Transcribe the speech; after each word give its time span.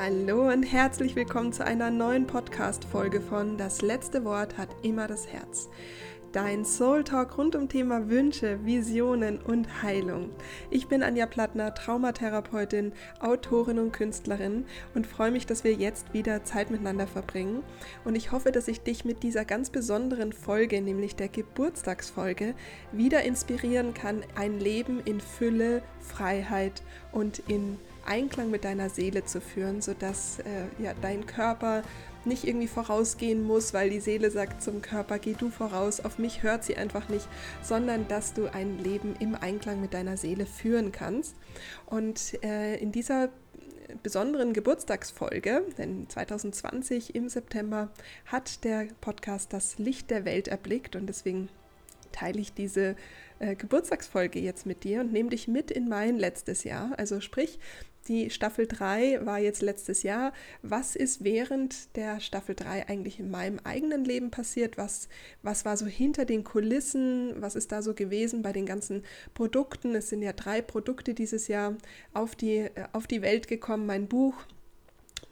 Hallo 0.00 0.48
und 0.48 0.62
herzlich 0.62 1.16
willkommen 1.16 1.52
zu 1.52 1.64
einer 1.64 1.90
neuen 1.90 2.28
Podcast-Folge 2.28 3.20
von 3.20 3.58
Das 3.58 3.82
letzte 3.82 4.24
Wort 4.24 4.56
hat 4.56 4.68
immer 4.84 5.08
das 5.08 5.26
Herz. 5.26 5.68
Dein 6.30 6.64
Soul 6.64 7.02
Talk 7.02 7.36
rund 7.36 7.56
um 7.56 7.68
Thema 7.68 8.08
Wünsche, 8.08 8.64
Visionen 8.64 9.40
und 9.40 9.82
Heilung. 9.82 10.30
Ich 10.70 10.86
bin 10.86 11.02
Anja 11.02 11.26
Plattner, 11.26 11.74
Traumatherapeutin, 11.74 12.92
Autorin 13.18 13.80
und 13.80 13.90
Künstlerin 13.90 14.66
und 14.94 15.04
freue 15.04 15.32
mich, 15.32 15.46
dass 15.46 15.64
wir 15.64 15.72
jetzt 15.72 16.14
wieder 16.14 16.44
Zeit 16.44 16.70
miteinander 16.70 17.08
verbringen. 17.08 17.64
Und 18.04 18.14
ich 18.14 18.30
hoffe, 18.30 18.52
dass 18.52 18.68
ich 18.68 18.82
dich 18.82 19.04
mit 19.04 19.24
dieser 19.24 19.44
ganz 19.44 19.68
besonderen 19.68 20.32
Folge, 20.32 20.80
nämlich 20.80 21.16
der 21.16 21.28
Geburtstagsfolge, 21.28 22.54
wieder 22.92 23.24
inspirieren 23.24 23.94
kann, 23.94 24.22
ein 24.36 24.60
Leben 24.60 25.00
in 25.04 25.20
Fülle, 25.20 25.82
Freiheit 25.98 26.84
und 27.10 27.40
in 27.48 27.78
Einklang 28.08 28.50
mit 28.50 28.64
deiner 28.64 28.90
Seele 28.90 29.24
zu 29.24 29.40
führen, 29.40 29.80
sodass 29.80 30.40
äh, 30.40 30.82
ja, 30.82 30.92
dein 31.00 31.26
Körper 31.26 31.82
nicht 32.24 32.44
irgendwie 32.44 32.68
vorausgehen 32.68 33.42
muss, 33.42 33.72
weil 33.72 33.90
die 33.90 34.00
Seele 34.00 34.30
sagt 34.30 34.62
zum 34.62 34.82
Körper, 34.82 35.18
geh 35.18 35.34
du 35.34 35.50
voraus, 35.50 36.00
auf 36.00 36.18
mich 36.18 36.42
hört 36.42 36.64
sie 36.64 36.76
einfach 36.76 37.08
nicht, 37.08 37.28
sondern 37.62 38.08
dass 38.08 38.34
du 38.34 38.52
ein 38.52 38.78
Leben 38.78 39.14
im 39.20 39.34
Einklang 39.34 39.80
mit 39.80 39.94
deiner 39.94 40.16
Seele 40.16 40.46
führen 40.46 40.92
kannst. 40.92 41.36
Und 41.86 42.42
äh, 42.42 42.76
in 42.76 42.92
dieser 42.92 43.30
besonderen 44.02 44.52
Geburtstagsfolge, 44.52 45.62
denn 45.78 46.08
2020 46.08 47.14
im 47.14 47.28
September 47.28 47.90
hat 48.26 48.64
der 48.64 48.88
Podcast 49.00 49.52
das 49.52 49.78
Licht 49.78 50.10
der 50.10 50.24
Welt 50.24 50.48
erblickt 50.48 50.96
und 50.96 51.06
deswegen 51.06 51.48
teile 52.12 52.40
ich 52.40 52.52
diese 52.52 52.96
äh, 53.38 53.54
Geburtstagsfolge 53.54 54.38
jetzt 54.40 54.66
mit 54.66 54.84
dir 54.84 55.00
und 55.00 55.12
nehme 55.12 55.30
dich 55.30 55.48
mit 55.48 55.70
in 55.70 55.88
mein 55.88 56.18
letztes 56.18 56.64
Jahr. 56.64 56.92
Also 56.98 57.20
sprich, 57.20 57.58
die 58.08 58.30
Staffel 58.30 58.66
3 58.66 59.24
war 59.26 59.38
jetzt 59.38 59.62
letztes 59.62 60.02
Jahr. 60.02 60.32
Was 60.62 60.96
ist 60.96 61.24
während 61.24 61.94
der 61.96 62.20
Staffel 62.20 62.54
3 62.54 62.88
eigentlich 62.88 63.20
in 63.20 63.30
meinem 63.30 63.58
eigenen 63.64 64.04
Leben 64.04 64.30
passiert? 64.30 64.78
Was, 64.78 65.08
was 65.42 65.64
war 65.64 65.76
so 65.76 65.86
hinter 65.86 66.24
den 66.24 66.44
Kulissen? 66.44 67.34
Was 67.40 67.54
ist 67.54 67.72
da 67.72 67.82
so 67.82 67.94
gewesen 67.94 68.42
bei 68.42 68.52
den 68.52 68.66
ganzen 68.66 69.04
Produkten? 69.34 69.94
Es 69.94 70.08
sind 70.08 70.22
ja 70.22 70.32
drei 70.32 70.62
Produkte 70.62 71.14
dieses 71.14 71.48
Jahr 71.48 71.76
auf 72.14 72.34
die, 72.34 72.56
äh, 72.56 72.70
auf 72.92 73.06
die 73.06 73.22
Welt 73.22 73.48
gekommen. 73.48 73.86
Mein 73.86 74.08
Buch, 74.08 74.34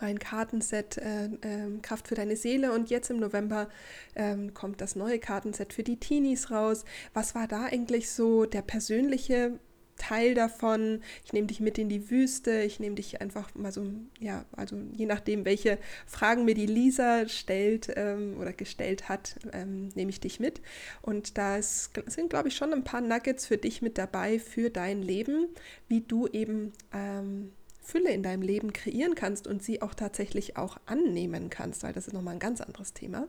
mein 0.00 0.18
Kartenset 0.18 0.98
äh, 0.98 1.26
äh, 1.26 1.78
Kraft 1.82 2.08
für 2.08 2.14
deine 2.14 2.36
Seele 2.36 2.72
und 2.72 2.90
jetzt 2.90 3.10
im 3.10 3.18
November 3.18 3.68
äh, 4.14 4.36
kommt 4.52 4.80
das 4.80 4.96
neue 4.96 5.18
Kartenset 5.18 5.72
für 5.72 5.82
die 5.82 5.98
Teenies 5.98 6.50
raus. 6.50 6.84
Was 7.14 7.34
war 7.34 7.48
da 7.48 7.64
eigentlich 7.64 8.10
so 8.10 8.44
der 8.44 8.62
persönliche 8.62 9.58
Teil 9.96 10.34
davon. 10.34 11.02
Ich 11.24 11.32
nehme 11.32 11.46
dich 11.46 11.60
mit 11.60 11.78
in 11.78 11.88
die 11.88 12.10
Wüste. 12.10 12.62
Ich 12.62 12.80
nehme 12.80 12.94
dich 12.94 13.20
einfach 13.20 13.54
mal 13.54 13.72
so, 13.72 13.86
ja, 14.18 14.44
also 14.52 14.76
je 14.92 15.06
nachdem, 15.06 15.44
welche 15.44 15.78
Fragen 16.06 16.44
mir 16.44 16.54
die 16.54 16.66
Lisa 16.66 17.28
stellt 17.28 17.92
ähm, 17.96 18.36
oder 18.38 18.52
gestellt 18.52 19.08
hat, 19.08 19.36
ähm, 19.52 19.88
nehme 19.94 20.10
ich 20.10 20.20
dich 20.20 20.40
mit. 20.40 20.60
Und 21.02 21.38
da 21.38 21.60
sind, 21.62 22.30
glaube 22.30 22.48
ich, 22.48 22.56
schon 22.56 22.72
ein 22.72 22.84
paar 22.84 23.00
Nuggets 23.00 23.46
für 23.46 23.58
dich 23.58 23.82
mit 23.82 23.98
dabei 23.98 24.38
für 24.38 24.70
dein 24.70 25.02
Leben, 25.02 25.48
wie 25.88 26.00
du 26.00 26.26
eben 26.28 26.72
ähm, 26.92 27.52
Fülle 27.86 28.10
in 28.10 28.22
deinem 28.24 28.42
Leben 28.42 28.72
kreieren 28.72 29.14
kannst 29.14 29.46
und 29.46 29.62
sie 29.62 29.80
auch 29.80 29.94
tatsächlich 29.94 30.56
auch 30.56 30.76
annehmen 30.86 31.50
kannst, 31.50 31.84
weil 31.84 31.92
das 31.92 32.08
ist 32.08 32.12
nochmal 32.12 32.34
ein 32.34 32.40
ganz 32.40 32.60
anderes 32.60 32.92
Thema. 32.92 33.28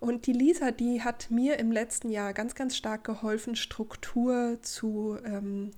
Und 0.00 0.26
die 0.26 0.32
Lisa, 0.32 0.70
die 0.70 1.02
hat 1.02 1.30
mir 1.30 1.58
im 1.58 1.70
letzten 1.70 2.10
Jahr 2.10 2.32
ganz, 2.32 2.54
ganz 2.54 2.74
stark 2.74 3.04
geholfen, 3.04 3.54
Struktur 3.54 4.58
zu 4.62 5.18
ähm, 5.24 5.72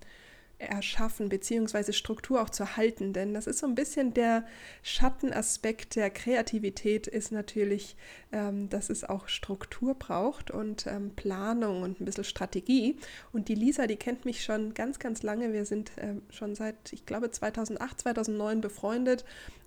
erschaffen, 0.63 1.29
beziehungsweise 1.29 1.93
Struktur 1.93 2.41
auch 2.41 2.51
zu 2.51 2.77
halten. 2.77 3.13
Denn 3.13 3.35
das 3.35 3.47
ist 3.47 3.59
so 3.59 3.67
ein 3.67 3.75
bisschen 3.75 4.15
der 4.15 4.47
Schattenaspekt 4.83 5.97
der 5.97 6.11
Kreativität, 6.11 7.07
ist 7.09 7.33
natürlich, 7.33 7.97
ähm, 8.31 8.69
dass 8.69 8.91
es 8.91 9.05
auch 9.05 9.29
Struktur 9.29 9.95
braucht 9.95 10.51
und 10.51 10.87
ähm, 10.87 11.11
Planung 11.15 11.83
und 11.83 12.01
ein 12.01 12.05
bisschen 12.05 12.25
Strategie. 12.25 12.97
Und 13.33 13.49
die 13.49 13.55
Lisa, 13.57 13.87
die 13.87 13.97
kennt 13.97 14.25
mich 14.25 14.45
schon 14.45 14.73
ganz, 14.73 14.99
ganz 14.99 15.23
lange. 15.23 15.53
Wir 15.53 15.65
sind 15.65 15.91
ähm, 15.99 16.23
schon 16.31 16.55
seit, 16.55 16.93
ich 16.93 17.07
glaube, 17.07 17.31
2008, 17.31 18.01
2009 18.01 18.61
befreundet. 18.61 19.25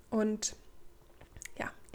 Und 0.08 0.56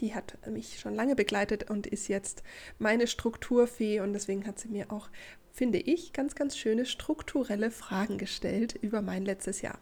die 0.01 0.13
hat 0.13 0.35
mich 0.47 0.79
schon 0.79 0.95
lange 0.95 1.15
begleitet 1.15 1.69
und 1.69 1.87
ist 1.87 2.07
jetzt 2.07 2.43
meine 2.79 3.07
Strukturfee 3.07 4.01
und 4.01 4.13
deswegen 4.13 4.45
hat 4.45 4.59
sie 4.59 4.67
mir 4.67 4.91
auch, 4.91 5.09
finde 5.51 5.77
ich, 5.77 6.11
ganz, 6.11 6.35
ganz 6.35 6.57
schöne 6.57 6.85
strukturelle 6.85 7.71
Fragen 7.71 8.17
gestellt 8.17 8.73
über 8.81 9.01
mein 9.01 9.23
letztes 9.23 9.61
Jahr. 9.61 9.79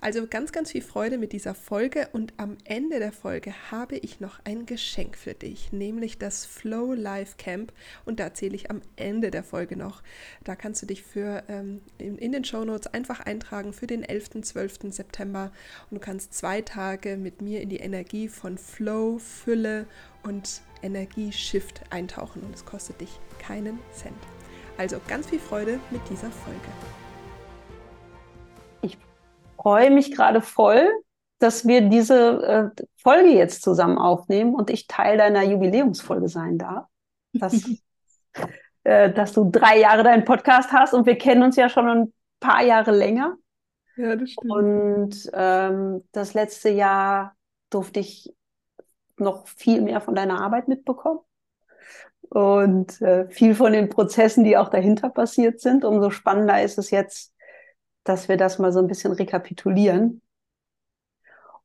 Also 0.00 0.26
ganz, 0.26 0.52
ganz 0.52 0.72
viel 0.72 0.82
Freude 0.82 1.18
mit 1.18 1.32
dieser 1.32 1.54
Folge 1.54 2.08
und 2.12 2.34
am 2.36 2.56
Ende 2.64 2.98
der 2.98 3.12
Folge 3.12 3.54
habe 3.70 3.96
ich 3.96 4.20
noch 4.20 4.38
ein 4.44 4.66
Geschenk 4.66 5.16
für 5.16 5.34
dich, 5.34 5.72
nämlich 5.72 6.18
das 6.18 6.44
Flow 6.44 6.94
Life 6.94 7.36
Camp 7.38 7.72
und 8.04 8.20
da 8.20 8.24
erzähle 8.24 8.54
ich 8.54 8.70
am 8.70 8.82
Ende 8.96 9.30
der 9.30 9.44
Folge 9.44 9.76
noch. 9.76 10.02
Da 10.44 10.56
kannst 10.56 10.82
du 10.82 10.86
dich 10.86 11.02
für 11.02 11.42
ähm, 11.48 11.80
in, 11.98 12.32
den 12.32 12.44
Show 12.44 12.64
Notes 12.64 12.88
einfach 12.88 13.20
eintragen 13.20 13.72
für 13.72 13.86
den 13.86 14.02
11. 14.02 14.42
12. 14.42 14.78
September 14.90 15.52
und 15.90 15.96
du 15.96 16.00
kannst 16.00 16.34
zwei 16.34 16.60
Tage 16.60 17.16
mit 17.16 17.40
mir 17.40 17.60
in 17.60 17.68
die 17.68 17.78
Energie 17.78 18.28
von 18.28 18.58
Flow, 18.58 19.18
Fülle 19.18 19.86
und 20.22 20.62
Energieshift 20.82 21.80
eintauchen 21.90 22.42
und 22.42 22.54
es 22.54 22.64
kostet 22.64 23.00
dich 23.00 23.20
keinen 23.38 23.78
Cent. 23.92 24.14
Also 24.76 25.00
ganz 25.08 25.28
viel 25.28 25.38
Freude 25.38 25.78
mit 25.90 26.02
dieser 26.10 26.30
Folge 26.30 27.03
freue 29.56 29.90
mich 29.90 30.14
gerade 30.14 30.40
voll, 30.40 30.88
dass 31.38 31.66
wir 31.66 31.82
diese 31.82 32.72
äh, 32.76 32.82
Folge 32.96 33.30
jetzt 33.30 33.62
zusammen 33.62 33.98
aufnehmen 33.98 34.54
und 34.54 34.70
ich 34.70 34.86
Teil 34.86 35.18
deiner 35.18 35.42
Jubiläumsfolge 35.42 36.28
sein 36.28 36.58
darf. 36.58 36.86
Dass, 37.32 37.68
äh, 38.84 39.12
dass 39.12 39.32
du 39.32 39.50
drei 39.50 39.78
Jahre 39.78 40.04
deinen 40.04 40.24
Podcast 40.24 40.72
hast 40.72 40.94
und 40.94 41.06
wir 41.06 41.18
kennen 41.18 41.42
uns 41.42 41.56
ja 41.56 41.68
schon 41.68 41.88
ein 41.88 42.12
paar 42.40 42.62
Jahre 42.62 42.92
länger. 42.92 43.36
Ja, 43.96 44.16
das 44.16 44.30
stimmt. 44.30 44.52
Und 44.52 45.30
ähm, 45.32 46.04
das 46.12 46.34
letzte 46.34 46.70
Jahr 46.70 47.36
durfte 47.70 48.00
ich 48.00 48.34
noch 49.16 49.46
viel 49.46 49.82
mehr 49.82 50.00
von 50.00 50.14
deiner 50.14 50.40
Arbeit 50.40 50.68
mitbekommen 50.68 51.20
und 52.30 53.00
äh, 53.00 53.28
viel 53.28 53.54
von 53.54 53.72
den 53.72 53.88
Prozessen, 53.88 54.44
die 54.44 54.56
auch 54.56 54.68
dahinter 54.68 55.10
passiert 55.10 55.60
sind. 55.60 55.84
Umso 55.84 56.10
spannender 56.10 56.62
ist 56.62 56.78
es 56.78 56.90
jetzt, 56.90 57.33
dass 58.04 58.28
wir 58.28 58.36
das 58.36 58.58
mal 58.58 58.72
so 58.72 58.78
ein 58.78 58.86
bisschen 58.86 59.12
rekapitulieren. 59.12 60.20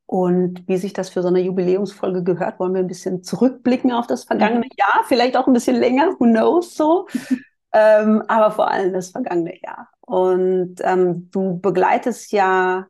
Und 0.06 0.68
wie 0.68 0.78
sich 0.78 0.94
das 0.94 1.10
für 1.10 1.22
so 1.22 1.28
eine 1.28 1.40
Jubiläumsfolge 1.42 2.24
gehört, 2.24 2.60
wollen 2.60 2.74
wir 2.74 2.80
ein 2.80 2.88
bisschen 2.88 3.22
zurückblicken 3.22 3.92
auf 3.92 4.08
das 4.08 4.24
vergangene 4.24 4.66
mhm. 4.66 4.76
Jahr, 4.76 5.04
vielleicht 5.08 5.38
auch 5.38 5.46
ein 5.46 5.54
bisschen 5.54 5.76
länger, 5.76 6.16
who 6.18 6.26
knows 6.26 6.74
so. 6.74 7.08
ähm, 7.74 8.24
aber 8.28 8.50
vor 8.50 8.72
allem 8.72 8.92
das 8.92 9.12
vergangene 9.12 9.62
Jahr. 9.62 9.90
Und 10.02 10.78
ähm, 10.80 11.30
du 11.30 11.60
begleitest 11.60 12.32
ja 12.32 12.88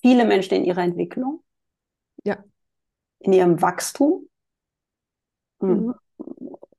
viele 0.00 0.24
Menschen 0.24 0.54
in 0.54 0.64
ihrer 0.64 0.82
Entwicklung. 0.82 1.42
Ja. 2.24 2.38
In 3.18 3.34
ihrem 3.34 3.60
Wachstum. 3.60 4.26
Mhm. 5.60 5.94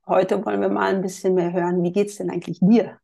Heute 0.07 0.43
wollen 0.43 0.61
wir 0.61 0.69
mal 0.69 0.95
ein 0.95 1.01
bisschen 1.03 1.35
mehr 1.35 1.53
hören, 1.53 1.83
wie 1.83 1.91
geht 1.91 2.09
es 2.09 2.16
denn 2.16 2.31
eigentlich 2.31 2.59
dir? 2.59 2.99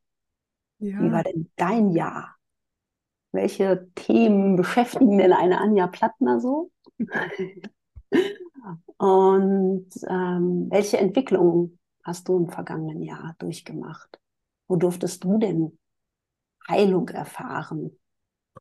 Ja. 0.79 1.00
Wie 1.00 1.12
war 1.12 1.22
denn 1.22 1.51
dein 1.56 1.91
Jahr? 1.91 2.38
Welche 3.31 3.88
Themen 3.95 4.56
beschäftigen 4.56 5.17
denn 5.17 5.34
eine 5.34 5.59
Anja 5.59 5.88
Plattner 5.88 6.40
so? 6.40 6.72
Und 8.97 9.88
ähm, 10.07 10.67
welche 10.69 10.97
Entwicklungen 10.97 11.79
hast 12.03 12.28
du 12.28 12.38
im 12.38 12.50
vergangenen 12.50 13.01
Jahr 13.01 13.35
durchgemacht? 13.39 14.19
Wo 14.68 14.75
durftest 14.75 15.23
du 15.23 15.38
denn 15.38 15.78
Heilung 16.68 17.07
erfahren? 17.09 17.97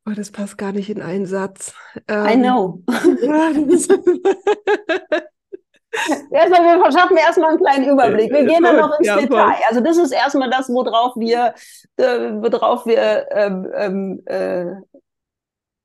Oh, 0.06 0.12
das 0.14 0.30
passt 0.30 0.56
gar 0.58 0.72
nicht 0.72 0.90
in 0.90 1.02
einen 1.02 1.26
Satz. 1.26 1.74
Ähm, 2.06 2.26
I 2.26 2.36
know. 2.36 2.82
Ja, 3.22 3.50
Erstmal, 6.30 6.62
wir 6.62 6.80
verschaffen 6.80 7.16
erstmal 7.16 7.50
einen 7.50 7.58
kleinen 7.58 7.88
Überblick. 7.88 8.32
Wir 8.32 8.44
gehen 8.44 8.62
dann 8.62 8.76
noch 8.76 8.98
ins 8.98 9.06
ja, 9.06 9.16
Detail. 9.16 9.56
Also 9.68 9.80
das 9.80 9.96
ist 9.96 10.12
erstmal 10.12 10.50
das, 10.50 10.68
worauf 10.68 11.16
wir, 11.16 11.54
äh, 11.96 12.04
worauf 12.04 12.86
wir 12.86 13.26
ähm, 13.30 13.70
ähm 13.74 14.22
äh, 14.26 14.66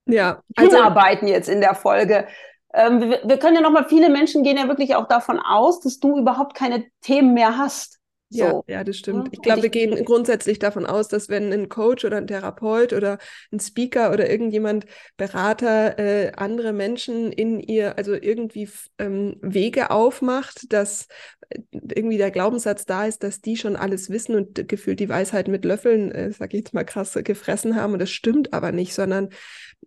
ja, 0.06 0.42
also, 0.56 0.76
hinarbeiten 0.76 1.28
jetzt 1.28 1.50
in 1.50 1.62
der 1.62 1.76
Folge. 1.76 2.28
Ähm, 2.74 3.02
wir, 3.02 3.22
wir, 3.24 3.38
können 3.38 3.56
ja 3.56 3.62
nochmal, 3.62 3.88
viele 3.88 4.10
Menschen 4.10 4.44
gehen 4.44 4.58
ja 4.58 4.68
wirklich 4.68 4.96
auch 4.96 5.08
davon 5.08 5.40
aus, 5.40 5.80
dass 5.80 6.00
du 6.00 6.18
überhaupt 6.18 6.56
keine 6.56 6.86
Themen 7.02 7.34
mehr 7.34 7.58
hast. 7.58 8.00
So. 8.34 8.64
Ja, 8.68 8.78
ja, 8.78 8.84
das 8.84 8.98
stimmt. 8.98 9.30
Ich 9.32 9.42
glaube, 9.42 9.62
wir 9.62 9.70
gehen 9.70 10.04
grundsätzlich 10.06 10.58
davon 10.58 10.88
aus, 10.88 11.08
dass 11.08 11.30
wenn 11.30 11.54
ein 11.54 11.70
Coach 11.70 12.04
oder 12.04 12.18
ein 12.18 12.26
Therapeut 12.26 12.92
oder 12.92 13.20
ein 13.52 13.60
Speaker 13.60 14.12
oder 14.12 14.28
irgendjemand 14.28 14.86
Berater 15.18 16.00
äh, 16.00 16.32
andere 16.36 16.74
Menschen 16.74 17.32
in 17.32 17.60
ihr, 17.60 17.96
also 17.98 18.14
irgendwie 18.14 18.68
ähm, 18.98 19.38
Wege 19.42 19.92
aufmacht, 19.92 20.74
dass 20.74 21.08
äh, 21.50 21.60
irgendwie 21.72 22.18
der 22.18 22.32
Glaubenssatz 22.32 22.86
da 22.86 23.06
ist, 23.06 23.22
dass 23.22 23.40
die 23.40 23.56
schon 23.56 23.76
alles 23.76 24.10
wissen 24.10 24.36
und 24.36 24.68
gefühlt 24.68 25.00
die 25.00 25.10
Weisheit 25.10 25.48
mit 25.48 25.64
Löffeln, 25.64 26.12
äh, 26.12 26.32
sag 26.32 26.56
ich 26.56 26.62
jetzt 26.62 26.74
mal 26.74 26.84
krass, 26.84 27.14
gefressen 27.24 27.76
haben. 27.76 27.94
Und 27.94 28.00
das 28.00 28.10
stimmt 28.10 28.52
aber 28.52 28.72
nicht, 28.72 28.96
sondern 28.96 29.30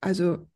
also 0.00 0.46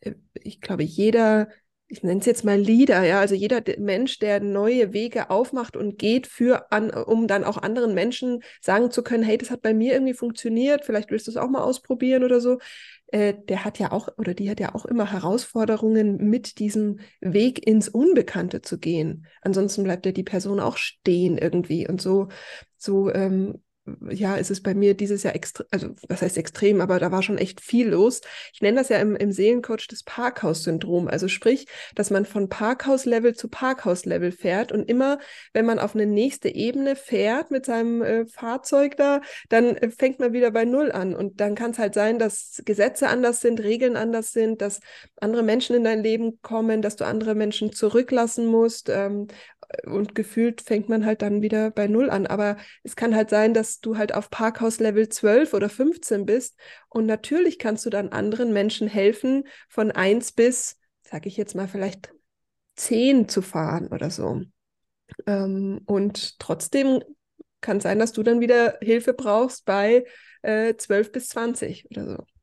äh, 0.00 0.14
ich 0.34 0.60
glaube, 0.60 0.82
jeder 0.82 1.48
ich 1.88 2.02
nenne 2.02 2.20
es 2.20 2.26
jetzt 2.26 2.44
mal 2.44 2.58
Leader, 2.58 3.02
ja, 3.04 3.20
also 3.20 3.34
jeder 3.34 3.62
Mensch, 3.78 4.18
der 4.18 4.40
neue 4.40 4.92
Wege 4.92 5.30
aufmacht 5.30 5.74
und 5.74 5.98
geht 5.98 6.26
für 6.26 6.70
an, 6.70 6.90
um 6.90 7.26
dann 7.26 7.44
auch 7.44 7.56
anderen 7.56 7.94
Menschen 7.94 8.42
sagen 8.60 8.90
zu 8.90 9.02
können, 9.02 9.22
hey, 9.22 9.38
das 9.38 9.50
hat 9.50 9.62
bei 9.62 9.72
mir 9.72 9.94
irgendwie 9.94 10.12
funktioniert, 10.12 10.84
vielleicht 10.84 11.10
willst 11.10 11.26
du 11.26 11.30
es 11.30 11.38
auch 11.38 11.48
mal 11.48 11.62
ausprobieren 11.62 12.24
oder 12.24 12.40
so. 12.40 12.58
Äh, 13.08 13.34
der 13.48 13.64
hat 13.64 13.78
ja 13.78 13.92
auch 13.92 14.08
oder 14.18 14.34
die 14.34 14.50
hat 14.50 14.60
ja 14.60 14.74
auch 14.74 14.84
immer 14.84 15.10
Herausforderungen 15.10 16.28
mit 16.28 16.58
diesem 16.58 17.00
Weg 17.20 17.66
ins 17.66 17.88
Unbekannte 17.88 18.60
zu 18.60 18.78
gehen. 18.78 19.26
Ansonsten 19.40 19.82
bleibt 19.82 20.04
ja 20.04 20.12
die 20.12 20.24
Person 20.24 20.60
auch 20.60 20.76
stehen 20.76 21.38
irgendwie 21.38 21.88
und 21.88 22.02
so 22.02 22.28
so 22.76 23.10
ähm, 23.12 23.62
ja, 24.10 24.36
ist 24.36 24.50
es 24.50 24.62
bei 24.62 24.74
mir 24.74 24.94
dieses 24.94 25.22
Jahr 25.22 25.34
extrem, 25.34 25.66
also 25.70 25.94
was 26.08 26.22
heißt 26.22 26.38
extrem, 26.38 26.80
aber 26.80 26.98
da 26.98 27.12
war 27.12 27.22
schon 27.22 27.38
echt 27.38 27.60
viel 27.60 27.88
los. 27.88 28.20
Ich 28.52 28.60
nenne 28.60 28.78
das 28.78 28.88
ja 28.88 28.98
im, 28.98 29.16
im 29.16 29.32
Seelencoach 29.32 29.86
das 29.88 30.02
Parkhaus-Syndrom. 30.02 31.08
Also 31.08 31.28
sprich, 31.28 31.66
dass 31.94 32.10
man 32.10 32.24
von 32.24 32.48
Parkhaus-Level 32.48 33.34
zu 33.34 33.48
Parkhaus-Level 33.48 34.32
fährt 34.32 34.72
und 34.72 34.88
immer, 34.88 35.18
wenn 35.52 35.66
man 35.66 35.78
auf 35.78 35.94
eine 35.94 36.06
nächste 36.06 36.48
Ebene 36.48 36.96
fährt 36.96 37.50
mit 37.50 37.66
seinem 37.66 38.02
äh, 38.02 38.26
Fahrzeug 38.26 38.96
da, 38.96 39.20
dann 39.48 39.76
äh, 39.76 39.90
fängt 39.90 40.18
man 40.20 40.32
wieder 40.32 40.50
bei 40.50 40.64
Null 40.64 40.92
an. 40.92 41.14
Und 41.14 41.40
dann 41.40 41.54
kann 41.54 41.72
es 41.72 41.78
halt 41.78 41.94
sein, 41.94 42.18
dass 42.18 42.62
Gesetze 42.64 43.08
anders 43.08 43.40
sind, 43.40 43.60
Regeln 43.60 43.96
anders 43.96 44.32
sind, 44.32 44.60
dass 44.62 44.80
andere 45.20 45.42
Menschen 45.42 45.76
in 45.76 45.84
dein 45.84 46.02
Leben 46.02 46.40
kommen, 46.42 46.82
dass 46.82 46.96
du 46.96 47.04
andere 47.04 47.34
Menschen 47.34 47.72
zurücklassen 47.72 48.46
musst. 48.46 48.88
Ähm, 48.88 49.28
und 49.84 50.14
gefühlt 50.14 50.62
fängt 50.62 50.88
man 50.88 51.04
halt 51.04 51.22
dann 51.22 51.42
wieder 51.42 51.70
bei 51.70 51.86
Null 51.88 52.10
an. 52.10 52.26
Aber 52.26 52.56
es 52.82 52.96
kann 52.96 53.14
halt 53.14 53.30
sein, 53.30 53.54
dass 53.54 53.80
du 53.80 53.98
halt 53.98 54.14
auf 54.14 54.30
Parkhaus 54.30 54.80
Level 54.80 55.08
12 55.08 55.54
oder 55.54 55.68
15 55.68 56.24
bist. 56.26 56.58
Und 56.88 57.06
natürlich 57.06 57.58
kannst 57.58 57.84
du 57.84 57.90
dann 57.90 58.08
anderen 58.08 58.52
Menschen 58.52 58.88
helfen, 58.88 59.44
von 59.68 59.90
1 59.90 60.32
bis, 60.32 60.78
sage 61.02 61.28
ich 61.28 61.36
jetzt 61.36 61.54
mal, 61.54 61.68
vielleicht 61.68 62.12
10 62.76 63.28
zu 63.28 63.42
fahren 63.42 63.88
oder 63.88 64.10
so. 64.10 64.42
Ähm, 65.26 65.80
und 65.86 66.38
trotzdem 66.38 67.02
kann 67.60 67.78
es 67.78 67.82
sein, 67.82 67.98
dass 67.98 68.12
du 68.12 68.22
dann 68.22 68.40
wieder 68.40 68.78
Hilfe 68.80 69.12
brauchst 69.12 69.64
bei 69.64 70.06
äh, 70.42 70.74
12 70.76 71.12
bis 71.12 71.28
20 71.28 71.90
oder 71.90 72.06
so. 72.06 72.37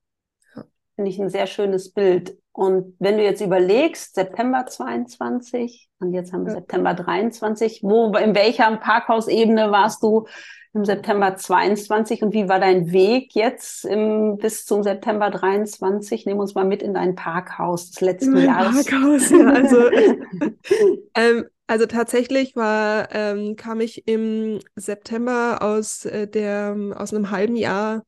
Finde 0.95 1.11
ich 1.11 1.19
ein 1.19 1.29
sehr 1.29 1.47
schönes 1.47 1.91
Bild. 1.91 2.37
Und 2.53 2.95
wenn 2.99 3.17
du 3.17 3.23
jetzt 3.23 3.41
überlegst, 3.41 4.15
September 4.15 4.65
22 4.65 5.89
und 5.99 6.13
jetzt 6.13 6.31
haben 6.31 6.45
wir 6.45 6.53
ja. 6.53 6.59
September 6.59 6.93
23, 6.93 7.81
wo, 7.83 8.15
in 8.15 8.33
welcher 8.33 8.75
Parkhausebene 8.77 9.71
warst 9.71 10.01
du 10.03 10.25
im 10.73 10.85
September 10.85 11.35
22 11.35 12.21
und 12.21 12.33
wie 12.33 12.47
war 12.47 12.59
dein 12.59 12.91
Weg 12.93 13.33
jetzt 13.33 13.85
im, 13.85 14.37
bis 14.37 14.65
zum 14.65 14.83
September 14.83 15.29
23? 15.29 16.25
Nimm 16.25 16.39
uns 16.39 16.53
mal 16.53 16.65
mit 16.65 16.81
in 16.81 16.93
dein 16.93 17.15
Parkhaus 17.15 17.91
des 17.91 18.01
letzten 18.01 18.37
in 18.37 18.45
Jahres. 18.45 18.85
Parkhaus, 18.85 19.29
ja, 19.31 19.49
also, 19.49 19.89
ähm, 21.15 21.45
also 21.67 21.85
tatsächlich 21.85 22.55
war, 22.55 23.07
ähm, 23.13 23.55
kam 23.55 23.81
ich 23.81 24.07
im 24.07 24.59
September 24.75 25.59
aus 25.61 26.05
äh, 26.05 26.27
der, 26.27 26.75
aus 26.95 27.13
einem 27.13 27.31
halben 27.31 27.55
Jahr 27.55 28.03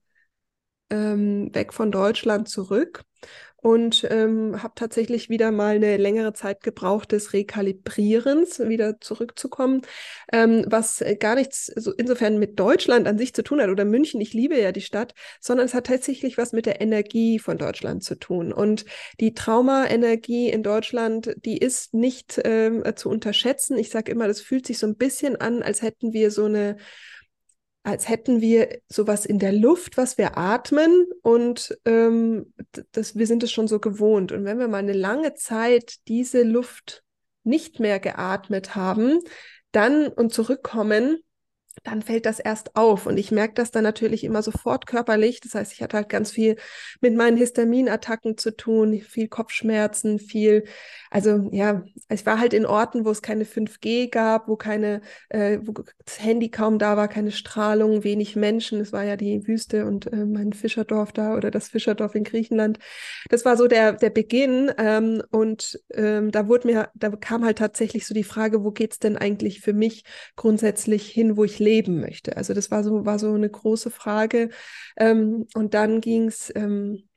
ähm, 0.89 1.54
weg 1.54 1.74
von 1.74 1.92
Deutschland 1.92 2.50
zurück 2.50 3.04
und 3.68 4.07
ähm, 4.10 4.62
habe 4.62 4.74
tatsächlich 4.75 5.30
wieder 5.30 5.51
mal 5.51 5.75
eine 5.75 5.98
längere 5.98 6.34
Zeit 6.34 6.62
gebraucht 6.62 7.12
des 7.12 7.34
Rekalibrierens, 7.34 8.60
wieder 8.60 9.01
zurückzukommen, 9.01 9.81
ähm, 10.31 10.63
was 10.68 11.04
gar 11.19 11.36
nichts 11.36 11.66
so 11.75 11.92
insofern 11.92 12.38
mit 12.38 12.60
Deutschland 12.60 13.07
an 13.07 13.18
sich 13.18 13.34
zu 13.34 13.44
tun 13.44 13.60
hat 13.60 13.69
oder 13.69 13.84
München, 13.84 14.22
ich 14.22 14.34
liebe 14.34 14.60
ja 14.60 14.72
die 14.72 14.81
Stadt, 14.81 15.13
sondern 15.42 15.66
es 15.66 15.74
hat 15.74 15.88
tatsächlich 15.88 16.38
was 16.38 16.54
mit 16.54 16.66
der 16.68 16.81
Energie 16.81 17.39
von 17.39 17.57
Deutschland 17.57 18.04
zu 18.04 18.16
tun. 18.16 18.54
Und 18.54 18.86
die 19.19 19.34
Trauma-Energie 19.34 20.50
in 20.50 20.62
Deutschland, 20.62 21.36
die 21.44 21.57
ist 21.57 21.94
nicht 21.94 22.39
ähm, 22.45 22.84
zu 22.95 23.10
unterschätzen. 23.10 23.78
Ich 23.78 23.89
sage 23.89 24.12
immer, 24.12 24.28
das 24.28 24.39
fühlt 24.39 24.68
sich 24.68 24.78
so 24.78 24.88
ein 24.88 24.95
bisschen 24.95 25.36
an, 25.36 25.63
als 25.63 25.81
hätten 25.81 26.13
wir 26.13 26.30
so 26.30 26.45
eine 26.45 26.78
als 27.88 28.10
hätten 28.10 28.42
wir 28.42 28.81
sowas 28.89 29.25
in 29.25 29.39
der 29.39 29.54
Luft, 29.54 29.95
was 29.95 30.18
wir 30.18 30.38
atmen 30.38 31.07
und 31.22 31.78
ähm, 31.86 32.54
das, 32.92 33.16
wir 33.16 33.25
sind 33.25 33.44
es 33.44 33.51
schon 33.54 33.69
so 33.69 33.80
gewohnt. 33.80 34.34
Und 34.34 34.44
wenn 34.44 34.60
wir 34.60 34.68
mal 34.68 34.80
eine 34.80 34.92
lange 34.92 35.36
Zeit 35.36 35.95
diese 36.10 36.44
Luft 36.44 37.06
nicht 37.45 37.80
mehr 37.80 38.01
geatmet 38.01 38.75
haben, 38.75 39.22
dann 39.72 40.07
und 40.07 40.34
zurückkommen, 40.34 41.19
dann 41.83 42.01
fällt 42.01 42.25
das 42.25 42.39
erst 42.39 42.75
auf. 42.75 43.06
Und 43.06 43.18
ich 43.18 43.31
merke 43.31 43.53
das 43.56 43.71
dann 43.71 43.83
natürlich 43.83 44.24
immer 44.24 44.41
sofort 44.41 44.85
körperlich. 44.88 45.41
Das 45.41 45.56
heißt, 45.56 45.74
ich 45.74 45.81
hatte 45.81 45.97
halt 45.97 46.09
ganz 46.09 46.31
viel 46.31 46.57
mit 47.01 47.15
meinen 47.15 47.38
Histaminattacken 47.38 48.38
zu 48.38 48.56
tun, 48.56 49.00
viel 49.01 49.27
Kopfschmerzen, 49.27 50.19
viel, 50.19 50.65
also 51.09 51.50
ja, 51.51 51.83
ich 52.09 52.25
war 52.25 52.39
halt 52.39 52.53
in 52.53 52.65
Orten, 52.65 53.06
wo 53.06 53.12
es 53.12 53.21
keine 53.21 53.45
5G 53.45 54.09
gab, 54.09 54.47
wo 54.47 54.56
keine, 54.56 55.01
äh, 55.29 55.59
wo 55.63 55.74
das 55.74 56.21
Handy 56.21 56.50
kaum 56.50 56.79
da 56.79 56.97
war, 56.97 57.07
keine 57.07 57.31
Strahlung, 57.31 58.03
wenig 58.03 58.35
Menschen. 58.35 58.79
Es 58.79 58.94
war 58.94 59.03
ja 59.03 59.15
die 59.15 59.47
Wüste 59.47 59.85
und 59.85 60.12
äh, 60.12 60.25
mein 60.25 60.53
Fischerdorf 60.53 61.12
da 61.12 61.35
oder 61.35 61.51
das 61.51 61.69
Fischerdorf 61.69 62.15
in 62.15 62.24
Griechenland. 62.24 62.79
Das 63.29 63.45
war 63.45 63.57
so 63.57 63.68
der, 63.68 63.94
der 63.94 64.09
Beginn. 64.09 64.71
Ähm, 64.77 65.21
und 65.31 65.79
ähm, 65.94 66.31
da 66.31 66.47
wurde 66.47 66.68
mir, 66.68 66.89
da 66.95 67.09
kam 67.09 67.45
halt 67.45 67.57
tatsächlich 67.57 68.06
so 68.06 68.13
die 68.13 68.24
Frage, 68.24 68.63
wo 68.63 68.71
geht's 68.71 69.00
denn 69.00 69.18
eigentlich 69.18 69.62
für 69.62 69.74
mich 69.74 70.03
grundsätzlich 70.35 71.09
hin, 71.09 71.38
wo 71.38 71.44
ich 71.44 71.59
leben 71.67 71.99
möchte. 71.99 72.37
Also 72.37 72.53
das 72.53 72.71
war 72.71 72.83
so, 72.83 73.05
war 73.05 73.19
so 73.19 73.33
eine 73.33 73.49
große 73.49 73.91
Frage. 73.91 74.49
Ähm, 74.97 75.47
und 75.53 75.73
dann 75.73 76.01
ging 76.01 76.27
es 76.27 76.51
ähm, 76.55 77.07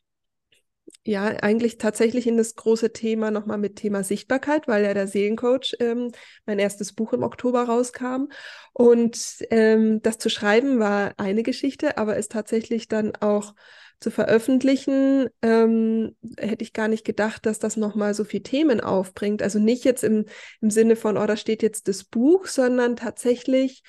ja 1.04 1.24
eigentlich 1.24 1.78
tatsächlich 1.78 2.26
in 2.26 2.36
das 2.36 2.56
große 2.56 2.92
Thema 2.92 3.30
nochmal 3.30 3.58
mit 3.58 3.76
Thema 3.76 4.02
Sichtbarkeit, 4.02 4.68
weil 4.68 4.84
ja 4.84 4.92
der 4.92 5.06
Seelencoach 5.06 5.74
ähm, 5.78 6.12
mein 6.46 6.58
erstes 6.58 6.92
Buch 6.92 7.12
im 7.12 7.22
Oktober 7.22 7.62
rauskam. 7.62 8.26
Und 8.72 9.38
ähm, 9.50 10.02
das 10.02 10.18
zu 10.18 10.28
schreiben 10.28 10.78
war 10.78 11.14
eine 11.16 11.42
Geschichte, 11.42 11.96
aber 11.96 12.16
es 12.16 12.28
tatsächlich 12.28 12.88
dann 12.88 13.14
auch 13.16 13.54
zu 14.00 14.10
veröffentlichen, 14.10 15.28
ähm, 15.42 16.16
hätte 16.38 16.64
ich 16.64 16.72
gar 16.72 16.88
nicht 16.88 17.04
gedacht, 17.04 17.44
dass 17.44 17.58
das 17.58 17.76
nochmal 17.76 18.14
so 18.14 18.24
viele 18.24 18.42
Themen 18.42 18.80
aufbringt. 18.80 19.42
Also 19.42 19.58
nicht 19.58 19.84
jetzt 19.84 20.02
im, 20.02 20.24
im 20.62 20.70
Sinne 20.70 20.96
von, 20.96 21.18
oh, 21.18 21.26
da 21.26 21.36
steht 21.36 21.62
jetzt 21.62 21.86
das 21.86 22.04
Buch, 22.04 22.46
sondern 22.46 22.96
tatsächlich 22.96 23.82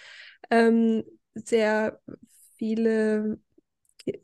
ähm, 0.49 1.03
sehr 1.35 1.99
viele 2.57 3.39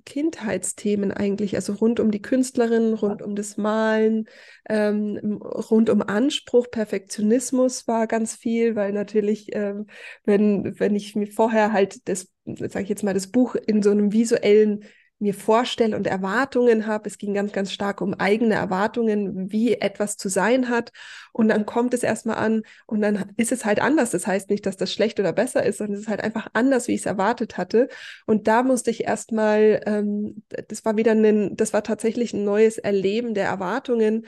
Kindheitsthemen 0.05 1.11
eigentlich, 1.11 1.55
also 1.55 1.73
rund 1.73 1.99
um 1.99 2.09
die 2.11 2.21
Künstlerin, 2.21 2.93
rund 2.93 3.21
um 3.21 3.35
das 3.35 3.57
Malen, 3.57 4.27
ähm, 4.67 5.39
rund 5.43 5.89
um 5.89 6.01
Anspruch, 6.01 6.71
Perfektionismus 6.71 7.87
war 7.87 8.07
ganz 8.07 8.35
viel, 8.35 8.75
weil 8.75 8.91
natürlich, 8.91 9.49
ähm, 9.55 9.85
wenn, 10.25 10.79
wenn 10.79 10.95
ich 10.95 11.15
mir 11.15 11.27
vorher 11.27 11.73
halt 11.73 12.07
das, 12.09 12.27
sage 12.45 12.83
ich 12.83 12.89
jetzt 12.89 13.03
mal, 13.03 13.13
das 13.13 13.27
Buch 13.27 13.55
in 13.55 13.83
so 13.83 13.91
einem 13.91 14.11
visuellen 14.11 14.83
mir 15.19 15.33
vorstelle 15.33 15.95
und 15.95 16.07
Erwartungen 16.07 16.85
habe. 16.85 17.09
Es 17.09 17.17
ging 17.17 17.33
ganz, 17.33 17.51
ganz 17.51 17.71
stark 17.71 18.01
um 18.01 18.13
eigene 18.13 18.55
Erwartungen, 18.55 19.51
wie 19.51 19.73
etwas 19.73 20.17
zu 20.17 20.29
sein 20.29 20.69
hat. 20.69 20.91
Und 21.33 21.47
dann 21.47 21.65
kommt 21.65 21.93
es 21.93 22.03
erstmal 22.03 22.37
an 22.37 22.63
und 22.85 23.01
dann 23.01 23.33
ist 23.37 23.51
es 23.51 23.65
halt 23.65 23.81
anders. 23.81 24.11
Das 24.11 24.27
heißt 24.27 24.49
nicht, 24.49 24.65
dass 24.65 24.77
das 24.77 24.93
schlecht 24.93 25.19
oder 25.19 25.33
besser 25.33 25.65
ist, 25.65 25.79
sondern 25.79 25.95
es 25.95 26.01
ist 26.01 26.07
halt 26.07 26.21
einfach 26.23 26.47
anders, 26.53 26.87
wie 26.87 26.93
ich 26.93 27.01
es 27.01 27.05
erwartet 27.05 27.57
hatte. 27.57 27.87
Und 28.25 28.47
da 28.47 28.63
musste 28.63 28.91
ich 28.91 29.05
erstmal, 29.05 29.81
ähm, 29.85 30.43
das 30.67 30.85
war 30.85 30.97
wieder 30.97 31.11
ein, 31.11 31.55
das 31.55 31.73
war 31.73 31.83
tatsächlich 31.83 32.33
ein 32.33 32.43
neues 32.43 32.77
Erleben 32.77 33.33
der 33.33 33.45
Erwartungen, 33.45 34.27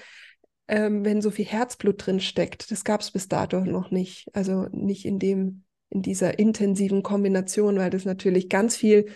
ähm, 0.68 1.06
wenn 1.06 1.22
so 1.22 1.32
viel 1.32 1.46
Herzblut 1.46 2.06
drin 2.06 2.20
steckt. 2.20 2.72
Das 2.72 2.84
gab 2.84 3.02
es 3.02 3.12
bis 3.12 3.28
dato 3.28 3.60
noch 3.62 3.92
nicht. 3.92 4.28
Also 4.34 4.68
nicht 4.72 5.06
in 5.06 5.20
dem, 5.20 5.64
in 5.90 6.02
dieser 6.02 6.40
intensiven 6.40 7.04
Kombination, 7.04 7.78
weil 7.78 7.90
das 7.90 8.06
natürlich 8.06 8.50
ganz 8.50 8.76
viel 8.76 9.08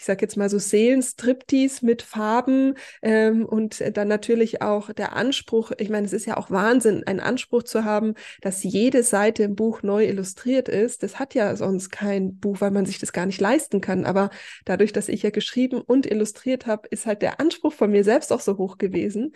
ich 0.00 0.06
sage 0.06 0.22
jetzt 0.22 0.38
mal 0.38 0.48
so 0.48 0.58
Seelenstriptease 0.58 1.84
mit 1.84 2.00
Farben 2.00 2.72
ähm, 3.02 3.44
und 3.44 3.82
dann 3.98 4.08
natürlich 4.08 4.62
auch 4.62 4.90
der 4.94 5.14
Anspruch, 5.14 5.72
ich 5.76 5.90
meine, 5.90 6.06
es 6.06 6.14
ist 6.14 6.24
ja 6.24 6.38
auch 6.38 6.50
Wahnsinn, 6.50 7.06
einen 7.06 7.20
Anspruch 7.20 7.64
zu 7.64 7.84
haben, 7.84 8.14
dass 8.40 8.62
jede 8.62 9.02
Seite 9.02 9.42
im 9.42 9.56
Buch 9.56 9.82
neu 9.82 10.06
illustriert 10.06 10.70
ist. 10.70 11.02
Das 11.02 11.18
hat 11.18 11.34
ja 11.34 11.54
sonst 11.54 11.90
kein 11.90 12.38
Buch, 12.38 12.62
weil 12.62 12.70
man 12.70 12.86
sich 12.86 12.98
das 12.98 13.12
gar 13.12 13.26
nicht 13.26 13.42
leisten 13.42 13.82
kann. 13.82 14.06
Aber 14.06 14.30
dadurch, 14.64 14.94
dass 14.94 15.10
ich 15.10 15.22
ja 15.22 15.28
geschrieben 15.28 15.82
und 15.82 16.10
illustriert 16.10 16.66
habe, 16.66 16.88
ist 16.88 17.04
halt 17.04 17.20
der 17.20 17.38
Anspruch 17.38 17.74
von 17.74 17.90
mir 17.90 18.02
selbst 18.02 18.32
auch 18.32 18.40
so 18.40 18.56
hoch 18.56 18.78
gewesen. 18.78 19.34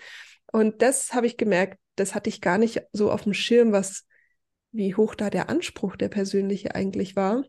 Und 0.51 0.81
das 0.81 1.13
habe 1.13 1.27
ich 1.27 1.37
gemerkt, 1.37 1.79
das 1.97 2.15
hatte 2.15 2.31
ich 2.31 2.41
gar 2.41 2.57
nicht 2.57 2.81
so 2.91 3.11
auf 3.11 3.25
dem 3.25 3.35
Schirm, 3.35 3.73
was 3.73 4.07
wie 4.73 4.95
hoch 4.95 5.15
da 5.15 5.29
der 5.29 5.51
Anspruch 5.51 5.97
der 5.97 6.09
persönliche 6.09 6.75
eigentlich 6.75 7.17
war. 7.17 7.45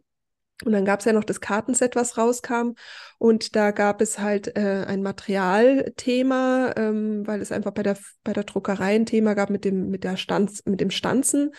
Und 0.63 0.71
dann 0.71 0.85
gab 0.85 1.00
es 1.00 1.05
ja 1.05 1.12
noch 1.12 1.25
das 1.25 1.41
Kartenset, 1.41 1.95
was 1.95 2.17
rauskam. 2.17 2.75
Und 3.17 3.55
da 3.55 3.71
gab 3.71 4.01
es 4.01 4.19
halt 4.19 4.55
äh, 4.55 4.85
ein 4.88 5.03
Materialthema, 5.03 6.74
ähm, 6.77 7.27
weil 7.27 7.41
es 7.41 7.51
einfach 7.51 7.71
bei 7.71 7.83
der, 7.83 7.97
bei 8.24 8.31
der 8.31 8.45
Druckerei 8.45 8.95
ein 8.95 9.05
Thema 9.05 9.33
gab 9.33 9.50
mit 9.50 9.65
dem, 9.65 9.89
mit 9.89 10.05
der 10.05 10.15
Stanz, 10.15 10.63
mit 10.65 10.79
dem 10.79 10.91
Stanzen. 10.91 11.51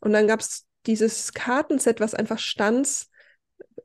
Und 0.00 0.12
dann 0.12 0.26
gab 0.26 0.40
es 0.40 0.66
dieses 0.86 1.32
Kartenset, 1.32 2.00
was 2.00 2.14
einfach 2.14 2.38
Stanz, 2.38 3.08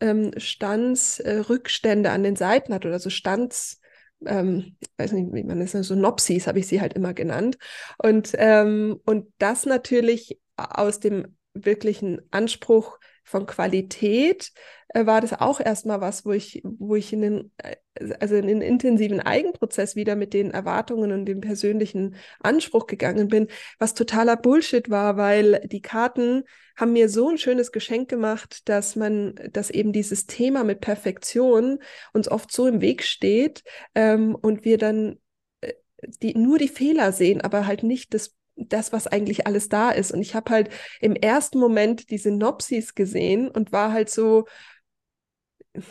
ähm, 0.01 0.31
Stanzrückstände 0.35 2.09
äh, 2.09 2.11
an 2.11 2.23
den 2.23 2.35
Seiten 2.35 2.73
hat 2.73 2.85
oder 2.85 2.99
so 2.99 3.09
Stanz, 3.09 3.79
ähm, 4.25 4.75
weiß 4.97 5.13
nicht, 5.13 5.33
wie 5.33 5.43
man 5.43 5.59
das 5.59 5.73
nennt, 5.73 5.85
so 5.85 5.95
Nopsis 5.95 6.47
habe 6.47 6.59
ich 6.59 6.67
sie 6.67 6.81
halt 6.81 6.93
immer 6.93 7.13
genannt. 7.13 7.57
Und, 7.97 8.33
ähm, 8.37 8.99
und 9.05 9.31
das 9.37 9.65
natürlich 9.65 10.39
aus 10.57 10.99
dem 10.99 11.37
wirklichen 11.53 12.21
Anspruch, 12.31 12.99
von 13.27 13.45
Qualität 13.45 14.53
äh, 14.89 15.05
war 15.05 15.19
das 15.19 15.33
auch 15.33 15.59
erstmal 15.59 15.99
was, 15.99 16.25
wo 16.25 16.31
ich, 16.31 16.61
wo 16.63 16.95
ich 16.95 17.11
in 17.11 17.21
den, 17.21 17.51
äh, 17.57 17.75
also 18.19 18.35
in 18.35 18.47
den 18.47 18.61
intensiven 18.61 19.19
Eigenprozess 19.19 19.97
wieder 19.97 20.15
mit 20.15 20.33
den 20.33 20.51
Erwartungen 20.51 21.11
und 21.11 21.25
dem 21.25 21.41
persönlichen 21.41 22.15
Anspruch 22.39 22.87
gegangen 22.87 23.27
bin, 23.27 23.47
was 23.79 23.93
totaler 23.93 24.37
Bullshit 24.37 24.89
war, 24.89 25.17
weil 25.17 25.59
die 25.65 25.81
Karten 25.81 26.43
haben 26.77 26.93
mir 26.93 27.09
so 27.09 27.29
ein 27.29 27.37
schönes 27.37 27.73
Geschenk 27.73 28.09
gemacht, 28.09 28.69
dass 28.69 28.95
man, 28.95 29.35
dass 29.51 29.69
eben 29.69 29.91
dieses 29.91 30.25
Thema 30.25 30.63
mit 30.63 30.79
Perfektion 30.79 31.79
uns 32.13 32.29
oft 32.29 32.51
so 32.51 32.65
im 32.65 32.79
Weg 32.79 33.03
steht 33.03 33.63
ähm, 33.93 34.35
und 34.35 34.63
wir 34.63 34.77
dann 34.77 35.19
äh, 35.59 35.73
die, 36.21 36.33
nur 36.33 36.59
die 36.59 36.69
Fehler 36.69 37.11
sehen, 37.11 37.41
aber 37.41 37.67
halt 37.67 37.83
nicht 37.83 38.13
das 38.13 38.37
das, 38.57 38.91
was 38.91 39.07
eigentlich 39.07 39.47
alles 39.47 39.69
da 39.69 39.91
ist. 39.91 40.11
Und 40.11 40.21
ich 40.21 40.35
habe 40.35 40.51
halt 40.51 40.69
im 40.99 41.15
ersten 41.15 41.59
Moment 41.59 42.09
die 42.09 42.17
Synopsis 42.17 42.95
gesehen 42.95 43.47
und 43.47 43.71
war 43.71 43.91
halt 43.93 44.09
so, 44.09 44.45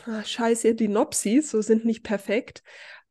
ah, 0.06 0.24
scheiße, 0.24 0.74
die 0.74 0.88
Nopsis, 0.88 1.50
so 1.50 1.62
sind 1.62 1.84
nicht 1.84 2.02
perfekt. 2.02 2.62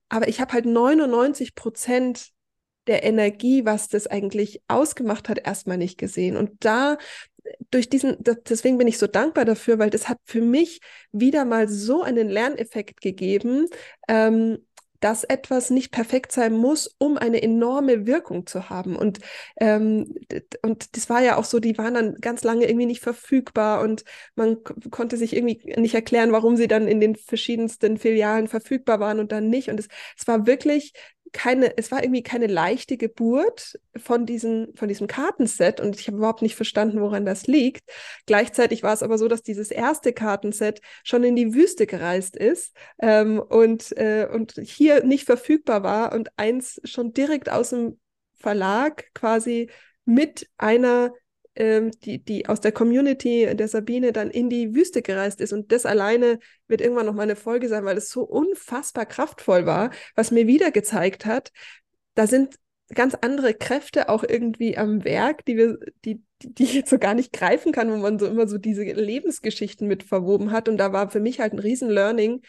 Aber 0.09 0.27
ich 0.27 0.39
habe 0.39 0.53
halt 0.53 0.65
99 0.65 1.55
Prozent 1.55 2.29
der 2.87 3.03
Energie, 3.03 3.65
was 3.65 3.87
das 3.87 4.07
eigentlich 4.07 4.61
ausgemacht 4.67 5.29
hat, 5.29 5.39
erstmal 5.45 5.77
nicht 5.77 5.97
gesehen. 5.97 6.37
Und 6.37 6.51
da, 6.63 6.97
durch 7.71 7.89
diesen, 7.89 8.17
deswegen 8.19 8.77
bin 8.77 8.87
ich 8.87 8.97
so 8.97 9.07
dankbar 9.07 9.45
dafür, 9.45 9.79
weil 9.79 9.89
das 9.89 10.07
hat 10.07 10.19
für 10.23 10.41
mich 10.41 10.81
wieder 11.11 11.45
mal 11.45 11.67
so 11.67 12.03
einen 12.03 12.29
Lerneffekt 12.29 13.01
gegeben, 13.01 13.67
ähm, 14.07 14.59
dass 15.05 15.23
etwas 15.23 15.69
nicht 15.69 15.91
perfekt 15.91 16.31
sein 16.31 16.53
muss, 16.53 16.95
um 16.97 17.15
eine 17.19 17.43
enorme 17.43 18.07
Wirkung 18.07 18.47
zu 18.47 18.71
haben. 18.71 18.95
Und, 18.95 19.19
ähm, 19.57 20.15
und 20.63 20.97
das 20.97 21.11
war 21.11 21.21
ja 21.21 21.37
auch 21.37 21.43
so, 21.43 21.59
die 21.59 21.77
waren 21.77 21.93
dann 21.93 22.15
ganz 22.15 22.43
lange 22.43 22.65
irgendwie 22.65 22.87
nicht 22.87 23.03
verfügbar 23.03 23.81
und 23.81 24.03
man 24.33 24.57
konnte 24.89 25.15
sich 25.17 25.35
irgendwie 25.35 25.61
nicht 25.79 25.93
erklären, 25.93 26.31
warum 26.31 26.57
sie 26.57 26.67
dann 26.67 26.87
in 26.87 26.99
den 26.99 27.15
verschiedensten 27.15 27.99
Filialen 27.99 28.47
verfügbar 28.47 28.99
waren 28.99 29.19
und 29.19 29.31
dann 29.31 29.47
nicht. 29.47 29.69
Und 29.69 29.79
es, 29.79 29.89
es 30.17 30.25
war 30.27 30.47
wirklich 30.47 30.93
keine, 31.35 31.77
es 31.77 31.91
war 31.91 32.01
irgendwie 32.01 32.23
keine 32.23 32.47
leichte 32.47 32.95
Geburt 32.95 33.77
von, 33.97 34.25
diesen, 34.25 34.73
von 34.75 34.87
diesem 34.87 35.05
Kartenset 35.05 35.81
und 35.81 35.99
ich 35.99 36.07
habe 36.07 36.15
überhaupt 36.17 36.41
nicht 36.41 36.55
verstanden, 36.55 37.01
woran 37.01 37.25
das 37.25 37.45
liegt. 37.45 37.83
Gleichzeitig 38.25 38.83
war 38.83 38.93
es 38.93 39.03
aber 39.03 39.17
so, 39.17 39.27
dass 39.27 39.43
dieses 39.43 39.69
erste 39.69 40.13
Kartenset 40.13 40.79
schon 41.03 41.25
in 41.25 41.35
die 41.35 41.53
Wüste 41.53 41.87
gereist 41.87 42.37
ist 42.37 42.73
ähm, 43.01 43.39
und, 43.39 43.95
äh, 43.97 44.29
und 44.31 44.53
hier 44.63 45.03
nicht 45.03 45.25
verfügbar 45.25 45.83
war 45.83 46.13
und 46.13 46.29
eins 46.37 46.79
schon 46.85 47.11
direkt 47.11 47.49
aus 47.49 47.71
dem 47.71 47.99
Verlag 48.35 49.13
quasi 49.13 49.69
mit 50.05 50.47
einer 50.57 51.11
ähm, 51.55 51.91
die, 52.03 52.23
die 52.23 52.47
aus 52.47 52.61
der 52.61 52.71
Community 52.71 53.55
der 53.55 53.67
Sabine 53.67 54.11
dann 54.11 54.29
in 54.29 54.49
die 54.49 54.75
Wüste 54.75 55.01
gereist 55.01 55.41
ist. 55.41 55.53
Und 55.53 55.71
das 55.71 55.85
alleine 55.85 56.39
wird 56.67 56.81
irgendwann 56.81 57.05
noch 57.05 57.13
mal 57.13 57.23
eine 57.23 57.35
Folge 57.35 57.67
sein, 57.67 57.85
weil 57.85 57.97
es 57.97 58.09
so 58.09 58.21
unfassbar 58.23 59.05
kraftvoll 59.05 59.65
war, 59.65 59.91
was 60.15 60.31
mir 60.31 60.47
wieder 60.47 60.71
gezeigt 60.71 61.25
hat, 61.25 61.51
da 62.15 62.27
sind 62.27 62.55
ganz 62.93 63.15
andere 63.15 63.53
Kräfte 63.53 64.09
auch 64.09 64.23
irgendwie 64.23 64.77
am 64.77 65.03
Werk, 65.03 65.43
die 65.45 65.57
wir, 65.57 65.77
die, 66.05 66.21
die, 66.41 66.63
ich 66.63 66.73
jetzt 66.73 66.89
so 66.89 66.99
gar 66.99 67.15
nicht 67.15 67.33
greifen 67.33 67.71
kann, 67.71 67.91
wo 67.91 67.97
man 67.97 68.19
so 68.19 68.27
immer 68.27 68.47
so 68.47 68.57
diese 68.57 68.83
Lebensgeschichten 68.83 69.87
mit 69.87 70.03
verwoben 70.03 70.51
hat. 70.51 70.69
Und 70.69 70.77
da 70.77 70.93
war 70.93 71.09
für 71.09 71.19
mich 71.19 71.39
halt 71.39 71.53
ein 71.53 71.59
riesen 71.59 71.89
Learning, 71.89 72.41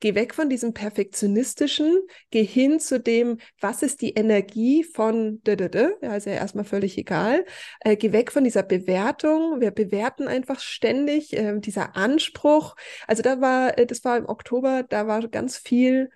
Geh 0.00 0.14
weg 0.14 0.34
von 0.34 0.50
diesem 0.50 0.74
Perfektionistischen, 0.74 1.98
geh 2.30 2.44
hin 2.44 2.80
zu 2.80 3.00
dem, 3.00 3.38
was 3.60 3.82
ist 3.82 4.02
die 4.02 4.10
Energie 4.10 4.84
von, 4.84 5.40
ja, 5.46 6.16
ist 6.16 6.26
ja 6.26 6.32
erstmal 6.34 6.64
völlig 6.64 6.98
egal. 6.98 7.46
Äh, 7.80 7.96
geh 7.96 8.12
weg 8.12 8.30
von 8.30 8.44
dieser 8.44 8.62
Bewertung. 8.62 9.60
Wir 9.60 9.70
bewerten 9.70 10.28
einfach 10.28 10.60
ständig, 10.60 11.32
äh, 11.32 11.58
dieser 11.60 11.96
Anspruch. 11.96 12.76
Also 13.06 13.22
da 13.22 13.40
war, 13.40 13.78
äh, 13.78 13.86
das 13.86 14.04
war 14.04 14.18
im 14.18 14.28
Oktober, 14.28 14.82
da 14.82 15.06
war 15.06 15.26
ganz 15.28 15.56
viel 15.56 16.10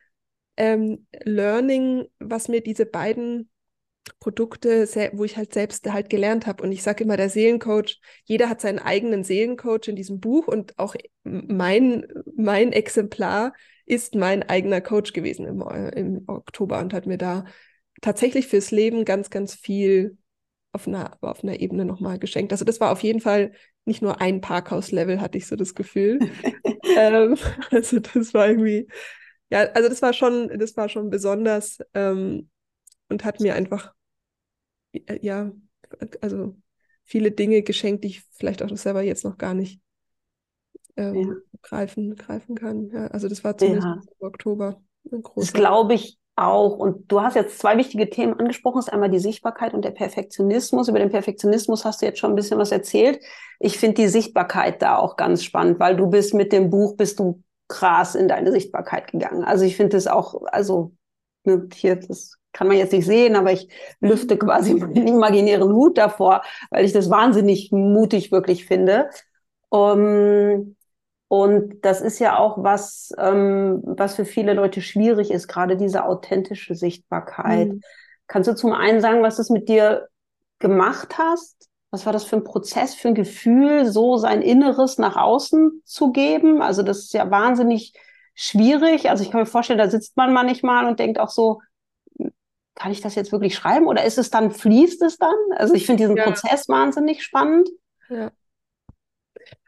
ähm, 0.59 1.07
Learning, 1.25 2.05
was 2.19 2.49
mir 2.49 2.63
diese 2.63 2.85
beiden 2.85 3.49
Produkte, 4.19 4.87
wo 5.13 5.25
ich 5.25 5.37
halt 5.37 5.53
selbst 5.53 5.91
halt 5.91 6.11
gelernt 6.11 6.47
habe. 6.47 6.63
Und 6.63 6.73
ich 6.73 6.83
sage 6.83 7.05
immer, 7.05 7.17
der 7.17 7.31
Seelencoach, 7.31 8.01
jeder 8.25 8.49
hat 8.49 8.61
seinen 8.61 8.79
eigenen 8.79 9.25
Seelencoach 9.25 9.89
in 9.89 9.97
diesem 9.97 10.21
Buch 10.21 10.47
und 10.49 10.79
auch 10.79 10.95
mein, 11.23 12.07
mein 12.37 12.73
Exemplar 12.73 13.53
ist 13.87 14.15
mein 14.15 14.43
eigener 14.43 14.81
Coach 14.81 15.13
gewesen 15.13 15.47
im, 15.47 15.63
im 15.95 16.25
Oktober 16.29 16.79
und 16.79 16.95
hat 16.95 17.07
mir 17.07 17.19
da 17.19 17.45
tatsächlich 18.01 18.47
fürs 18.47 18.71
Leben 18.71 19.05
ganz, 19.05 19.31
ganz 19.31 19.55
viel 19.55 20.17
auf 20.73 20.87
einer, 20.87 21.19
auf 21.21 21.43
einer 21.43 21.61
Ebene 21.61 21.85
nochmal 21.85 22.19
geschenkt. 22.19 22.53
Also 22.53 22.65
das 22.65 22.81
war 22.81 22.93
auf 22.93 23.03
jeden 23.03 23.21
Fall 23.21 23.53
nicht 23.85 24.03
nur 24.03 24.21
ein 24.21 24.41
Parkhaus-Level, 24.41 25.21
hatte 25.21 25.39
ich 25.39 25.47
so 25.47 25.57
das 25.57 25.75
Gefühl. 25.75 26.21
ähm, 26.97 27.37
also 27.71 27.99
das 27.99 28.33
war 28.35 28.49
irgendwie, 28.49 28.87
ja, 29.51 29.65
also 29.73 29.89
das 29.89 30.03
war 30.03 30.13
schon, 30.13 30.59
das 30.59 30.77
war 30.77 30.89
schon 30.89 31.11
besonders 31.11 31.79
ähm, 31.95 32.49
und 33.11 33.25
hat 33.25 33.41
mir 33.41 33.55
einfach 33.55 33.93
äh, 34.93 35.19
ja, 35.21 35.53
also 36.21 36.57
viele 37.05 37.31
Dinge 37.31 37.63
geschenkt, 37.63 38.05
die 38.05 38.09
ich 38.09 38.23
vielleicht 38.33 38.63
auch 38.63 38.77
selber 38.77 39.03
jetzt 39.03 39.25
noch 39.25 39.39
gar 39.39 39.55
nicht 39.55 39.81
ähm, 40.97 41.15
ja. 41.15 41.35
greifen, 41.63 42.15
greifen 42.17 42.55
kann. 42.55 42.89
Ja, 42.91 43.07
also 43.09 43.29
das 43.29 43.45
war 43.45 43.57
zumindest 43.57 43.87
ja. 43.87 44.01
im 44.21 44.27
Oktober. 44.27 44.81
Das 45.35 45.53
glaube 45.53 45.95
ich 45.95 46.19
auch. 46.37 46.77
Und 46.77 47.11
du 47.11 47.21
hast 47.21 47.35
jetzt 47.35 47.59
zwei 47.59 47.77
wichtige 47.77 48.09
Themen 48.09 48.39
angesprochen. 48.39 48.77
Das 48.77 48.87
ist 48.87 48.93
einmal 48.93 49.11
die 49.11 49.19
Sichtbarkeit 49.19 49.75
und 49.75 49.85
der 49.85 49.91
Perfektionismus. 49.91 50.89
Über 50.89 50.99
den 50.99 51.11
Perfektionismus 51.11 51.85
hast 51.85 52.01
du 52.01 52.07
jetzt 52.07 52.19
schon 52.19 52.31
ein 52.33 52.37
bisschen 52.37 52.59
was 52.59 52.73
erzählt. 52.73 53.21
Ich 53.59 53.79
finde 53.79 54.03
die 54.03 54.09
Sichtbarkeit 54.09 54.81
da 54.83 54.97
auch 54.97 55.17
ganz 55.17 55.43
spannend, 55.43 55.81
weil 55.81 55.97
du 55.97 56.07
bist 56.07 56.35
mit 56.35 56.53
dem 56.53 56.71
Buch, 56.71 56.97
bist 56.97 57.19
du 57.19 57.43
krass 57.69 58.15
in 58.15 58.29
deine 58.29 58.53
Sichtbarkeit 58.53 59.11
gegangen. 59.11 59.45
Also 59.45 59.65
ich 59.65 59.77
finde 59.77 59.97
das 59.97 60.07
auch, 60.07 60.43
also 60.47 60.93
ne, 61.45 61.69
hier, 61.73 61.97
das 61.97 62.40
kann 62.53 62.69
man 62.69 62.77
jetzt 62.77 62.93
nicht 62.93 63.07
sehen, 63.07 63.37
aber 63.37 63.53
ich 63.53 63.69
lüfte 64.01 64.37
quasi 64.37 64.75
meinen 64.75 65.07
imaginären 65.07 65.73
Hut 65.73 65.99
davor, 65.99 66.43
weil 66.71 66.85
ich 66.85 66.93
das 66.93 67.11
wahnsinnig 67.11 67.71
mutig 67.73 68.33
wirklich 68.33 68.67
finde. 68.67 69.09
Um, 69.69 70.77
und 71.29 71.85
das 71.85 72.01
ist 72.01 72.19
ja 72.19 72.39
auch 72.39 72.65
was, 72.65 73.13
ähm, 73.17 73.83
was 73.85 74.17
für 74.17 74.25
viele 74.25 74.53
Leute 74.53 74.83
schwierig 74.83 75.31
ist, 75.31 75.47
gerade 75.47 75.77
diese 75.77 76.05
authentische 76.05 76.75
Sichtbarkeit. 76.75 77.69
Mhm. 77.69 77.81
Kannst 78.27 78.51
du 78.51 78.57
zum 78.57 78.73
einen 78.73 79.01
sagen, 79.01 79.23
was 79.23 79.37
du 79.37 79.53
mit 79.53 79.69
dir 79.69 80.09
gemacht 80.59 81.19
hast? 81.19 81.69
Was 81.93 82.05
war 82.05 82.13
das 82.13 82.25
für 82.25 82.35
ein 82.35 82.45
Prozess, 82.45 82.95
für 82.97 83.09
ein 83.09 83.15
Gefühl, 83.15 83.87
so 83.87 84.17
sein 84.17 84.43
Inneres 84.43 84.99
nach 84.99 85.15
außen 85.15 85.83
zu 85.85 86.11
geben? 86.11 86.63
Also 86.63 86.83
das 86.83 86.99
ist 86.99 87.15
ja 87.15 87.31
wahnsinnig 87.31 87.95
schwierig. 88.35 89.09
Also 89.09 89.23
ich 89.23 89.31
kann 89.31 89.41
mir 89.41 89.47
vorstellen, 89.47 89.79
da 89.79 89.89
sitzt 89.89 90.17
man 90.17 90.33
manchmal 90.33 90.87
und 90.87 90.99
denkt 90.99 91.21
auch 91.21 91.31
so, 91.31 91.61
kann 92.81 92.93
ich 92.93 93.03
das 93.03 93.15
jetzt 93.15 93.31
wirklich 93.31 93.55
schreiben 93.55 93.87
oder 93.87 94.05
ist 94.05 94.17
es 94.17 94.31
dann, 94.31 94.51
fließt 94.51 95.03
es 95.03 95.19
dann? 95.19 95.37
Also 95.51 95.75
ich 95.75 95.85
finde 95.85 96.05
diesen 96.05 96.17
ja. 96.17 96.25
Prozess 96.25 96.67
wahnsinnig 96.67 97.23
spannend. 97.23 97.69
Ja. 98.09 98.33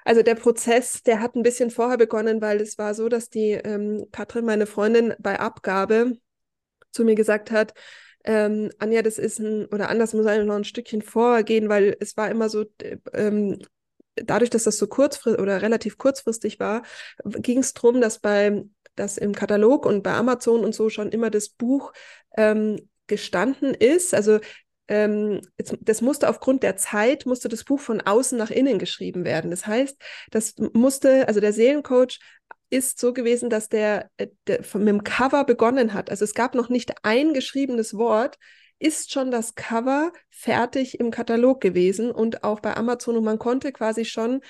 Also 0.03 0.23
der 0.23 0.35
Prozess, 0.35 1.03
der 1.03 1.21
hat 1.21 1.35
ein 1.37 1.43
bisschen 1.43 1.71
vorher 1.71 1.99
begonnen, 1.99 2.41
weil 2.41 2.63
es 2.63 2.79
war 2.79 2.95
so, 2.95 3.11
dass 3.11 3.29
die 3.29 3.51
ähm, 3.51 4.07
Katrin, 4.13 4.47
meine 4.47 4.65
Freundin, 4.65 5.15
bei 5.19 5.39
Abgabe 5.39 6.17
zu 6.91 7.05
mir 7.05 7.15
gesagt 7.15 7.51
hat, 7.51 7.75
ähm, 8.25 8.71
Anja, 8.79 9.03
das 9.03 9.19
ist 9.19 9.41
ein, 9.41 9.67
oder 9.67 9.91
anders 9.91 10.15
muss 10.15 10.25
eigentlich 10.25 10.47
noch 10.47 10.57
ein 10.57 10.65
Stückchen 10.65 11.03
vorgehen, 11.03 11.69
weil 11.69 11.95
es 12.01 12.17
war 12.17 12.31
immer 12.31 12.49
so, 12.49 12.65
ähm, 13.13 13.59
dadurch, 14.17 14.49
dass 14.49 14.65
das 14.65 14.79
so 14.79 14.87
kurzfristig 14.87 15.43
oder 15.43 15.61
relativ 15.61 15.99
kurzfristig 15.99 16.61
war, 16.61 16.83
ging 17.25 17.59
es 17.59 17.75
darum, 17.75 18.01
dass 18.01 18.21
bei 18.21 18.65
dass 18.95 19.17
im 19.17 19.35
Katalog 19.35 19.87
und 19.87 20.03
bei 20.03 20.13
Amazon 20.13 20.65
und 20.65 20.75
so 20.75 20.91
schon 20.91 21.11
immer 21.11 21.31
das 21.31 21.49
Buch 21.49 21.93
ähm, 22.37 22.79
gestanden 23.13 23.75
ist. 23.75 24.15
Also 24.15 24.41
ähm, 24.89 25.43
das 25.81 26.01
musste 26.01 26.31
aufgrund 26.31 26.63
der 26.63 26.79
Zeit, 26.79 27.27
musste 27.27 27.51
das 27.51 27.63
Buch 27.63 27.79
von 27.79 28.01
außen 28.01 28.39
nach 28.39 28.51
innen 28.51 28.79
geschrieben 28.79 29.25
werden. 29.27 29.51
Das 29.51 29.67
heißt, 29.67 30.01
das 30.31 30.55
musste, 30.73 31.29
also 31.29 31.41
der 31.41 31.53
Seelencoach 31.53 32.19
ist 32.71 32.99
so 32.99 33.13
gewesen, 33.13 33.51
dass 33.51 33.69
der, 33.69 34.11
äh, 34.17 34.29
der 34.47 34.65
von, 34.65 34.83
mit 34.83 34.95
dem 34.95 35.05
Cover 35.05 35.45
begonnen 35.45 35.93
hat. 35.93 36.09
Also 36.09 36.25
es 36.25 36.33
gab 36.33 36.55
noch 36.55 36.71
nicht 36.71 36.93
ein 37.03 37.35
geschriebenes 37.35 37.99
Wort, 37.99 38.39
ist 38.79 39.13
schon 39.13 39.31
das 39.31 39.55
Cover 39.55 40.11
fertig 40.31 40.99
im 40.99 41.11
Katalog 41.11 41.61
gewesen 41.61 42.11
und 42.11 42.43
auch 42.45 42.61
bei 42.61 42.75
Amazon 42.75 43.19
und 43.19 43.25
man 43.25 43.39
konnte 43.39 43.73
quasi 43.73 44.07
schon 44.07 44.41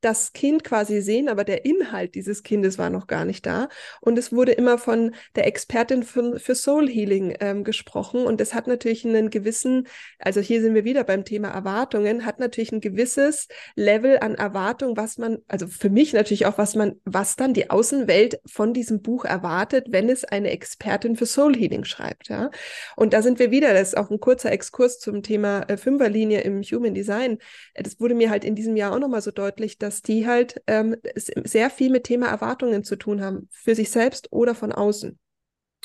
das 0.00 0.32
Kind 0.32 0.62
quasi 0.62 1.00
sehen, 1.00 1.28
aber 1.28 1.44
der 1.44 1.64
Inhalt 1.64 2.14
dieses 2.14 2.42
Kindes 2.42 2.78
war 2.78 2.88
noch 2.88 3.06
gar 3.06 3.24
nicht 3.24 3.44
da. 3.46 3.68
Und 4.00 4.16
es 4.18 4.32
wurde 4.32 4.52
immer 4.52 4.78
von 4.78 5.14
der 5.34 5.46
Expertin 5.46 6.04
für, 6.04 6.38
für 6.38 6.54
Soul 6.54 6.88
Healing 6.88 7.36
ähm, 7.40 7.64
gesprochen. 7.64 8.24
Und 8.24 8.40
das 8.40 8.54
hat 8.54 8.68
natürlich 8.68 9.04
einen 9.04 9.30
gewissen, 9.30 9.88
also 10.18 10.40
hier 10.40 10.60
sind 10.60 10.74
wir 10.74 10.84
wieder 10.84 11.02
beim 11.02 11.24
Thema 11.24 11.48
Erwartungen, 11.48 12.24
hat 12.24 12.38
natürlich 12.38 12.70
ein 12.70 12.80
gewisses 12.80 13.48
Level 13.74 14.18
an 14.20 14.36
Erwartung, 14.36 14.96
was 14.96 15.18
man, 15.18 15.38
also 15.48 15.66
für 15.66 15.90
mich 15.90 16.12
natürlich 16.12 16.46
auch, 16.46 16.58
was 16.58 16.76
man, 16.76 17.00
was 17.04 17.34
dann 17.34 17.52
die 17.52 17.70
Außenwelt 17.70 18.40
von 18.46 18.72
diesem 18.72 19.02
Buch 19.02 19.24
erwartet, 19.24 19.86
wenn 19.90 20.08
es 20.08 20.24
eine 20.24 20.50
Expertin 20.50 21.16
für 21.16 21.26
Soul 21.26 21.56
Healing 21.56 21.84
schreibt. 21.84 22.28
Ja? 22.28 22.50
Und 22.94 23.14
da 23.14 23.22
sind 23.22 23.40
wir 23.40 23.50
wieder, 23.50 23.72
das 23.72 23.88
ist 23.88 23.96
auch 23.96 24.10
ein 24.10 24.20
kurzer 24.20 24.52
Exkurs 24.52 25.00
zum 25.00 25.24
Thema 25.24 25.62
äh, 25.62 25.76
Fünferlinie 25.76 26.42
im 26.42 26.62
Human 26.62 26.94
Design. 26.94 27.38
Das 27.74 27.98
wurde 27.98 28.14
mir 28.14 28.30
halt 28.30 28.44
in 28.44 28.54
diesem 28.54 28.76
Jahr 28.76 28.92
auch 28.92 28.98
nochmal 29.00 29.22
so 29.22 29.32
deutlich, 29.32 29.78
dass 29.78 29.87
die 29.90 30.26
halt 30.26 30.62
ähm, 30.66 30.96
sehr 31.16 31.70
viel 31.70 31.90
mit 31.90 32.04
Thema 32.04 32.28
Erwartungen 32.28 32.84
zu 32.84 32.96
tun 32.96 33.22
haben, 33.22 33.48
für 33.50 33.74
sich 33.74 33.90
selbst 33.90 34.32
oder 34.32 34.54
von 34.54 34.72
außen. 34.72 35.18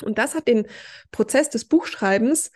Und 0.02 0.18
das 0.18 0.34
hat 0.34 0.48
den 0.48 0.66
Prozess 1.10 1.50
des 1.50 1.64
Buchschreibens 1.66 2.50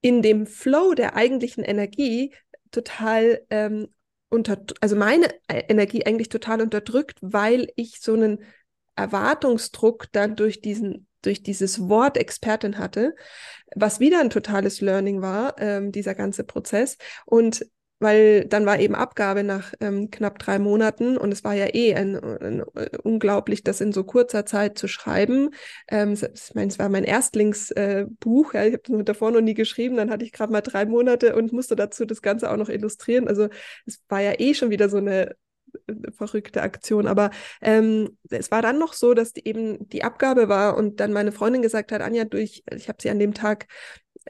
in 0.00 0.22
dem 0.22 0.46
Flow 0.46 0.94
der 0.94 1.16
eigentlichen 1.16 1.64
Energie 1.64 2.34
total 2.70 3.42
ähm, 3.50 3.88
unter, 4.28 4.62
also 4.80 4.96
meine 4.96 5.28
äh, 5.48 5.62
Energie 5.68 6.04
eigentlich 6.04 6.28
total 6.28 6.60
unterdrückt, 6.60 7.18
weil 7.20 7.68
ich 7.76 8.00
so 8.00 8.14
einen 8.14 8.42
Erwartungsdruck 8.96 10.06
dann 10.12 10.36
durch 10.36 10.60
diesen 10.60 11.06
durch 11.26 11.42
dieses 11.42 11.88
Wort 11.88 12.16
Expertin 12.16 12.78
hatte, 12.78 13.14
was 13.74 13.98
wieder 13.98 14.20
ein 14.20 14.30
totales 14.30 14.80
Learning 14.80 15.22
war, 15.22 15.56
ähm, 15.58 15.90
dieser 15.90 16.14
ganze 16.14 16.44
Prozess. 16.44 16.98
Und 17.24 17.66
weil 17.98 18.44
dann 18.46 18.66
war 18.66 18.78
eben 18.78 18.94
Abgabe 18.94 19.42
nach 19.42 19.72
ähm, 19.80 20.10
knapp 20.10 20.38
drei 20.38 20.58
Monaten 20.58 21.16
und 21.16 21.32
es 21.32 21.44
war 21.44 21.54
ja 21.54 21.74
eh 21.74 21.94
ein, 21.94 22.16
ein, 22.16 22.62
ein 22.74 22.88
unglaublich, 23.02 23.62
das 23.64 23.80
in 23.80 23.92
so 23.92 24.04
kurzer 24.04 24.44
Zeit 24.46 24.78
zu 24.78 24.88
schreiben. 24.88 25.50
Ähm, 25.88 26.12
ich 26.12 26.54
meine, 26.54 26.68
es 26.68 26.78
war 26.78 26.88
mein 26.88 27.04
Erstlingsbuch, 27.04 28.54
äh, 28.54 28.58
ja, 28.58 28.66
ich 28.66 28.74
habe 28.74 28.98
das 28.98 29.04
davor 29.04 29.30
noch 29.30 29.40
nie 29.40 29.54
geschrieben, 29.54 29.96
dann 29.96 30.10
hatte 30.10 30.24
ich 30.24 30.32
gerade 30.32 30.52
mal 30.52 30.60
drei 30.60 30.84
Monate 30.84 31.34
und 31.34 31.52
musste 31.52 31.76
dazu 31.76 32.04
das 32.04 32.22
Ganze 32.22 32.50
auch 32.50 32.56
noch 32.56 32.68
illustrieren. 32.68 33.28
Also 33.28 33.48
es 33.86 34.02
war 34.08 34.20
ja 34.20 34.34
eh 34.38 34.54
schon 34.54 34.70
wieder 34.70 34.88
so 34.88 34.98
eine 34.98 35.36
verrückte 36.16 36.62
Aktion. 36.62 37.06
Aber 37.06 37.30
ähm, 37.60 38.16
es 38.30 38.50
war 38.50 38.62
dann 38.62 38.78
noch 38.78 38.92
so, 38.92 39.14
dass 39.14 39.32
die 39.32 39.46
eben 39.46 39.88
die 39.88 40.04
Abgabe 40.04 40.48
war 40.48 40.76
und 40.76 41.00
dann 41.00 41.12
meine 41.12 41.32
Freundin 41.32 41.62
gesagt 41.62 41.92
hat, 41.92 42.00
Anja, 42.00 42.24
durch, 42.24 42.62
ich 42.74 42.88
habe 42.88 42.98
sie 43.00 43.10
an 43.10 43.18
dem 43.18 43.34
Tag 43.34 43.66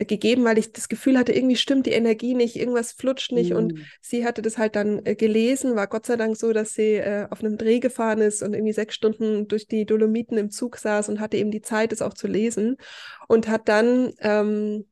gegeben, 0.05 0.45
weil 0.45 0.59
ich 0.59 0.73
das 0.73 0.89
Gefühl 0.89 1.17
hatte, 1.19 1.33
irgendwie 1.33 1.57
stimmt 1.57 1.87
die 1.87 1.93
Energie 1.93 2.35
nicht, 2.35 2.57
irgendwas 2.57 2.93
flutscht 2.93 3.33
nicht. 3.33 3.51
Mhm. 3.51 3.57
Und 3.57 3.75
sie 4.03 4.25
hatte 4.25 4.43
das 4.43 4.59
halt 4.59 4.77
dann 4.77 5.05
äh, 5.05 5.15
gelesen, 5.15 5.75
war 5.75 5.87
Gott 5.87 6.07
sei 6.07 6.17
Dank 6.17 6.37
so, 6.37 6.53
dass 6.53 6.75
sie 6.75 6.97
äh, 6.97 7.27
auf 7.31 7.41
einem 7.41 7.57
Dreh 7.57 7.81
gefahren 7.81 8.21
ist 8.21 8.43
und 8.43 8.53
irgendwie 8.53 8.75
sechs 8.75 8.95
Stunden 8.95 9.49
durch 9.49 9.67
die 9.67 9.87
Dolomiten 9.87 10.37
im 10.37 10.51
Zug 10.51 10.77
saß 10.77 11.09
und 11.09 11.21
hatte 11.21 11.39
eben 11.39 11.51
die 11.51 11.63
Zeit, 11.63 11.93
es 11.93 12.03
auch 12.03 12.15
zu 12.15 12.27
lesen. 12.27 12.77
Und 13.29 13.49
hat 13.49 13.69
dann 13.69 14.13
ähm, 14.21 14.85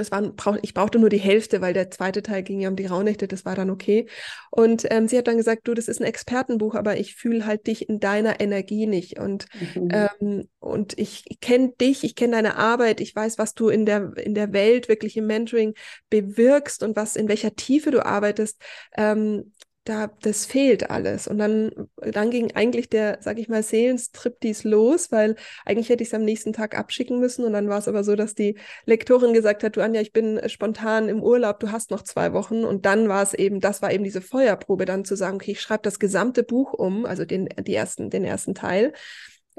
es 0.00 0.10
waren, 0.10 0.34
ich 0.62 0.74
brauchte 0.74 0.98
nur 0.98 1.08
die 1.08 1.18
Hälfte, 1.18 1.60
weil 1.60 1.72
der 1.72 1.90
zweite 1.90 2.22
Teil 2.22 2.42
ging 2.42 2.60
ja 2.60 2.68
um 2.68 2.76
die 2.76 2.86
Rauhnächte, 2.86 3.28
das 3.28 3.44
war 3.44 3.54
dann 3.54 3.70
okay. 3.70 4.06
Und 4.50 4.86
ähm, 4.90 5.08
sie 5.08 5.18
hat 5.18 5.28
dann 5.28 5.36
gesagt, 5.36 5.66
du, 5.68 5.74
das 5.74 5.88
ist 5.88 6.00
ein 6.00 6.06
Expertenbuch, 6.06 6.74
aber 6.74 6.98
ich 6.98 7.14
fühle 7.14 7.46
halt 7.46 7.66
dich 7.66 7.88
in 7.88 8.00
deiner 8.00 8.40
Energie 8.40 8.86
nicht. 8.86 9.18
Und, 9.18 9.46
mhm. 9.74 9.88
ähm, 9.92 10.48
und 10.58 10.98
ich 10.98 11.24
kenne 11.40 11.72
dich, 11.80 12.04
ich 12.04 12.14
kenne 12.14 12.36
deine 12.36 12.56
Arbeit, 12.56 13.00
ich 13.00 13.14
weiß, 13.14 13.38
was 13.38 13.54
du 13.54 13.68
in 13.68 13.86
der, 13.86 14.16
in 14.16 14.34
der 14.34 14.52
Welt 14.52 14.88
wirklich 14.88 15.16
im 15.16 15.26
Mentoring 15.26 15.74
bewirkst 16.10 16.82
und 16.82 16.96
was, 16.96 17.16
in 17.16 17.28
welcher 17.28 17.54
Tiefe 17.54 17.90
du 17.90 18.04
arbeitest. 18.04 18.60
Ähm, 18.96 19.52
da, 19.88 20.10
das 20.22 20.46
fehlt 20.46 20.90
alles. 20.90 21.28
Und 21.28 21.38
dann, 21.38 21.70
dann 21.96 22.30
ging 22.30 22.52
eigentlich 22.54 22.88
der, 22.88 23.18
sag 23.20 23.38
ich 23.38 23.48
mal, 23.48 23.62
Seelenstrip 23.62 24.40
dies 24.40 24.64
los, 24.64 25.12
weil 25.12 25.36
eigentlich 25.64 25.88
hätte 25.88 26.02
ich 26.02 26.08
es 26.10 26.14
am 26.14 26.24
nächsten 26.24 26.52
Tag 26.52 26.76
abschicken 26.76 27.20
müssen. 27.20 27.44
Und 27.44 27.52
dann 27.52 27.68
war 27.68 27.78
es 27.78 27.88
aber 27.88 28.02
so, 28.04 28.16
dass 28.16 28.34
die 28.34 28.56
Lektorin 28.84 29.32
gesagt 29.32 29.62
hat, 29.62 29.76
du 29.76 29.82
Anja, 29.82 30.00
ich 30.00 30.12
bin 30.12 30.40
spontan 30.48 31.08
im 31.08 31.22
Urlaub, 31.22 31.60
du 31.60 31.70
hast 31.70 31.90
noch 31.90 32.02
zwei 32.02 32.32
Wochen. 32.32 32.64
Und 32.64 32.84
dann 32.84 33.08
war 33.08 33.22
es 33.22 33.32
eben, 33.32 33.60
das 33.60 33.80
war 33.80 33.92
eben 33.92 34.04
diese 34.04 34.20
Feuerprobe, 34.20 34.84
dann 34.84 35.04
zu 35.04 35.14
sagen, 35.14 35.36
okay, 35.36 35.52
ich 35.52 35.60
schreibe 35.60 35.82
das 35.82 35.98
gesamte 35.98 36.42
Buch 36.42 36.72
um, 36.72 37.06
also 37.06 37.24
den, 37.24 37.48
die 37.60 37.74
ersten, 37.74 38.10
den 38.10 38.24
ersten 38.24 38.54
Teil 38.54 38.92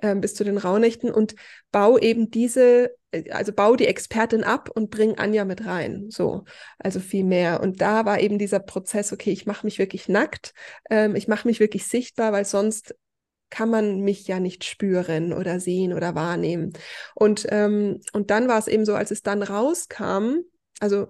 ähm, 0.01 0.21
bis 0.21 0.35
zu 0.35 0.43
den 0.43 0.57
Rauhnächten 0.57 1.11
und 1.11 1.35
bau 1.71 1.97
eben 1.97 2.29
diese, 2.29 2.91
äh, 3.11 3.29
also 3.31 3.53
bau 3.53 3.75
die 3.75 3.87
Expertin 3.87 4.43
ab 4.43 4.69
und 4.73 4.89
bring 4.89 5.17
Anja 5.17 5.45
mit 5.45 5.65
rein. 5.65 6.07
So, 6.09 6.45
also 6.79 6.99
viel 6.99 7.23
mehr. 7.23 7.61
Und 7.61 7.81
da 7.81 8.05
war 8.05 8.19
eben 8.19 8.37
dieser 8.37 8.59
Prozess, 8.59 9.11
okay, 9.11 9.31
ich 9.31 9.45
mache 9.45 9.65
mich 9.65 9.79
wirklich 9.79 10.07
nackt, 10.07 10.53
ähm, 10.89 11.15
ich 11.15 11.27
mache 11.27 11.47
mich 11.47 11.59
wirklich 11.59 11.87
sichtbar, 11.87 12.31
weil 12.31 12.45
sonst 12.45 12.95
kann 13.49 13.69
man 13.69 14.01
mich 14.01 14.27
ja 14.27 14.39
nicht 14.39 14.65
spüren 14.65 15.33
oder 15.33 15.59
sehen 15.59 15.93
oder 15.93 16.15
wahrnehmen. 16.15 16.73
Und, 17.15 17.47
ähm, 17.49 18.01
und 18.11 18.29
dann 18.29 18.47
war 18.47 18.59
es 18.59 18.67
eben 18.67 18.85
so, 18.85 18.93
als 18.93 19.11
es 19.11 19.21
dann 19.21 19.41
rauskam, 19.41 20.39
also 20.79 21.07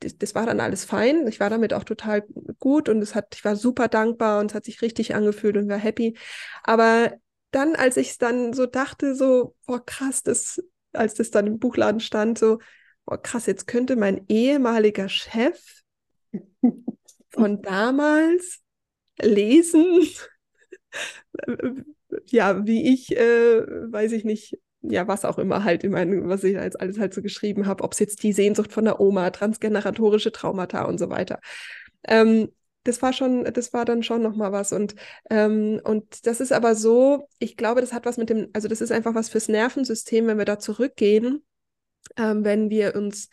das, 0.00 0.16
das, 0.18 0.34
war 0.34 0.46
dann 0.46 0.60
alles 0.60 0.84
fein. 0.84 1.26
Ich 1.26 1.40
war 1.40 1.50
damit 1.50 1.74
auch 1.74 1.84
total 1.84 2.22
gut 2.58 2.88
und 2.88 3.02
es 3.02 3.14
hat, 3.14 3.34
ich 3.34 3.44
war 3.44 3.56
super 3.56 3.88
dankbar 3.88 4.40
und 4.40 4.50
es 4.50 4.54
hat 4.54 4.64
sich 4.64 4.82
richtig 4.82 5.14
angefühlt 5.14 5.56
und 5.56 5.68
war 5.68 5.78
happy. 5.78 6.16
Aber 6.62 7.12
dann, 7.50 7.74
als 7.74 7.96
ich 7.96 8.10
es 8.10 8.18
dann 8.18 8.52
so 8.52 8.66
dachte, 8.66 9.14
so, 9.14 9.54
boah, 9.66 9.84
krass, 9.84 10.22
das, 10.22 10.62
als 10.92 11.14
das 11.14 11.30
dann 11.30 11.46
im 11.46 11.58
Buchladen 11.58 12.00
stand, 12.00 12.38
so, 12.38 12.58
boah, 13.04 13.20
krass, 13.20 13.46
jetzt 13.46 13.66
könnte 13.66 13.96
mein 13.96 14.24
ehemaliger 14.28 15.08
Chef 15.08 15.60
von 17.30 17.62
damals 17.62 18.60
lesen, 19.20 20.06
ja, 22.26 22.66
wie 22.66 22.92
ich, 22.92 23.16
äh, 23.16 23.62
weiß 23.92 24.12
ich 24.12 24.24
nicht, 24.24 24.58
ja, 24.82 25.06
was 25.08 25.24
auch 25.24 25.38
immer 25.38 25.64
halt, 25.64 25.84
ich 25.84 25.90
meine, 25.90 26.28
was 26.28 26.44
ich 26.44 26.58
als 26.58 26.76
alles 26.76 26.98
halt 26.98 27.12
so 27.14 27.22
geschrieben 27.22 27.66
habe, 27.66 27.84
ob 27.84 27.92
es 27.92 27.98
jetzt 27.98 28.22
die 28.22 28.32
Sehnsucht 28.32 28.72
von 28.72 28.84
der 28.84 29.00
Oma, 29.00 29.30
transgeneratorische 29.30 30.32
Traumata 30.32 30.84
und 30.84 30.98
so 30.98 31.10
weiter. 31.10 31.40
Ähm, 32.06 32.50
das 32.84 33.02
war 33.02 33.12
schon, 33.12 33.44
das 33.44 33.72
war 33.72 33.84
dann 33.84 34.02
schon 34.02 34.22
nochmal 34.22 34.52
was. 34.52 34.72
Und, 34.72 34.94
ähm, 35.28 35.80
und 35.84 36.26
das 36.26 36.40
ist 36.40 36.52
aber 36.52 36.74
so, 36.74 37.28
ich 37.38 37.56
glaube, 37.56 37.80
das 37.80 37.92
hat 37.92 38.06
was 38.06 38.16
mit 38.16 38.30
dem, 38.30 38.48
also 38.52 38.68
das 38.68 38.80
ist 38.80 38.92
einfach 38.92 39.14
was 39.14 39.28
fürs 39.28 39.48
Nervensystem, 39.48 40.26
wenn 40.26 40.38
wir 40.38 40.44
da 40.44 40.58
zurückgehen, 40.58 41.44
ähm, 42.16 42.44
wenn 42.44 42.70
wir 42.70 42.96
uns 42.96 43.28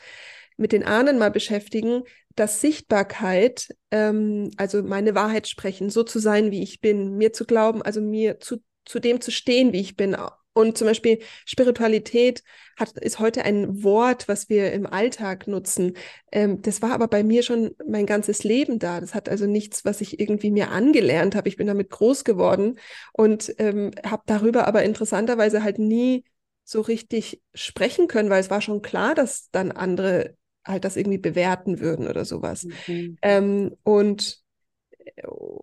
mit 0.58 0.72
den 0.72 0.84
Ahnen 0.84 1.18
mal 1.18 1.32
beschäftigen, 1.32 2.04
dass 2.36 2.62
Sichtbarkeit, 2.62 3.70
ähm, 3.92 4.52
also 4.58 4.84
meine 4.84 5.16
Wahrheit 5.16 5.48
sprechen, 5.48 5.90
so 5.90 6.04
zu 6.04 6.20
sein, 6.20 6.52
wie 6.52 6.64
ich 6.64 6.82
bin, 6.82 7.16
mir 7.18 7.32
zu 7.34 7.46
glauben, 7.46 7.82
also 7.82 8.02
mir 8.02 8.40
zu, 8.40 8.58
zu 8.86 9.00
dem 9.00 9.22
zu 9.22 9.32
stehen, 9.32 9.72
wie 9.74 9.82
ich 9.82 9.96
bin, 9.96 10.16
und 10.58 10.76
zum 10.78 10.88
Beispiel 10.88 11.20
Spiritualität 11.46 12.44
hat, 12.78 12.98
ist 12.98 13.20
heute 13.20 13.46
ein 13.46 13.84
Wort, 13.84 14.28
was 14.28 14.50
wir 14.50 14.74
im 14.74 14.88
Alltag 14.88 15.48
nutzen. 15.48 15.94
Ähm, 16.32 16.64
das 16.64 16.82
war 16.82 16.94
aber 16.94 17.08
bei 17.08 17.24
mir 17.24 17.44
schon 17.44 17.76
mein 17.88 18.08
ganzes 18.08 18.44
Leben 18.44 18.80
da. 18.80 19.00
Das 19.00 19.14
hat 19.14 19.30
also 19.30 19.46
nichts, 19.46 19.86
was 19.86 20.02
ich 20.02 20.20
irgendwie 20.20 20.50
mir 20.50 20.72
angelernt 20.72 21.36
habe. 21.36 21.48
Ich 21.48 21.58
bin 21.58 21.68
damit 21.68 21.92
groß 21.92 22.24
geworden 22.24 22.80
und 23.14 23.54
ähm, 23.60 23.92
habe 24.04 24.24
darüber 24.26 24.68
aber 24.68 24.84
interessanterweise 24.84 25.62
halt 25.62 25.78
nie 25.78 26.26
so 26.64 26.82
richtig 26.82 27.42
sprechen 27.54 28.08
können, 28.08 28.32
weil 28.32 28.42
es 28.42 28.50
war 28.50 28.62
schon 28.62 28.82
klar, 28.82 29.14
dass 29.14 29.52
dann 29.52 29.72
andere 29.72 30.36
halt 30.66 30.86
das 30.86 30.98
irgendwie 30.98 31.20
bewerten 31.20 31.80
würden 31.80 32.08
oder 32.08 32.26
sowas. 32.26 32.66
Mhm. 32.88 33.18
Ähm, 33.22 33.78
und 33.84 34.42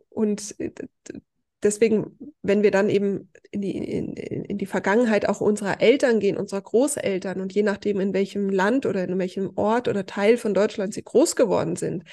und 0.09 0.55
deswegen, 1.65 2.19
wenn 2.43 2.63
wir 2.63 2.71
dann 2.71 2.89
eben 2.89 3.31
in 3.51 3.61
die, 3.63 3.77
in, 3.77 4.15
in 4.15 4.59
die 4.59 4.67
Vergangenheit 4.67 5.29
auch 5.29 5.41
unserer 5.41 5.81
Eltern 5.81 6.21
gehen, 6.21 6.37
unserer 6.37 6.61
Großeltern 6.61 7.41
und 7.41 7.53
je 7.53 7.63
nachdem, 7.63 8.01
in 8.01 8.13
welchem 8.13 8.51
Land 8.51 8.87
oder 8.87 9.05
in 9.05 9.19
welchem 9.19 9.53
Ort 9.57 9.89
oder 9.89 10.07
Teil 10.07 10.37
von 10.37 10.55
Deutschland 10.55 10.95
sie 10.95 11.03
groß 11.03 11.37
geworden 11.37 11.77
sind, 11.77 12.05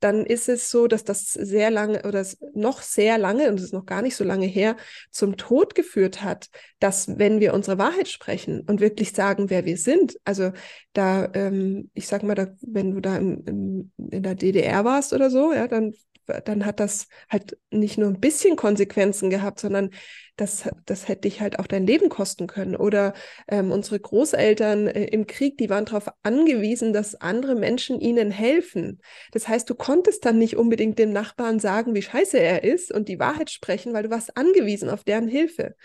dann 0.00 0.26
ist 0.26 0.48
es 0.48 0.70
so, 0.70 0.86
dass 0.86 1.04
das 1.04 1.32
sehr 1.32 1.70
lange 1.70 2.02
oder 2.02 2.26
noch 2.54 2.82
sehr 2.82 3.16
lange, 3.16 3.48
und 3.48 3.58
es 3.58 3.64
ist 3.64 3.72
noch 3.72 3.86
gar 3.86 4.02
nicht 4.02 4.16
so 4.16 4.24
lange 4.24 4.46
her, 4.46 4.76
zum 5.10 5.36
Tod 5.36 5.74
geführt 5.74 6.22
hat, 6.22 6.48
dass 6.78 7.18
wenn 7.18 7.40
wir 7.40 7.54
unsere 7.54 7.78
Wahrheit 7.78 8.08
sprechen 8.08 8.60
und 8.66 8.80
wirklich 8.80 9.12
sagen, 9.12 9.48
wer 9.48 9.64
wir 9.64 9.78
sind, 9.78 10.18
also 10.24 10.52
da, 10.92 11.30
ähm, 11.34 11.90
ich 11.94 12.06
sag 12.06 12.22
mal, 12.22 12.34
da, 12.34 12.48
wenn 12.60 12.90
du 12.90 13.00
da 13.00 13.16
im, 13.16 13.44
im, 13.46 13.92
in 14.10 14.22
der 14.22 14.34
DDR 14.34 14.84
warst 14.84 15.12
oder 15.12 15.30
so, 15.30 15.52
ja, 15.52 15.68
dann 15.68 15.94
dann 16.44 16.64
hat 16.66 16.80
das 16.80 17.08
halt 17.28 17.58
nicht 17.70 17.98
nur 17.98 18.08
ein 18.08 18.20
bisschen 18.20 18.56
Konsequenzen 18.56 19.30
gehabt, 19.30 19.60
sondern 19.60 19.90
das, 20.36 20.68
das 20.86 21.06
hätte 21.06 21.22
dich 21.22 21.40
halt 21.40 21.60
auch 21.60 21.66
dein 21.66 21.86
Leben 21.86 22.08
kosten 22.08 22.46
können. 22.48 22.74
Oder 22.74 23.14
ähm, 23.46 23.70
unsere 23.70 24.00
Großeltern 24.00 24.88
äh, 24.88 25.04
im 25.04 25.26
Krieg, 25.26 25.58
die 25.58 25.70
waren 25.70 25.84
darauf 25.84 26.08
angewiesen, 26.24 26.92
dass 26.92 27.14
andere 27.14 27.54
Menschen 27.54 28.00
ihnen 28.00 28.32
helfen. 28.32 29.00
Das 29.32 29.46
heißt, 29.46 29.70
du 29.70 29.76
konntest 29.76 30.24
dann 30.24 30.38
nicht 30.38 30.56
unbedingt 30.56 30.98
dem 30.98 31.12
Nachbarn 31.12 31.60
sagen, 31.60 31.94
wie 31.94 32.02
scheiße 32.02 32.38
er 32.38 32.64
ist 32.64 32.90
und 32.90 33.08
die 33.08 33.20
Wahrheit 33.20 33.50
sprechen, 33.50 33.92
weil 33.92 34.04
du 34.04 34.10
warst 34.10 34.36
angewiesen 34.36 34.90
auf 34.90 35.04
deren 35.04 35.28
Hilfe. 35.28 35.76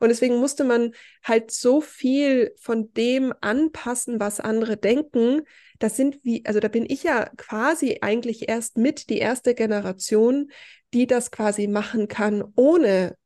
Und 0.00 0.08
deswegen 0.08 0.38
musste 0.38 0.64
man 0.64 0.92
halt 1.22 1.50
so 1.50 1.82
viel 1.82 2.54
von 2.58 2.92
dem 2.94 3.34
anpassen, 3.40 4.20
was 4.20 4.40
andere 4.40 4.78
denken, 4.78 5.42
das 5.78 5.96
sind 5.96 6.18
wie, 6.24 6.44
also 6.46 6.60
da 6.60 6.68
bin 6.68 6.84
ich 6.88 7.02
ja 7.02 7.30
quasi 7.36 7.98
eigentlich 8.00 8.48
erst 8.48 8.76
mit 8.76 9.08
die 9.10 9.18
erste 9.18 9.54
Generation, 9.54 10.50
die 10.94 11.06
das 11.06 11.30
quasi 11.30 11.66
machen 11.66 12.08
kann, 12.08 12.44
ohne 12.56 13.16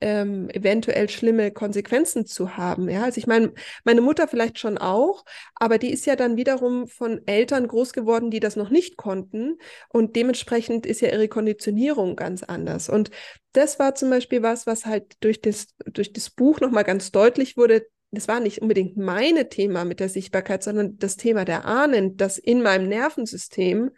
ähm, 0.00 0.48
eventuell 0.50 1.08
schlimme 1.10 1.50
Konsequenzen 1.50 2.24
zu 2.24 2.56
haben. 2.56 2.88
Ja, 2.88 3.04
also 3.04 3.18
ich 3.18 3.26
meine, 3.26 3.52
meine 3.84 4.00
Mutter 4.00 4.26
vielleicht 4.28 4.58
schon 4.58 4.78
auch, 4.78 5.24
aber 5.54 5.78
die 5.78 5.90
ist 5.90 6.06
ja 6.06 6.16
dann 6.16 6.36
wiederum 6.36 6.88
von 6.88 7.20
Eltern 7.26 7.68
groß 7.68 7.92
geworden, 7.92 8.30
die 8.30 8.40
das 8.40 8.56
noch 8.56 8.70
nicht 8.70 8.96
konnten 8.96 9.58
und 9.90 10.16
dementsprechend 10.16 10.86
ist 10.86 11.02
ja 11.02 11.08
ihre 11.10 11.28
Konditionierung 11.28 12.16
ganz 12.16 12.42
anders. 12.42 12.88
Und 12.88 13.10
das 13.52 13.78
war 13.78 13.94
zum 13.94 14.10
Beispiel 14.10 14.42
was, 14.42 14.66
was 14.66 14.86
halt 14.86 15.16
durch 15.20 15.42
das, 15.42 15.68
durch 15.86 16.12
das 16.12 16.30
Buch 16.30 16.60
nochmal 16.60 16.84
ganz 16.84 17.12
deutlich 17.12 17.56
wurde. 17.56 17.86
Das 18.12 18.26
war 18.26 18.40
nicht 18.40 18.60
unbedingt 18.60 18.96
meine 18.96 19.48
Thema 19.48 19.84
mit 19.84 20.00
der 20.00 20.08
Sichtbarkeit, 20.08 20.62
sondern 20.62 20.98
das 20.98 21.16
Thema 21.16 21.44
der 21.44 21.64
Ahnen, 21.64 22.16
das 22.16 22.38
in 22.38 22.62
meinem 22.62 22.88
Nervensystem 22.88 23.92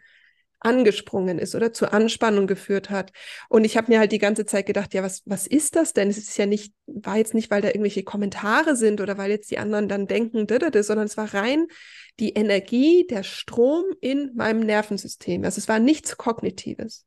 angesprungen 0.63 1.39
ist 1.39 1.55
oder 1.55 1.73
zur 1.73 1.93
Anspannung 1.93 2.47
geführt 2.47 2.89
hat. 2.89 3.11
Und 3.49 3.65
ich 3.65 3.75
habe 3.77 3.91
mir 3.91 3.99
halt 3.99 4.11
die 4.11 4.19
ganze 4.19 4.45
Zeit 4.45 4.65
gedacht, 4.65 4.93
ja, 4.93 5.03
was, 5.03 5.21
was 5.25 5.45
ist 5.45 5.75
das 5.75 5.93
denn? 5.93 6.09
Es 6.09 6.17
ist 6.17 6.37
ja 6.37 6.45
nicht, 6.45 6.73
war 6.85 7.17
jetzt 7.17 7.33
nicht, 7.33 7.51
weil 7.51 7.61
da 7.61 7.67
irgendwelche 7.69 8.03
Kommentare 8.03 8.75
sind 8.75 9.01
oder 9.01 9.17
weil 9.17 9.31
jetzt 9.31 9.51
die 9.51 9.57
anderen 9.57 9.89
dann 9.89 10.07
denken, 10.07 10.47
sondern 10.47 11.05
es 11.05 11.17
war 11.17 11.33
rein 11.33 11.67
die 12.19 12.33
Energie, 12.33 13.05
der 13.07 13.23
Strom 13.23 13.83
in 13.99 14.31
meinem 14.35 14.61
Nervensystem. 14.61 15.43
Also 15.43 15.59
es 15.59 15.67
war 15.67 15.79
nichts 15.79 16.17
Kognitives. 16.17 17.05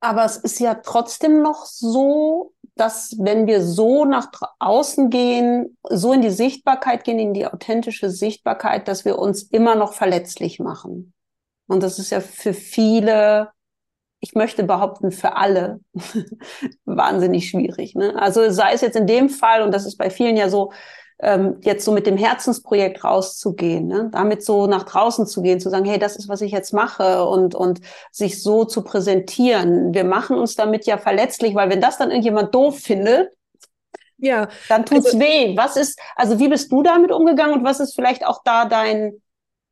Aber 0.00 0.24
es 0.24 0.36
ist 0.36 0.60
ja 0.60 0.74
trotzdem 0.74 1.42
noch 1.42 1.66
so, 1.66 2.54
dass 2.80 3.16
wenn 3.18 3.46
wir 3.46 3.62
so 3.62 4.04
nach 4.04 4.30
außen 4.58 5.10
gehen, 5.10 5.76
so 5.82 6.12
in 6.12 6.22
die 6.22 6.30
Sichtbarkeit 6.30 7.04
gehen, 7.04 7.18
in 7.18 7.34
die 7.34 7.46
authentische 7.46 8.10
Sichtbarkeit, 8.10 8.88
dass 8.88 9.04
wir 9.04 9.18
uns 9.18 9.42
immer 9.42 9.74
noch 9.74 9.92
verletzlich 9.92 10.60
machen. 10.60 11.12
Und 11.66 11.82
das 11.82 11.98
ist 11.98 12.10
ja 12.10 12.20
für 12.20 12.54
viele, 12.54 13.50
ich 14.20 14.34
möchte 14.34 14.64
behaupten, 14.64 15.12
für 15.12 15.36
alle 15.36 15.80
wahnsinnig 16.84 17.50
schwierig. 17.50 17.94
Ne? 17.94 18.14
Also 18.20 18.50
sei 18.50 18.72
es 18.72 18.80
jetzt 18.80 18.96
in 18.96 19.06
dem 19.06 19.28
Fall, 19.28 19.62
und 19.62 19.72
das 19.72 19.86
ist 19.86 19.96
bei 19.96 20.10
vielen 20.10 20.36
ja 20.36 20.48
so, 20.48 20.72
ähm, 21.20 21.56
jetzt 21.62 21.84
so 21.84 21.92
mit 21.92 22.06
dem 22.06 22.16
Herzensprojekt 22.16 23.02
rauszugehen, 23.02 23.86
ne? 23.86 24.08
damit 24.12 24.44
so 24.44 24.66
nach 24.66 24.84
draußen 24.84 25.26
zu 25.26 25.42
gehen, 25.42 25.60
zu 25.60 25.68
sagen, 25.68 25.84
hey, 25.84 25.98
das 25.98 26.16
ist, 26.16 26.28
was 26.28 26.40
ich 26.40 26.52
jetzt 26.52 26.72
mache 26.72 27.24
und, 27.26 27.54
und 27.54 27.80
sich 28.12 28.42
so 28.42 28.64
zu 28.64 28.82
präsentieren. 28.82 29.94
Wir 29.94 30.04
machen 30.04 30.36
uns 30.36 30.54
damit 30.54 30.86
ja 30.86 30.96
verletzlich, 30.96 31.54
weil 31.54 31.70
wenn 31.70 31.80
das 31.80 31.98
dann 31.98 32.10
irgendjemand 32.10 32.54
doof 32.54 32.78
findet, 32.78 33.30
ja, 34.18 34.48
dann 34.68 34.84
tut's 34.84 35.06
also, 35.06 35.20
weh. 35.20 35.56
Was 35.56 35.76
ist, 35.76 35.98
also 36.16 36.38
wie 36.38 36.48
bist 36.48 36.70
du 36.72 36.82
damit 36.82 37.12
umgegangen 37.12 37.54
und 37.54 37.64
was 37.64 37.80
ist 37.80 37.94
vielleicht 37.94 38.26
auch 38.26 38.42
da 38.44 38.64
dein, 38.64 39.22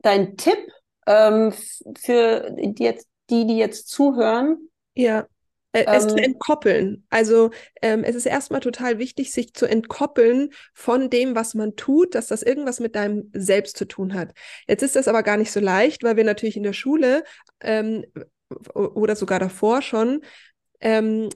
dein 0.02 0.37
Tipp 0.37 0.59
ähm, 1.06 1.52
für 1.98 2.50
die, 2.52 2.82
jetzt, 2.82 3.09
die, 3.30 3.46
die 3.46 3.56
jetzt 3.56 3.88
zuhören. 3.88 4.68
Ja, 4.94 5.26
es 5.72 6.05
ähm, 6.05 6.09
zu 6.11 6.16
entkoppeln. 6.16 7.05
Also 7.11 7.50
ähm, 7.83 8.05
es 8.05 8.14
ist 8.14 8.26
erstmal 8.26 8.61
total 8.61 8.98
wichtig, 8.98 9.33
sich 9.33 9.52
zu 9.55 9.66
entkoppeln 9.66 10.50
von 10.72 11.11
dem, 11.11 11.35
was 11.35 11.55
man 11.55 11.76
tut, 11.76 12.14
dass 12.14 12.29
das 12.29 12.42
irgendwas 12.42 12.81
mit 12.81 12.94
deinem 12.94 13.31
Selbst 13.33 13.76
zu 13.76 13.87
tun 13.87 14.14
hat. 14.14 14.33
Jetzt 14.68 14.83
ist 14.83 14.96
das 14.96 15.09
aber 15.09 15.22
gar 15.22 15.37
nicht 15.37 15.52
so 15.52 15.61
leicht, 15.61 16.02
weil 16.02 16.16
wir 16.16 16.24
natürlich 16.24 16.57
in 16.57 16.62
der 16.62 16.72
Schule 16.72 17.24
ähm, 17.61 18.05
oder 18.74 19.16
sogar 19.16 19.38
davor 19.38 19.83
schon 19.83 20.22
ähm, 20.81 21.29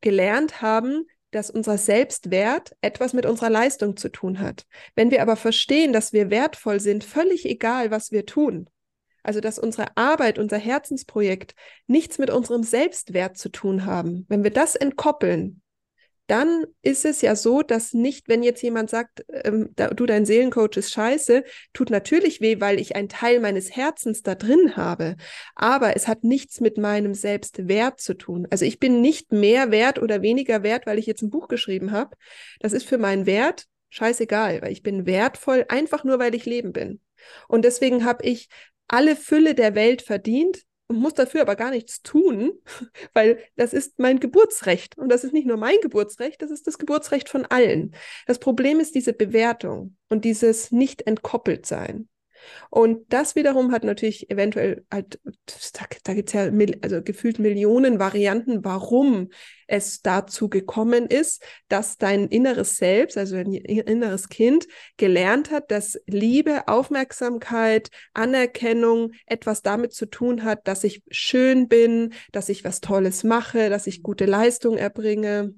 gelernt 0.00 0.62
haben, 0.62 1.06
dass 1.30 1.50
unser 1.50 1.76
Selbstwert 1.76 2.74
etwas 2.80 3.12
mit 3.12 3.26
unserer 3.26 3.50
Leistung 3.50 3.96
zu 3.96 4.08
tun 4.10 4.38
hat. 4.38 4.66
Wenn 4.94 5.10
wir 5.10 5.22
aber 5.22 5.36
verstehen, 5.36 5.92
dass 5.92 6.12
wir 6.12 6.30
wertvoll 6.30 6.80
sind, 6.80 7.04
völlig 7.04 7.44
egal, 7.44 7.90
was 7.90 8.12
wir 8.12 8.24
tun, 8.24 8.70
also 9.28 9.40
dass 9.40 9.58
unsere 9.58 9.94
Arbeit, 9.94 10.38
unser 10.38 10.56
Herzensprojekt 10.56 11.54
nichts 11.86 12.16
mit 12.16 12.30
unserem 12.30 12.62
Selbstwert 12.62 13.36
zu 13.36 13.50
tun 13.50 13.84
haben. 13.84 14.24
Wenn 14.30 14.42
wir 14.42 14.50
das 14.50 14.74
entkoppeln, 14.74 15.60
dann 16.28 16.64
ist 16.80 17.04
es 17.04 17.20
ja 17.20 17.36
so, 17.36 17.60
dass 17.60 17.92
nicht, 17.92 18.30
wenn 18.30 18.42
jetzt 18.42 18.62
jemand 18.62 18.88
sagt, 18.88 19.26
ähm, 19.44 19.68
da, 19.76 19.88
du, 19.88 20.06
dein 20.06 20.24
Seelencoach 20.24 20.78
ist 20.78 20.92
scheiße, 20.92 21.44
tut 21.74 21.90
natürlich 21.90 22.40
weh, 22.40 22.58
weil 22.58 22.80
ich 22.80 22.96
einen 22.96 23.10
Teil 23.10 23.38
meines 23.40 23.76
Herzens 23.76 24.22
da 24.22 24.34
drin 24.34 24.78
habe. 24.78 25.16
Aber 25.54 25.94
es 25.94 26.08
hat 26.08 26.24
nichts 26.24 26.60
mit 26.60 26.78
meinem 26.78 27.12
Selbstwert 27.12 28.00
zu 28.00 28.14
tun. 28.14 28.46
Also 28.48 28.64
ich 28.64 28.78
bin 28.80 29.02
nicht 29.02 29.30
mehr 29.30 29.70
wert 29.70 30.00
oder 30.00 30.22
weniger 30.22 30.62
wert, 30.62 30.86
weil 30.86 30.98
ich 30.98 31.04
jetzt 31.04 31.20
ein 31.20 31.30
Buch 31.30 31.48
geschrieben 31.48 31.92
habe. 31.92 32.16
Das 32.60 32.72
ist 32.72 32.88
für 32.88 32.96
meinen 32.96 33.26
Wert 33.26 33.66
scheißegal, 33.90 34.62
weil 34.62 34.72
ich 34.72 34.82
bin 34.82 35.04
wertvoll, 35.04 35.66
einfach 35.68 36.02
nur, 36.02 36.18
weil 36.18 36.34
ich 36.34 36.46
Leben 36.46 36.72
bin. 36.72 37.00
Und 37.46 37.66
deswegen 37.66 38.06
habe 38.06 38.24
ich 38.24 38.48
alle 38.88 39.16
Fülle 39.16 39.54
der 39.54 39.74
Welt 39.74 40.02
verdient 40.02 40.64
und 40.88 40.96
muss 40.96 41.14
dafür 41.14 41.42
aber 41.42 41.54
gar 41.54 41.70
nichts 41.70 42.02
tun, 42.02 42.52
weil 43.12 43.38
das 43.56 43.72
ist 43.72 43.98
mein 43.98 44.20
Geburtsrecht. 44.20 44.98
Und 44.98 45.10
das 45.10 45.24
ist 45.24 45.32
nicht 45.32 45.46
nur 45.46 45.58
mein 45.58 45.76
Geburtsrecht, 45.82 46.42
das 46.42 46.50
ist 46.50 46.66
das 46.66 46.78
Geburtsrecht 46.78 47.28
von 47.28 47.44
allen. 47.44 47.94
Das 48.26 48.38
Problem 48.38 48.80
ist 48.80 48.94
diese 48.94 49.12
Bewertung 49.12 49.96
und 50.08 50.24
dieses 50.24 50.72
nicht 50.72 51.06
entkoppelt 51.06 51.66
sein. 51.66 52.08
Und 52.70 53.12
das 53.12 53.36
wiederum 53.36 53.72
hat 53.72 53.84
natürlich 53.84 54.30
eventuell 54.30 54.84
halt, 54.90 55.20
da, 56.04 56.14
gibt 56.14 56.28
es 56.28 56.32
ja 56.32 56.50
also 56.82 57.02
gefühlt 57.02 57.38
Millionen 57.38 57.98
Varianten, 57.98 58.64
warum 58.64 59.30
es 59.66 60.02
dazu 60.02 60.48
gekommen 60.48 61.06
ist, 61.06 61.42
dass 61.68 61.98
dein 61.98 62.28
inneres 62.28 62.76
Selbst, 62.76 63.16
also 63.16 63.36
dein 63.36 63.52
inneres 63.52 64.28
Kind, 64.28 64.66
gelernt 64.96 65.50
hat, 65.50 65.70
dass 65.70 66.00
Liebe, 66.06 66.68
Aufmerksamkeit, 66.68 67.90
Anerkennung 68.14 69.12
etwas 69.26 69.62
damit 69.62 69.92
zu 69.92 70.06
tun 70.06 70.44
hat, 70.44 70.66
dass 70.66 70.84
ich 70.84 71.02
schön 71.10 71.68
bin, 71.68 72.14
dass 72.32 72.48
ich 72.48 72.64
was 72.64 72.80
Tolles 72.80 73.24
mache, 73.24 73.68
dass 73.70 73.86
ich 73.86 74.02
gute 74.02 74.24
Leistung 74.24 74.76
erbringe. 74.76 75.54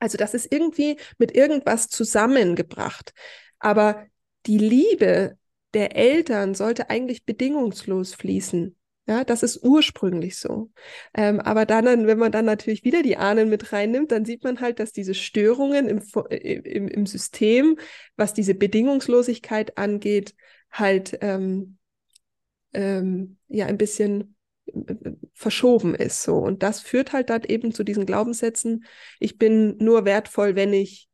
Also 0.00 0.18
das 0.18 0.34
ist 0.34 0.52
irgendwie 0.52 0.98
mit 1.18 1.34
irgendwas 1.34 1.88
zusammengebracht. 1.88 3.12
Aber 3.58 4.06
die 4.46 4.58
Liebe 4.58 5.36
der 5.74 5.96
Eltern 5.96 6.54
sollte 6.54 6.90
eigentlich 6.90 7.24
bedingungslos 7.24 8.14
fließen. 8.14 8.74
Ja, 9.06 9.24
das 9.24 9.42
ist 9.42 9.64
ursprünglich 9.64 10.36
so. 10.36 10.70
Ähm, 11.14 11.40
aber 11.40 11.64
dann, 11.64 12.06
wenn 12.06 12.18
man 12.18 12.30
dann 12.30 12.44
natürlich 12.44 12.84
wieder 12.84 13.02
die 13.02 13.16
Ahnen 13.16 13.48
mit 13.48 13.72
reinnimmt, 13.72 14.12
dann 14.12 14.26
sieht 14.26 14.44
man 14.44 14.60
halt, 14.60 14.80
dass 14.80 14.92
diese 14.92 15.14
Störungen 15.14 15.88
im, 15.88 16.02
äh, 16.28 16.36
im, 16.36 16.88
im 16.88 17.06
System, 17.06 17.78
was 18.16 18.34
diese 18.34 18.54
Bedingungslosigkeit 18.54 19.78
angeht, 19.78 20.34
halt 20.70 21.16
ähm, 21.22 21.78
ähm, 22.74 23.38
ja 23.48 23.64
ein 23.64 23.78
bisschen 23.78 24.36
äh, 24.66 24.94
verschoben 25.32 25.94
ist. 25.94 26.22
So. 26.22 26.36
Und 26.36 26.62
das 26.62 26.80
führt 26.80 27.14
halt 27.14 27.30
dann 27.30 27.44
eben 27.44 27.72
zu 27.72 27.84
diesen 27.84 28.04
Glaubenssätzen, 28.04 28.84
ich 29.20 29.38
bin 29.38 29.78
nur 29.78 30.04
wertvoll, 30.04 30.54
wenn 30.54 30.74
ich 30.74 31.08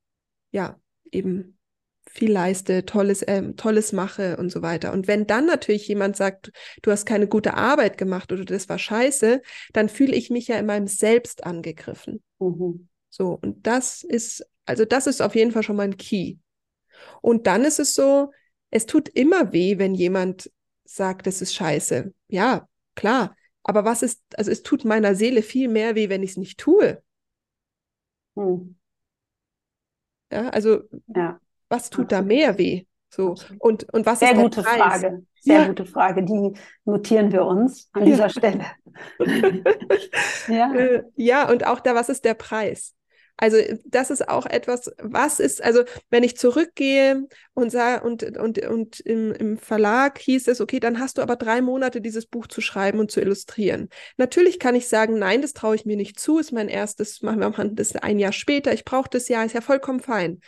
ja 0.51 0.81
eben 1.12 1.59
viel 2.14 2.31
leiste, 2.33 2.85
tolles, 2.87 3.22
äh, 3.22 3.53
tolles 3.55 3.92
mache 3.92 4.37
und 4.37 4.50
so 4.50 4.62
weiter. 4.62 4.92
Und 4.92 5.09
wenn 5.09 5.27
dann 5.27 5.46
natürlich 5.46 5.88
jemand 5.88 6.16
sagt, 6.16 6.53
du 6.83 6.90
hast 6.90 7.07
keine 7.07 7.27
gute 7.27 7.55
Arbeit 7.55 7.98
gemacht 7.98 8.33
oder 8.33 8.44
das 8.44 8.68
war 8.68 8.79
scheiße, 8.79 9.42
dann 9.72 9.88
fühle 9.88 10.14
ich 10.14 10.31
mich 10.31 10.48
ja 10.48 10.57
in 10.57 10.66
meinem 10.66 10.87
Selbst 10.87 11.44
angegriffen. 11.44 12.22
Mhm. 12.38 12.88
So, 13.11 13.38
und 13.42 13.66
das 13.66 14.03
ist, 14.05 14.46
also 14.64 14.85
das 14.85 15.07
ist 15.07 15.20
auf 15.20 15.35
jeden 15.35 15.50
Fall 15.53 15.62
schon 15.62 15.77
mal 15.77 15.83
ein 15.85 15.96
Key. 15.96 16.37
Und 17.20 17.46
dann 17.46 17.64
ist 17.64 17.81
es 17.81 17.94
so, 17.94 18.33
es 18.70 18.87
tut 18.87 19.09
immer 19.09 19.53
weh, 19.53 19.79
wenn 19.79 19.94
jemand 19.94 20.50
sagt, 20.85 21.27
das 21.27 21.42
ist 21.42 21.55
scheiße. 21.55 22.12
Ja, 22.29 22.68
klar. 22.94 23.37
Aber 23.62 23.85
was 23.85 24.03
ist, 24.03 24.20
also 24.37 24.50
es 24.50 24.62
tut 24.62 24.85
meiner 24.85 25.14
Seele 25.14 25.42
viel 25.42 25.68
mehr 25.68 25.94
weh, 25.94 26.09
wenn 26.09 26.22
ich 26.22 26.31
es 26.33 26.37
nicht 26.37 26.59
tue. 26.59 27.03
Hm. 28.37 28.74
Ja, 30.31 30.48
also 30.50 30.83
ja 31.07 31.40
was 31.68 31.90
tut 31.90 32.12
da 32.12 32.22
mehr 32.22 32.59
weh? 32.59 32.85
So, 33.14 33.37
und, 33.61 33.85
und 33.92 34.07
was 34.07 34.18
Sehr 34.18 34.31
ist 34.31 34.37
der 34.37 34.42
gute 34.42 34.62
Preis? 34.62 34.77
Frage. 34.77 35.27
Sehr 35.40 35.61
ja. 35.61 35.66
gute 35.68 35.87
Frage. 35.87 36.24
Die 36.24 36.53
notieren 36.85 37.31
wir 37.31 37.44
uns 37.44 37.88
an 37.92 38.05
dieser 38.07 38.24
ja. 38.24 38.29
Stelle. 38.29 38.64
ja. 40.48 40.74
Äh, 40.74 41.05
ja, 41.14 41.48
und 41.48 41.66
auch 41.66 41.81
da, 41.81 41.94
was 41.94 42.09
ist 42.09 42.24
der 42.24 42.35
Preis? 42.35 42.94
Also 43.37 43.57
das 43.85 44.11
ist 44.11 44.29
auch 44.29 44.47
etwas, 44.47 44.92
was 45.03 45.40
ist, 45.40 45.62
also 45.62 45.83
wenn 46.09 46.23
ich 46.23 46.37
zurückgehe 46.37 47.27
und 47.53 47.70
sage, 47.70 48.07
und, 48.07 48.23
und, 48.38 48.64
und 48.64 49.01
im, 49.01 49.33
im 49.33 49.59
Verlag 49.59 50.18
hieß 50.18 50.47
es, 50.47 50.61
okay, 50.61 50.79
dann 50.79 51.01
hast 51.01 51.18
du 51.18 51.23
aber 51.23 51.35
drei 51.35 51.61
Monate, 51.61 52.01
dieses 52.01 52.27
Buch 52.27 52.47
zu 52.47 52.61
schreiben 52.61 53.01
und 53.01 53.11
zu 53.11 53.20
illustrieren. 53.20 53.88
Natürlich 54.18 54.61
kann 54.61 54.77
ich 54.77 54.87
sagen, 54.88 55.18
nein, 55.18 55.42
das 55.42 55.53
traue 55.53 55.75
ich 55.75 55.85
mir 55.85 55.97
nicht 55.97 56.20
zu, 56.20 56.38
ist 56.38 56.53
mein 56.53 56.68
erstes, 56.68 57.23
machen 57.23 57.40
wir 57.40 57.51
mal 57.51 57.70
das 57.73 57.97
ein 57.97 58.20
Jahr 58.20 58.33
später, 58.33 58.73
ich 58.73 58.85
brauche 58.85 59.11
das 59.11 59.29
Jahr, 59.29 59.44
ist 59.44 59.55
ja 59.55 59.61
vollkommen 59.61 60.01
fein. 60.01 60.40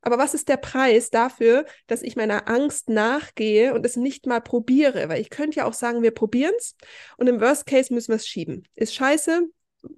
Aber 0.00 0.18
was 0.18 0.34
ist 0.34 0.48
der 0.48 0.56
Preis 0.56 1.10
dafür, 1.10 1.64
dass 1.86 2.02
ich 2.02 2.16
meiner 2.16 2.48
Angst 2.48 2.88
nachgehe 2.88 3.72
und 3.72 3.86
es 3.86 3.96
nicht 3.96 4.26
mal 4.26 4.40
probiere? 4.40 5.08
Weil 5.08 5.20
ich 5.20 5.30
könnte 5.30 5.58
ja 5.58 5.64
auch 5.64 5.74
sagen, 5.74 6.02
wir 6.02 6.10
probieren 6.10 6.54
es 6.58 6.74
und 7.18 7.28
im 7.28 7.40
Worst 7.40 7.66
Case 7.66 7.94
müssen 7.94 8.08
wir 8.08 8.16
es 8.16 8.26
schieben. 8.26 8.66
Ist 8.74 8.94
scheiße, 8.94 9.48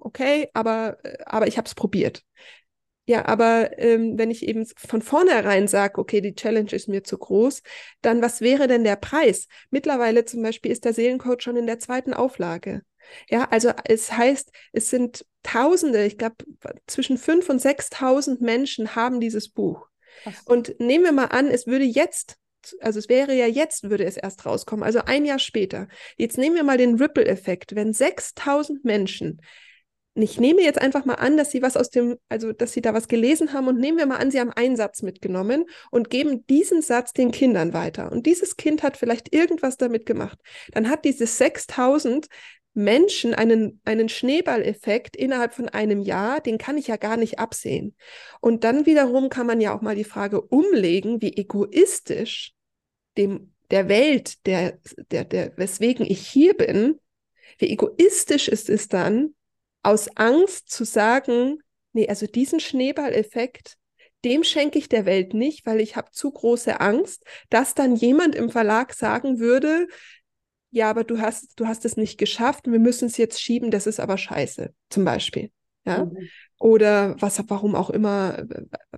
okay, 0.00 0.48
aber, 0.54 0.98
aber 1.26 1.46
ich 1.46 1.56
habe 1.58 1.66
es 1.66 1.74
probiert. 1.74 2.24
Ja, 3.06 3.26
aber 3.26 3.78
ähm, 3.78 4.16
wenn 4.16 4.30
ich 4.30 4.46
eben 4.46 4.64
von 4.76 5.02
vornherein 5.02 5.68
sage, 5.68 6.00
okay, 6.00 6.22
die 6.22 6.34
Challenge 6.34 6.72
ist 6.72 6.88
mir 6.88 7.04
zu 7.04 7.18
groß, 7.18 7.62
dann 8.00 8.22
was 8.22 8.40
wäre 8.40 8.66
denn 8.66 8.82
der 8.82 8.96
Preis? 8.96 9.46
Mittlerweile 9.70 10.24
zum 10.24 10.42
Beispiel 10.42 10.72
ist 10.72 10.86
der 10.86 10.94
Seelencoach 10.94 11.42
schon 11.42 11.56
in 11.56 11.66
der 11.66 11.78
zweiten 11.78 12.14
Auflage. 12.14 12.82
Ja, 13.28 13.48
also 13.50 13.72
es 13.84 14.12
heißt, 14.12 14.50
es 14.72 14.88
sind 14.88 15.26
Tausende, 15.42 16.06
ich 16.06 16.16
glaube 16.16 16.36
zwischen 16.86 17.18
fünf 17.18 17.50
und 17.50 17.60
sechstausend 17.60 18.40
Menschen 18.40 18.96
haben 18.96 19.20
dieses 19.20 19.50
Buch. 19.50 19.86
Krass. 20.22 20.40
Und 20.46 20.80
nehmen 20.80 21.04
wir 21.04 21.12
mal 21.12 21.26
an, 21.26 21.48
es 21.48 21.66
würde 21.66 21.84
jetzt 21.84 22.38
also 22.80 22.98
es 22.98 23.10
wäre 23.10 23.34
ja 23.34 23.46
jetzt, 23.46 23.90
würde 23.90 24.06
es 24.06 24.16
erst 24.16 24.46
rauskommen, 24.46 24.84
also 24.84 25.00
ein 25.00 25.26
Jahr 25.26 25.38
später. 25.38 25.86
Jetzt 26.16 26.38
nehmen 26.38 26.56
wir 26.56 26.64
mal 26.64 26.78
den 26.78 26.94
Ripple-Effekt. 26.94 27.74
Wenn 27.74 27.92
6000 27.92 28.86
Menschen 28.86 29.42
ich 30.22 30.38
nehme 30.38 30.62
jetzt 30.62 30.80
einfach 30.80 31.04
mal 31.04 31.14
an, 31.14 31.36
dass 31.36 31.50
Sie 31.50 31.60
was 31.60 31.76
aus 31.76 31.90
dem, 31.90 32.16
also 32.28 32.52
dass 32.52 32.72
Sie 32.72 32.80
da 32.80 32.94
was 32.94 33.08
gelesen 33.08 33.52
haben 33.52 33.66
und 33.66 33.80
nehmen 33.80 33.98
wir 33.98 34.06
mal 34.06 34.18
an, 34.18 34.30
Sie 34.30 34.38
haben 34.38 34.52
einen 34.52 34.76
Satz 34.76 35.02
mitgenommen 35.02 35.64
und 35.90 36.08
geben 36.08 36.46
diesen 36.46 36.82
Satz 36.82 37.12
den 37.12 37.32
Kindern 37.32 37.72
weiter. 37.72 38.12
Und 38.12 38.26
dieses 38.26 38.56
Kind 38.56 38.82
hat 38.82 38.96
vielleicht 38.96 39.34
irgendwas 39.34 39.76
damit 39.76 40.06
gemacht. 40.06 40.38
Dann 40.72 40.88
hat 40.88 41.04
diese 41.04 41.26
6000 41.26 42.28
Menschen 42.74 43.34
einen, 43.34 43.80
einen 43.84 44.08
Schneeballeffekt 44.08 45.16
innerhalb 45.16 45.54
von 45.54 45.68
einem 45.68 46.00
Jahr, 46.00 46.40
den 46.40 46.58
kann 46.58 46.76
ich 46.76 46.88
ja 46.88 46.96
gar 46.96 47.16
nicht 47.16 47.38
absehen. 47.38 47.96
Und 48.40 48.64
dann 48.64 48.86
wiederum 48.86 49.28
kann 49.28 49.46
man 49.46 49.60
ja 49.60 49.74
auch 49.74 49.80
mal 49.80 49.94
die 49.94 50.04
Frage 50.04 50.40
umlegen, 50.40 51.22
wie 51.22 51.36
egoistisch 51.36 52.52
dem, 53.16 53.52
der 53.70 53.88
Welt, 53.88 54.44
der, 54.46 54.78
der, 55.10 55.24
der, 55.24 55.56
weswegen 55.56 56.04
ich 56.04 56.26
hier 56.26 56.54
bin, 56.54 56.98
wie 57.58 57.70
egoistisch 57.70 58.48
ist 58.48 58.68
es 58.68 58.88
dann, 58.88 59.34
aus 59.84 60.08
Angst 60.16 60.70
zu 60.70 60.84
sagen, 60.84 61.58
nee, 61.92 62.08
also 62.08 62.26
diesen 62.26 62.58
Schneeballeffekt, 62.58 63.76
dem 64.24 64.42
schenke 64.42 64.78
ich 64.78 64.88
der 64.88 65.04
Welt 65.04 65.34
nicht, 65.34 65.66
weil 65.66 65.80
ich 65.80 65.96
habe 65.96 66.10
zu 66.10 66.30
große 66.32 66.80
Angst, 66.80 67.24
dass 67.50 67.74
dann 67.74 67.94
jemand 67.94 68.34
im 68.34 68.50
Verlag 68.50 68.94
sagen 68.94 69.38
würde, 69.38 69.86
ja, 70.70 70.90
aber 70.90 71.04
du 71.04 71.20
hast, 71.20 71.52
du 71.60 71.66
hast 71.66 71.84
es 71.84 71.96
nicht 71.96 72.18
geschafft, 72.18 72.66
wir 72.66 72.80
müssen 72.80 73.06
es 73.06 73.16
jetzt 73.16 73.40
schieben, 73.40 73.70
das 73.70 73.86
ist 73.86 74.00
aber 74.00 74.18
scheiße, 74.18 74.74
zum 74.88 75.04
Beispiel. 75.04 75.52
Ja. 75.84 76.06
Mhm. 76.06 76.16
Oder 76.58 77.14
was, 77.20 77.42
warum 77.48 77.74
auch 77.74 77.90
immer, 77.90 78.44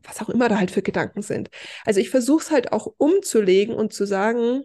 was 0.02 0.22
auch 0.22 0.28
immer 0.28 0.48
da 0.48 0.58
halt 0.58 0.70
für 0.70 0.82
Gedanken 0.82 1.22
sind. 1.22 1.50
Also 1.84 2.00
ich 2.00 2.10
versuche 2.10 2.44
es 2.44 2.50
halt 2.50 2.72
auch 2.72 2.94
umzulegen 2.96 3.74
und 3.74 3.92
zu 3.92 4.06
sagen, 4.06 4.62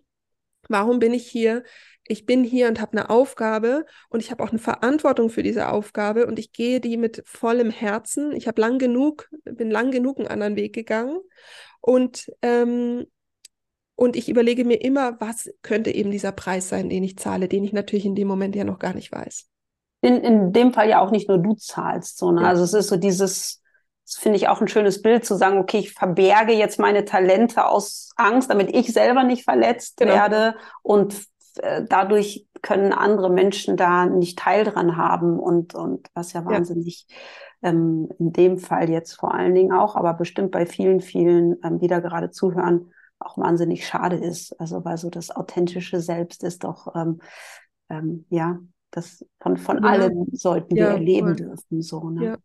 warum 0.69 0.99
bin 0.99 1.13
ich 1.13 1.27
hier? 1.27 1.63
Ich 2.05 2.25
bin 2.25 2.43
hier 2.43 2.67
und 2.67 2.81
habe 2.81 2.93
eine 2.93 3.09
Aufgabe 3.09 3.85
und 4.09 4.19
ich 4.19 4.31
habe 4.31 4.43
auch 4.43 4.49
eine 4.49 4.59
Verantwortung 4.59 5.29
für 5.29 5.43
diese 5.43 5.69
Aufgabe 5.69 6.25
und 6.27 6.39
ich 6.39 6.51
gehe 6.51 6.79
die 6.79 6.97
mit 6.97 7.23
vollem 7.25 7.69
Herzen. 7.69 8.31
Ich 8.33 8.47
habe 8.47 8.59
lang 8.59 8.79
genug, 8.79 9.29
bin 9.43 9.71
lang 9.71 9.91
genug 9.91 10.19
einen 10.19 10.27
anderen 10.27 10.55
Weg 10.55 10.73
gegangen 10.73 11.19
und 11.79 12.31
ähm, 12.41 13.05
und 13.95 14.15
ich 14.15 14.29
überlege 14.29 14.65
mir 14.65 14.81
immer, 14.81 15.21
was 15.21 15.51
könnte 15.61 15.91
eben 15.91 16.09
dieser 16.09 16.31
Preis 16.31 16.69
sein, 16.69 16.89
den 16.89 17.03
ich 17.03 17.17
zahle, 17.17 17.47
den 17.47 17.63
ich 17.63 17.71
natürlich 17.71 18.05
in 18.05 18.15
dem 18.15 18.27
Moment 18.27 18.55
ja 18.55 18.63
noch 18.63 18.79
gar 18.79 18.95
nicht 18.95 19.11
weiß. 19.11 19.47
In, 20.01 20.21
in 20.21 20.53
dem 20.53 20.73
Fall 20.73 20.89
ja 20.89 21.01
auch 21.01 21.11
nicht 21.11 21.29
nur 21.29 21.37
du 21.37 21.53
zahlst, 21.53 22.17
so, 22.17 22.31
ne? 22.31 22.41
Ja. 22.41 22.47
Also 22.47 22.63
es 22.63 22.73
ist 22.73 22.87
so 22.87 22.97
dieses, 22.97 23.61
das 24.03 24.15
finde 24.15 24.37
ich 24.37 24.47
auch 24.47 24.59
ein 24.59 24.67
schönes 24.67 25.03
Bild 25.03 25.23
zu 25.23 25.35
sagen, 25.35 25.59
okay, 25.59 25.77
ich 25.77 25.93
verberge 25.93 26.53
jetzt 26.53 26.79
meine 26.79 27.05
Talente 27.05 27.65
aus 27.65 28.09
Angst, 28.15 28.49
damit 28.49 28.75
ich 28.75 28.91
selber 28.91 29.23
nicht 29.23 29.43
verletzt 29.43 29.97
genau. 29.97 30.13
werde 30.13 30.55
und 30.81 31.15
dadurch 31.55 32.47
können 32.61 32.93
andere 32.93 33.29
Menschen 33.29 33.75
da 33.77 34.05
nicht 34.05 34.39
Teil 34.39 34.63
dran 34.63 34.97
haben 34.97 35.39
und, 35.39 35.75
und 35.75 36.07
was 36.13 36.33
ja 36.33 36.45
wahnsinnig 36.45 37.05
ja. 37.09 37.15
Ähm, 37.63 38.09
in 38.17 38.33
dem 38.33 38.57
Fall 38.57 38.89
jetzt 38.89 39.13
vor 39.13 39.33
allen 39.35 39.53
Dingen 39.53 39.71
auch, 39.71 39.95
aber 39.95 40.15
bestimmt 40.15 40.51
bei 40.51 40.65
vielen, 40.65 40.99
vielen, 40.99 41.57
ähm, 41.63 41.77
die 41.77 41.87
da 41.87 41.99
gerade 41.99 42.31
zuhören, 42.31 42.91
auch 43.19 43.37
wahnsinnig 43.37 43.85
schade 43.85 44.15
ist. 44.15 44.59
Also 44.59 44.83
weil 44.83 44.97
so 44.97 45.09
das 45.09 45.29
authentische 45.29 45.99
Selbst 45.99 46.43
ist 46.43 46.63
doch, 46.63 46.95
ähm, 46.95 47.21
ähm, 47.89 48.25
ja, 48.29 48.59
das 48.89 49.25
von, 49.39 49.57
von 49.57 49.83
ja. 49.83 49.89
allen 49.89 50.27
sollten 50.31 50.75
wir 50.75 50.87
erleben 50.87 51.29
cool. 51.29 51.35
dürfen. 51.35 51.81
So, 51.83 52.09
ne? 52.09 52.25
Ja. 52.25 52.37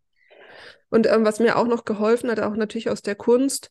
Und 0.90 1.06
ähm, 1.06 1.24
was 1.24 1.40
mir 1.40 1.56
auch 1.56 1.66
noch 1.66 1.84
geholfen 1.84 2.30
hat, 2.30 2.40
auch 2.40 2.54
natürlich 2.54 2.90
aus 2.90 3.00
der 3.00 3.14
Kunst, 3.14 3.70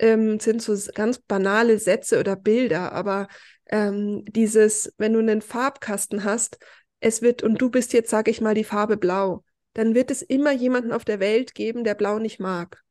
ähm, 0.00 0.40
sind 0.40 0.60
so 0.60 0.74
ganz 0.94 1.18
banale 1.18 1.78
Sätze 1.78 2.18
oder 2.18 2.34
Bilder, 2.34 2.92
aber 2.92 3.28
ähm, 3.70 4.24
dieses, 4.26 4.92
wenn 4.98 5.12
du 5.12 5.18
einen 5.20 5.42
Farbkasten 5.42 6.24
hast, 6.24 6.58
es 7.00 7.22
wird, 7.22 7.42
und 7.42 7.60
du 7.60 7.70
bist 7.70 7.92
jetzt, 7.92 8.10
sage 8.10 8.30
ich 8.30 8.40
mal, 8.40 8.54
die 8.54 8.64
Farbe 8.64 8.96
blau, 8.96 9.44
dann 9.72 9.94
wird 9.94 10.10
es 10.10 10.22
immer 10.22 10.52
jemanden 10.52 10.92
auf 10.92 11.04
der 11.04 11.20
Welt 11.20 11.54
geben, 11.54 11.84
der 11.84 11.94
blau 11.94 12.18
nicht 12.18 12.40
mag. 12.40 12.82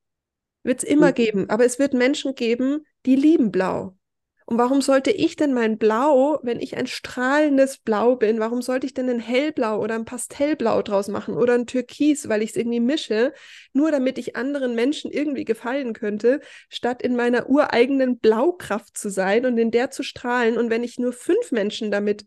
Wird 0.64 0.84
es 0.84 0.90
immer 0.90 1.10
mhm. 1.10 1.16
geben, 1.16 1.50
aber 1.50 1.66
es 1.66 1.80
wird 1.80 1.94
Menschen 1.94 2.36
geben, 2.36 2.86
die 3.06 3.16
lieben 3.16 3.52
blau. 3.52 3.98
Und 4.50 4.58
warum 4.58 4.82
sollte 4.82 5.12
ich 5.12 5.36
denn 5.36 5.54
mein 5.54 5.78
Blau, 5.78 6.40
wenn 6.42 6.60
ich 6.60 6.76
ein 6.76 6.88
strahlendes 6.88 7.78
Blau 7.78 8.16
bin, 8.16 8.40
warum 8.40 8.64
sollte 8.64 8.88
ich 8.88 8.96
denn 8.96 9.08
ein 9.08 9.20
Hellblau 9.20 9.80
oder 9.80 9.94
ein 9.94 10.06
Pastellblau 10.06 10.82
draus 10.82 11.08
machen 11.08 11.36
oder 11.36 11.54
ein 11.54 11.68
Türkis, 11.68 12.30
weil 12.30 12.42
ich 12.42 12.50
es 12.50 12.56
irgendwie 12.56 12.80
mische, 12.80 13.32
nur 13.74 13.92
damit 13.92 14.18
ich 14.18 14.36
anderen 14.36 14.74
Menschen 14.74 15.12
irgendwie 15.12 15.46
gefallen 15.46 15.94
könnte, 15.94 16.42
statt 16.68 17.04
in 17.04 17.16
meiner 17.16 17.48
ureigenen 17.48 18.18
Blaukraft 18.18 18.98
zu 18.98 19.12
sein 19.12 19.46
und 19.46 19.56
in 19.60 19.70
der 19.70 19.92
zu 19.92 20.02
strahlen. 20.02 20.58
Und 20.58 20.72
wenn 20.72 20.84
ich 20.84 20.98
nur 20.98 21.14
fünf 21.14 21.52
Menschen 21.52 21.92
damit 21.92 22.26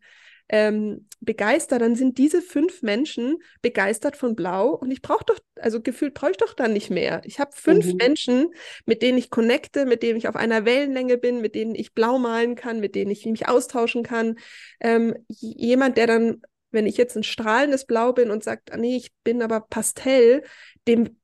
ähm, 0.48 1.08
begeistert, 1.20 1.80
dann 1.80 1.94
sind 1.94 2.18
diese 2.18 2.42
fünf 2.42 2.82
Menschen 2.82 3.38
begeistert 3.62 4.16
von 4.16 4.34
Blau 4.34 4.70
und 4.70 4.90
ich 4.90 5.02
brauche 5.02 5.24
doch, 5.24 5.38
also 5.56 5.80
gefühlt 5.80 6.14
brauche 6.14 6.32
ich 6.32 6.36
doch 6.36 6.54
dann 6.54 6.72
nicht 6.72 6.90
mehr. 6.90 7.22
Ich 7.24 7.38
habe 7.38 7.52
fünf 7.54 7.86
mhm. 7.86 7.96
Menschen, 7.96 8.48
mit 8.84 9.02
denen 9.02 9.18
ich 9.18 9.30
connecte, 9.30 9.86
mit 9.86 10.02
denen 10.02 10.18
ich 10.18 10.28
auf 10.28 10.36
einer 10.36 10.64
Wellenlänge 10.64 11.18
bin, 11.18 11.40
mit 11.40 11.54
denen 11.54 11.74
ich 11.74 11.94
blau 11.94 12.18
malen 12.18 12.54
kann, 12.54 12.80
mit 12.80 12.94
denen 12.94 13.10
ich 13.10 13.24
mich 13.24 13.48
austauschen 13.48 14.02
kann. 14.02 14.36
Ähm, 14.80 15.14
jemand, 15.28 15.96
der 15.96 16.06
dann, 16.06 16.42
wenn 16.70 16.86
ich 16.86 16.96
jetzt 16.96 17.16
ein 17.16 17.22
strahlendes 17.22 17.86
Blau 17.86 18.12
bin 18.12 18.30
und 18.30 18.42
sagt, 18.42 18.72
ah, 18.72 18.76
nee, 18.76 18.96
ich 18.96 19.12
bin 19.24 19.42
aber 19.42 19.60
Pastell, 19.60 20.42
dem 20.88 21.16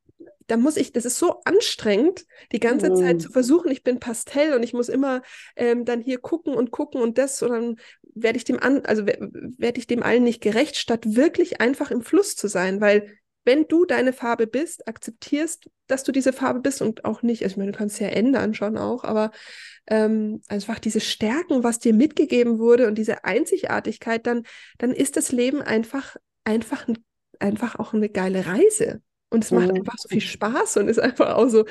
da 0.49 0.57
muss 0.57 0.79
ich, 0.79 0.93
das 0.93 1.05
ist 1.05 1.19
so 1.19 1.41
anstrengend, 1.45 2.25
die 2.53 2.59
ganze 2.59 2.91
mm. 2.91 2.97
Zeit 2.97 3.21
zu 3.21 3.31
versuchen, 3.31 3.71
ich 3.71 3.85
bin 3.85 4.01
Pastell 4.01 4.55
und 4.55 4.63
ich 4.63 4.73
muss 4.73 4.89
immer 4.89 5.21
ähm, 5.57 5.85
dann 5.85 6.01
hier 6.01 6.19
gucken 6.19 6.55
und 6.55 6.71
gucken 6.71 7.03
und 7.03 7.19
das 7.19 7.43
und 7.43 7.51
dann 7.51 7.77
werde 8.23 8.39
ich 8.39 8.45
dem 8.45 8.61
an, 8.61 8.85
also 8.85 9.07
werde 9.07 9.79
ich 9.79 9.87
dem 9.87 10.03
allen 10.03 10.25
nicht 10.25 10.41
gerecht, 10.41 10.77
statt 10.77 11.17
wirklich 11.17 11.61
einfach 11.61 11.91
im 11.91 12.03
Fluss 12.03 12.37
zu 12.37 12.49
sein, 12.49 12.81
weil 12.81 13.19
wenn 13.45 13.67
du 13.67 13.87
deine 13.87 14.13
Farbe 14.13 14.47
bist, 14.47 14.87
akzeptierst, 14.87 15.71
dass 15.87 16.05
du 16.05 16.13
diese 16.13 16.35
Farbe 16.35 16.61
bist 16.61 16.83
und 16.83 17.05
auch 17.07 17.23
nicht, 17.23 17.43
also 17.43 17.55
ich 17.55 17.57
meine, 17.57 17.73
du 17.73 17.79
kannst 17.79 17.99
ja 17.99 18.09
ändern 18.09 18.53
schon 18.53 18.77
auch, 18.77 19.05
aber 19.05 19.31
ähm, 19.87 20.43
einfach 20.49 20.79
diese 20.79 21.01
Stärken, 21.01 21.65
was 21.65 21.79
dir 21.79 21.95
mitgegeben 21.95 22.59
wurde 22.59 22.87
und 22.87 22.97
diese 22.97 23.25
Einzigartigkeit, 23.25 24.27
dann, 24.27 24.43
dann 24.77 24.93
ist 24.93 25.17
das 25.17 25.33
Leben 25.33 25.63
einfach, 25.63 26.17
einfach, 26.45 26.87
einfach 27.39 27.79
auch 27.79 27.95
eine 27.95 28.11
geile 28.11 28.45
Reise. 28.45 29.01
Und 29.31 29.45
es 29.45 29.51
macht 29.51 29.69
mhm. 29.69 29.77
einfach 29.77 29.97
so 29.97 30.09
viel 30.09 30.21
Spaß 30.21 30.79
und 30.79 30.89
ist 30.89 30.99
einfach 30.99 31.35
auch 31.35 31.49
so 31.49 31.65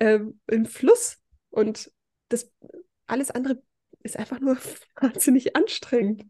ähm, 0.00 0.38
im 0.48 0.66
Fluss. 0.66 1.18
Und 1.50 1.90
das 2.28 2.50
alles 3.06 3.30
andere 3.30 3.62
ist 4.02 4.18
einfach 4.18 4.40
nur 4.40 4.56
wahnsinnig 5.00 5.56
anstrengend. 5.56 6.24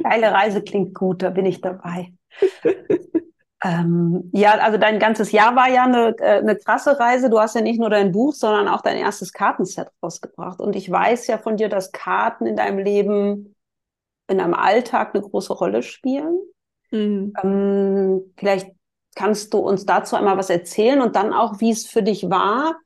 Geile 0.00 0.32
Reise 0.32 0.62
klingt 0.62 0.94
gut, 0.94 1.22
da 1.22 1.30
bin 1.30 1.46
ich 1.46 1.60
dabei. 1.60 2.12
ähm, 3.64 4.30
ja, 4.32 4.52
also 4.58 4.78
dein 4.78 4.98
ganzes 4.98 5.32
Jahr 5.32 5.56
war 5.56 5.68
ja 5.68 5.84
eine, 5.84 6.16
äh, 6.18 6.38
eine 6.38 6.56
krasse 6.56 6.98
Reise. 6.98 7.30
Du 7.30 7.40
hast 7.40 7.54
ja 7.54 7.60
nicht 7.60 7.80
nur 7.80 7.90
dein 7.90 8.12
Buch, 8.12 8.34
sondern 8.34 8.68
auch 8.68 8.82
dein 8.82 8.96
erstes 8.96 9.32
Kartenset 9.32 9.88
rausgebracht. 10.02 10.60
Und 10.60 10.76
ich 10.76 10.90
weiß 10.90 11.26
ja 11.26 11.38
von 11.38 11.56
dir, 11.56 11.68
dass 11.68 11.92
Karten 11.92 12.46
in 12.46 12.56
deinem 12.56 12.78
Leben, 12.78 13.56
in 14.28 14.38
deinem 14.38 14.54
Alltag 14.54 15.14
eine 15.14 15.22
große 15.22 15.52
Rolle 15.52 15.82
spielen. 15.82 16.38
Mhm. 16.90 17.32
Ähm, 17.42 18.34
vielleicht 18.36 18.70
Kannst 19.14 19.54
du 19.54 19.58
uns 19.58 19.86
dazu 19.86 20.16
einmal 20.16 20.36
was 20.36 20.50
erzählen 20.50 21.00
und 21.00 21.14
dann 21.14 21.32
auch, 21.32 21.60
wie 21.60 21.70
es 21.70 21.86
für 21.86 22.02
dich 22.02 22.30
war, 22.30 22.76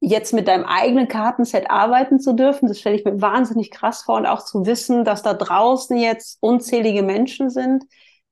jetzt 0.00 0.32
mit 0.32 0.48
deinem 0.48 0.64
eigenen 0.64 1.08
Kartenset 1.08 1.70
arbeiten 1.70 2.20
zu 2.20 2.34
dürfen? 2.34 2.68
Das 2.68 2.80
stelle 2.80 2.96
ich 2.96 3.04
mir 3.04 3.20
wahnsinnig 3.20 3.70
krass 3.70 4.02
vor 4.02 4.16
und 4.16 4.26
auch 4.26 4.44
zu 4.44 4.66
wissen, 4.66 5.04
dass 5.04 5.22
da 5.22 5.34
draußen 5.34 5.96
jetzt 5.96 6.38
unzählige 6.40 7.02
Menschen 7.02 7.50
sind, 7.50 7.84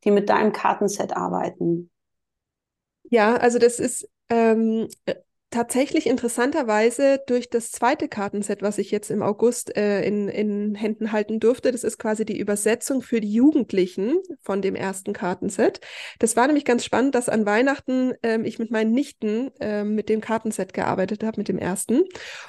die 0.04 0.10
mit 0.10 0.28
deinem 0.28 0.52
Kartenset 0.52 1.16
arbeiten. 1.16 1.90
Ja, 3.10 3.36
also 3.36 3.58
das 3.58 3.78
ist 3.78 4.08
ähm, 4.28 4.88
tatsächlich 5.50 6.06
interessanterweise 6.06 7.20
durch 7.26 7.48
das 7.48 7.70
zweite 7.70 8.08
Kartenset, 8.08 8.62
was 8.62 8.78
ich 8.78 8.90
jetzt 8.90 9.10
im 9.10 9.22
August 9.22 9.76
äh, 9.76 10.02
in, 10.02 10.28
in 10.28 10.74
Händen 10.74 11.12
halten 11.12 11.38
durfte, 11.38 11.70
das 11.70 11.84
ist 11.84 11.98
quasi 11.98 12.24
die 12.24 12.38
Übersetzung 12.38 13.00
für 13.00 13.20
die 13.20 13.32
Jugendlichen 13.32 14.18
von 14.42 14.60
dem 14.60 14.74
ersten 14.74 15.12
Kartenset. 15.12 15.80
Das 16.18 16.34
war 16.34 16.46
nämlich 16.46 16.64
ganz 16.64 16.84
spannend, 16.84 17.14
dass 17.14 17.28
an 17.28 17.46
Weihnachten 17.46 18.12
ähm, 18.24 18.44
ich 18.44 18.58
mit 18.58 18.72
meinen 18.72 18.90
Nichten 18.90 19.50
ähm, 19.60 19.94
mit 19.94 20.08
dem 20.08 20.20
Kartenset 20.20 20.74
gearbeitet 20.74 21.22
habe, 21.22 21.38
mit 21.38 21.48
dem 21.48 21.58
ersten. 21.58 22.02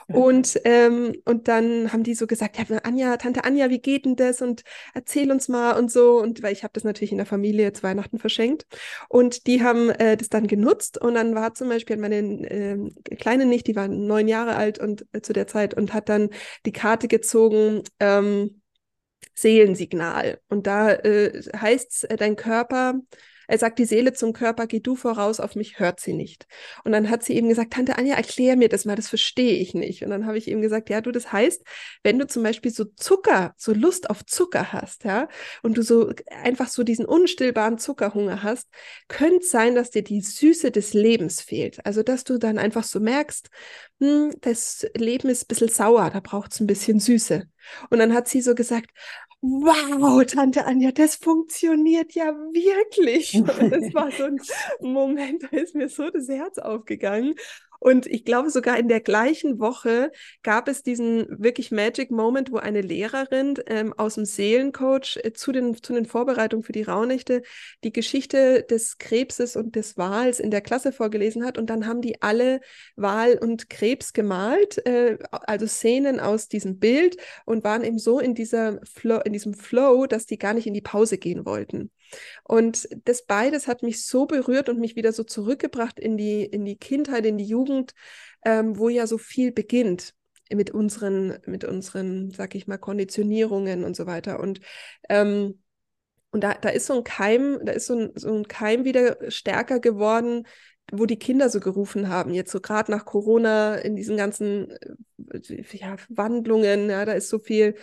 Ja. 0.07 0.15
Und, 0.15 0.59
ähm, 0.63 1.13
und 1.25 1.47
dann 1.47 1.93
haben 1.93 2.03
die 2.03 2.15
so 2.15 2.25
gesagt, 2.25 2.57
ja, 2.57 2.77
Anja, 2.83 3.17
Tante 3.17 3.43
Anja, 3.43 3.69
wie 3.69 3.79
geht 3.79 4.05
denn 4.05 4.15
das? 4.15 4.41
Und 4.41 4.63
erzähl 4.95 5.31
uns 5.31 5.47
mal 5.47 5.77
und 5.77 5.91
so. 5.91 6.19
Und 6.19 6.41
weil 6.41 6.53
ich 6.53 6.63
habe 6.63 6.73
das 6.73 6.83
natürlich 6.83 7.11
in 7.11 7.17
der 7.17 7.27
Familie 7.27 7.73
zu 7.73 7.83
Weihnachten 7.83 8.17
verschenkt. 8.17 8.65
Und 9.07 9.45
die 9.45 9.63
haben 9.63 9.91
äh, 9.91 10.17
das 10.17 10.29
dann 10.29 10.47
genutzt. 10.47 10.99
Und 10.99 11.13
dann 11.13 11.35
war 11.35 11.53
zum 11.53 11.69
Beispiel 11.69 11.97
meine 11.97 12.17
äh, 12.17 12.86
Kleine 13.19 13.45
nicht, 13.45 13.67
die 13.67 13.75
war 13.75 13.87
neun 13.87 14.27
Jahre 14.27 14.55
alt 14.55 14.79
und 14.79 15.05
äh, 15.13 15.21
zu 15.21 15.33
der 15.33 15.47
Zeit 15.47 15.73
und 15.73 15.93
hat 15.93 16.09
dann 16.09 16.29
die 16.65 16.71
Karte 16.71 17.07
gezogen. 17.07 17.83
Ähm, 17.99 18.61
Seelensignal. 19.33 20.39
Und 20.49 20.65
da 20.67 20.91
äh, 20.91 21.43
heißt 21.55 21.91
es, 21.91 22.03
äh, 22.05 22.15
dein 22.17 22.35
Körper 22.35 22.99
er 23.47 23.57
sagt 23.57 23.79
die 23.79 23.85
Seele 23.85 24.13
zum 24.13 24.33
Körper, 24.33 24.67
geh 24.67 24.79
du 24.79 24.95
voraus, 24.95 25.39
auf 25.39 25.55
mich 25.55 25.79
hört 25.79 25.99
sie 25.99 26.13
nicht. 26.13 26.47
Und 26.83 26.91
dann 26.91 27.09
hat 27.09 27.23
sie 27.23 27.33
eben 27.33 27.49
gesagt, 27.49 27.73
Tante 27.73 27.97
Anja, 27.97 28.15
erklär 28.15 28.57
mir 28.57 28.69
das 28.69 28.85
mal, 28.85 28.95
das 28.95 29.07
verstehe 29.07 29.55
ich 29.55 29.73
nicht. 29.73 30.03
Und 30.03 30.09
dann 30.09 30.25
habe 30.25 30.37
ich 30.37 30.47
eben 30.47 30.61
gesagt, 30.61 30.89
ja, 30.89 31.01
du, 31.01 31.11
das 31.11 31.31
heißt, 31.31 31.63
wenn 32.03 32.19
du 32.19 32.27
zum 32.27 32.43
Beispiel 32.43 32.71
so 32.71 32.85
Zucker, 32.95 33.53
so 33.57 33.73
Lust 33.73 34.09
auf 34.09 34.25
Zucker 34.25 34.73
hast, 34.73 35.05
ja, 35.05 35.27
und 35.63 35.77
du 35.77 35.81
so 35.81 36.11
einfach 36.43 36.67
so 36.67 36.83
diesen 36.83 37.05
unstillbaren 37.05 37.77
Zuckerhunger 37.77 38.43
hast, 38.43 38.67
könnte 39.07 39.45
sein, 39.45 39.75
dass 39.75 39.91
dir 39.91 40.03
die 40.03 40.21
Süße 40.21 40.71
des 40.71 40.93
Lebens 40.93 41.41
fehlt. 41.41 41.85
Also, 41.85 42.03
dass 42.03 42.23
du 42.23 42.37
dann 42.37 42.57
einfach 42.57 42.83
so 42.83 42.99
merkst, 42.99 43.49
hm, 43.99 44.33
das 44.41 44.85
Leben 44.95 45.29
ist 45.29 45.43
ein 45.43 45.47
bisschen 45.47 45.69
sauer, 45.69 46.09
da 46.11 46.19
braucht 46.19 46.51
es 46.51 46.59
ein 46.59 46.67
bisschen 46.67 46.99
Süße. 46.99 47.47
Und 47.89 47.99
dann 47.99 48.13
hat 48.13 48.27
sie 48.27 48.41
so 48.41 48.55
gesagt, 48.55 48.91
wow, 49.41 50.23
Tante 50.25 50.65
Anja, 50.65 50.91
das 50.91 51.15
funktioniert 51.15 52.13
ja 52.13 52.25
wirklich. 52.33 53.31
das 53.71 53.93
war 53.93 54.11
so 54.11 54.23
ein 54.25 54.39
Moment, 54.81 55.43
da 55.43 55.57
ist 55.57 55.75
mir 55.75 55.89
so 55.89 56.09
das 56.09 56.27
Herz 56.27 56.57
aufgegangen. 56.57 57.35
Und 57.79 58.05
ich 58.05 58.25
glaube, 58.25 58.49
sogar 58.49 58.77
in 58.77 58.87
der 58.87 59.01
gleichen 59.01 59.59
Woche 59.59 60.11
gab 60.43 60.67
es 60.67 60.83
diesen 60.83 61.27
wirklich 61.29 61.71
Magic 61.71 62.11
Moment, 62.11 62.51
wo 62.51 62.57
eine 62.57 62.81
Lehrerin 62.81 63.55
ähm, 63.67 63.93
aus 63.93 64.15
dem 64.15 64.25
Seelencoach 64.25 65.17
äh, 65.23 65.33
zu, 65.33 65.51
den, 65.51 65.81
zu 65.81 65.93
den 65.93 66.05
Vorbereitungen 66.05 66.63
für 66.63 66.71
die 66.71 66.83
Rauhnächte 66.83 67.43
die 67.83 67.93
Geschichte 67.93 68.63
des 68.63 68.97
Krebses 68.97 69.55
und 69.55 69.75
des 69.75 69.97
Wals 69.97 70.39
in 70.39 70.51
der 70.51 70.61
Klasse 70.61 70.91
vorgelesen 70.91 71.45
hat. 71.45 71.57
Und 71.57 71.69
dann 71.69 71.87
haben 71.87 72.01
die 72.01 72.21
alle 72.21 72.61
Wal 72.95 73.37
und 73.37 73.69
Krebs 73.69 74.13
gemalt, 74.13 74.85
äh, 74.85 75.17
also 75.31 75.67
Szenen 75.67 76.19
aus 76.19 76.47
diesem 76.47 76.79
Bild 76.79 77.17
und 77.45 77.63
waren 77.63 77.83
eben 77.83 77.99
so 77.99 78.19
in, 78.19 78.35
dieser 78.35 78.79
Flow, 78.83 79.19
in 79.23 79.33
diesem 79.33 79.53
Flow, 79.53 80.07
dass 80.07 80.25
die 80.25 80.37
gar 80.37 80.53
nicht 80.53 80.67
in 80.67 80.73
die 80.73 80.81
Pause 80.81 81.17
gehen 81.17 81.45
wollten. 81.45 81.91
Und 82.43 82.87
das 83.05 83.25
beides 83.25 83.67
hat 83.67 83.83
mich 83.83 84.05
so 84.05 84.25
berührt 84.25 84.69
und 84.69 84.79
mich 84.79 84.95
wieder 84.95 85.13
so 85.13 85.23
zurückgebracht 85.23 85.99
in 85.99 86.17
die, 86.17 86.43
in 86.43 86.65
die 86.65 86.77
Kindheit, 86.77 87.25
in 87.25 87.37
die 87.37 87.45
Jugend, 87.45 87.93
ähm, 88.45 88.77
wo 88.77 88.89
ja 88.89 89.07
so 89.07 89.17
viel 89.17 89.51
beginnt 89.51 90.13
mit 90.51 90.71
unseren, 90.71 91.39
mit 91.45 91.65
unseren, 91.65 92.31
sag 92.31 92.55
ich 92.55 92.67
mal, 92.67 92.77
Konditionierungen 92.77 93.83
und 93.83 93.95
so 93.95 94.05
weiter. 94.05 94.39
Und 94.39 94.61
ähm, 95.09 95.59
und 96.31 96.43
da, 96.43 96.53
da 96.53 96.69
ist 96.69 96.85
so 96.87 96.93
ein 96.93 97.03
Keim, 97.03 97.59
da 97.63 97.71
ist 97.71 97.87
so 97.87 97.97
ein, 97.97 98.11
so 98.15 98.33
ein 98.33 98.47
Keim 98.47 98.85
wieder 98.85 99.17
stärker 99.31 99.79
geworden, 99.79 100.45
wo 100.91 101.05
die 101.05 101.19
Kinder 101.19 101.49
so 101.49 101.59
gerufen 101.59 102.09
haben, 102.09 102.33
jetzt 102.33 102.51
so 102.51 102.61
gerade 102.61 102.91
nach 102.91 103.05
Corona 103.05 103.75
in 103.75 103.95
diesen 103.95 104.17
ganzen 104.17 104.71
äh, 105.31 105.63
ja, 105.71 105.95
Wandlungen, 106.09 106.89
ja, 106.89 107.05
da 107.05 107.13
ist 107.13 107.29
so 107.29 107.39
viel 107.39 107.75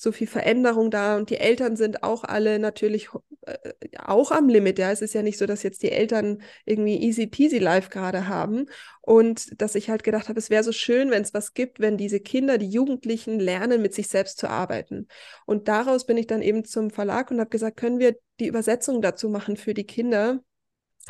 so 0.00 0.12
viel 0.12 0.26
Veränderung 0.26 0.90
da 0.90 1.18
und 1.18 1.28
die 1.28 1.36
Eltern 1.36 1.76
sind 1.76 2.02
auch 2.02 2.24
alle 2.24 2.58
natürlich 2.58 3.10
äh, 3.42 3.56
auch 3.98 4.30
am 4.30 4.48
Limit. 4.48 4.78
Ja, 4.78 4.90
es 4.90 5.02
ist 5.02 5.12
ja 5.12 5.22
nicht 5.22 5.36
so, 5.36 5.44
dass 5.44 5.62
jetzt 5.62 5.82
die 5.82 5.92
Eltern 5.92 6.40
irgendwie 6.64 6.96
easy 6.96 7.26
peasy 7.26 7.58
life 7.58 7.90
gerade 7.90 8.26
haben 8.26 8.64
und 9.02 9.60
dass 9.60 9.74
ich 9.74 9.90
halt 9.90 10.02
gedacht 10.02 10.30
habe, 10.30 10.38
es 10.38 10.48
wäre 10.48 10.64
so 10.64 10.72
schön, 10.72 11.10
wenn 11.10 11.22
es 11.22 11.34
was 11.34 11.52
gibt, 11.52 11.80
wenn 11.80 11.98
diese 11.98 12.18
Kinder, 12.18 12.56
die 12.56 12.70
Jugendlichen 12.70 13.38
lernen, 13.38 13.82
mit 13.82 13.92
sich 13.92 14.08
selbst 14.08 14.38
zu 14.38 14.48
arbeiten. 14.48 15.06
Und 15.44 15.68
daraus 15.68 16.06
bin 16.06 16.16
ich 16.16 16.26
dann 16.26 16.40
eben 16.40 16.64
zum 16.64 16.90
Verlag 16.90 17.30
und 17.30 17.38
habe 17.38 17.50
gesagt, 17.50 17.76
können 17.76 17.98
wir 17.98 18.16
die 18.38 18.46
Übersetzung 18.46 19.02
dazu 19.02 19.28
machen 19.28 19.58
für 19.58 19.74
die 19.74 19.84
Kinder? 19.84 20.40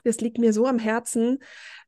Das 0.05 0.21
liegt 0.21 0.39
mir 0.39 0.53
so 0.53 0.67
am 0.67 0.79
Herzen, 0.79 1.39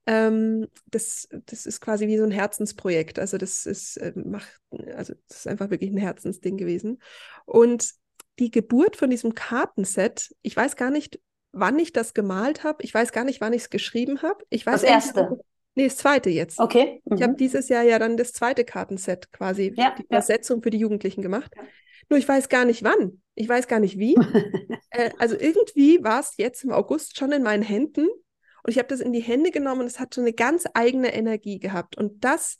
ähm, 0.07 0.69
das, 0.91 1.29
das 1.47 1.67
ist 1.67 1.81
quasi 1.81 2.07
wie 2.09 2.19
so 2.19 2.25
ein 2.25 2.31
Herzensprojekt. 2.31 3.19
Also 3.19 3.39
das 3.39 3.67
ist, 3.67 3.97
äh, 3.97 4.13
macht, 4.17 4.61
also 4.95 5.15
das 5.29 5.39
ist 5.39 5.47
einfach 5.47 5.71
wirklich 5.71 5.91
ein 5.91 5.99
Herzensding 5.99 6.57
gewesen. 6.57 7.01
Und 7.45 7.93
die 8.39 8.51
Geburt 8.51 8.97
von 8.97 9.11
diesem 9.11 9.35
Kartenset, 9.35 10.35
ich 10.43 10.57
weiß 10.57 10.77
gar 10.77 10.91
nicht, 10.91 11.21
wann 11.53 11.79
ich 11.79 11.93
das 11.93 12.15
gemalt 12.15 12.65
habe. 12.65 12.83
Ich 12.83 12.93
weiß 12.93 13.13
gar 13.13 13.25
nicht, 13.25 13.41
wann 13.41 13.53
ich 13.53 13.63
es 13.63 13.71
geschrieben 13.71 14.23
habe. 14.23 14.45
Ich 14.49 14.67
weiß 14.67 14.81
das 14.81 14.91
erste. 14.91 15.31
Nicht, 15.31 15.43
nee, 15.75 15.85
das 15.85 15.97
zweite 15.99 16.31
jetzt. 16.31 16.59
Okay. 16.59 17.03
Mhm. 17.05 17.17
Ich 17.17 17.23
habe 17.23 17.35
dieses 17.35 17.69
Jahr 17.69 17.83
ja 17.83 17.99
dann 17.99 18.17
das 18.17 18.33
zweite 18.33 18.65
Kartenset 18.65 19.31
quasi, 19.33 19.73
ja, 19.77 19.95
die 19.97 20.05
Übersetzung 20.05 20.59
ja. 20.59 20.63
für 20.63 20.71
die 20.71 20.79
Jugendlichen 20.79 21.23
gemacht. 21.23 21.53
Nur 22.09 22.19
ich 22.19 22.29
weiß 22.29 22.49
gar 22.49 22.65
nicht 22.65 22.83
wann. 22.83 23.23
Ich 23.35 23.49
weiß 23.49 23.69
gar 23.69 23.81
nicht 23.81 23.99
wie. 23.99 24.15
äh, 24.91 25.11
also 25.19 25.37
irgendwie 25.39 26.03
war 26.03 26.21
es 26.21 26.35
jetzt 26.37 26.65
im 26.65 26.73
August 26.73 27.19
schon 27.19 27.33
in 27.33 27.43
meinen 27.43 27.63
Händen 27.63 28.09
und 28.63 28.71
ich 28.71 28.79
habe 28.79 28.89
das 28.89 29.01
in 29.01 29.13
die 29.13 29.21
Hände 29.21 29.51
genommen 29.51 29.83
und 29.83 29.87
es 29.87 29.99
hat 29.99 30.15
so 30.15 30.21
eine 30.21 30.33
ganz 30.33 30.65
eigene 30.75 31.13
Energie 31.13 31.59
gehabt. 31.59 31.97
Und 31.97 32.25
das, 32.25 32.59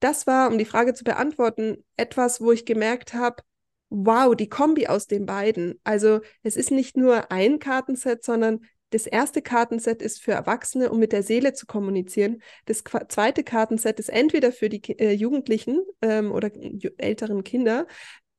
das 0.00 0.26
war, 0.26 0.50
um 0.50 0.58
die 0.58 0.64
Frage 0.64 0.94
zu 0.94 1.04
beantworten, 1.04 1.84
etwas, 1.96 2.40
wo 2.40 2.52
ich 2.52 2.64
gemerkt 2.64 3.14
habe, 3.14 3.42
wow, 3.90 4.34
die 4.34 4.48
Kombi 4.48 4.86
aus 4.86 5.06
den 5.06 5.26
beiden. 5.26 5.78
Also 5.84 6.20
es 6.42 6.56
ist 6.56 6.70
nicht 6.70 6.96
nur 6.96 7.30
ein 7.30 7.58
Kartenset, 7.58 8.24
sondern 8.24 8.60
das 8.90 9.06
erste 9.06 9.42
Kartenset 9.42 10.02
ist 10.02 10.22
für 10.22 10.32
Erwachsene, 10.32 10.90
um 10.90 10.98
mit 10.98 11.12
der 11.12 11.22
Seele 11.22 11.52
zu 11.52 11.66
kommunizieren. 11.66 12.42
Das 12.66 12.84
zweite 13.08 13.42
Kartenset 13.42 13.98
ist 13.98 14.08
entweder 14.08 14.52
für 14.52 14.68
die 14.68 14.80
äh, 14.98 15.12
Jugendlichen 15.12 15.82
ähm, 16.00 16.32
oder 16.32 16.50
älteren 16.98 17.42
Kinder, 17.44 17.86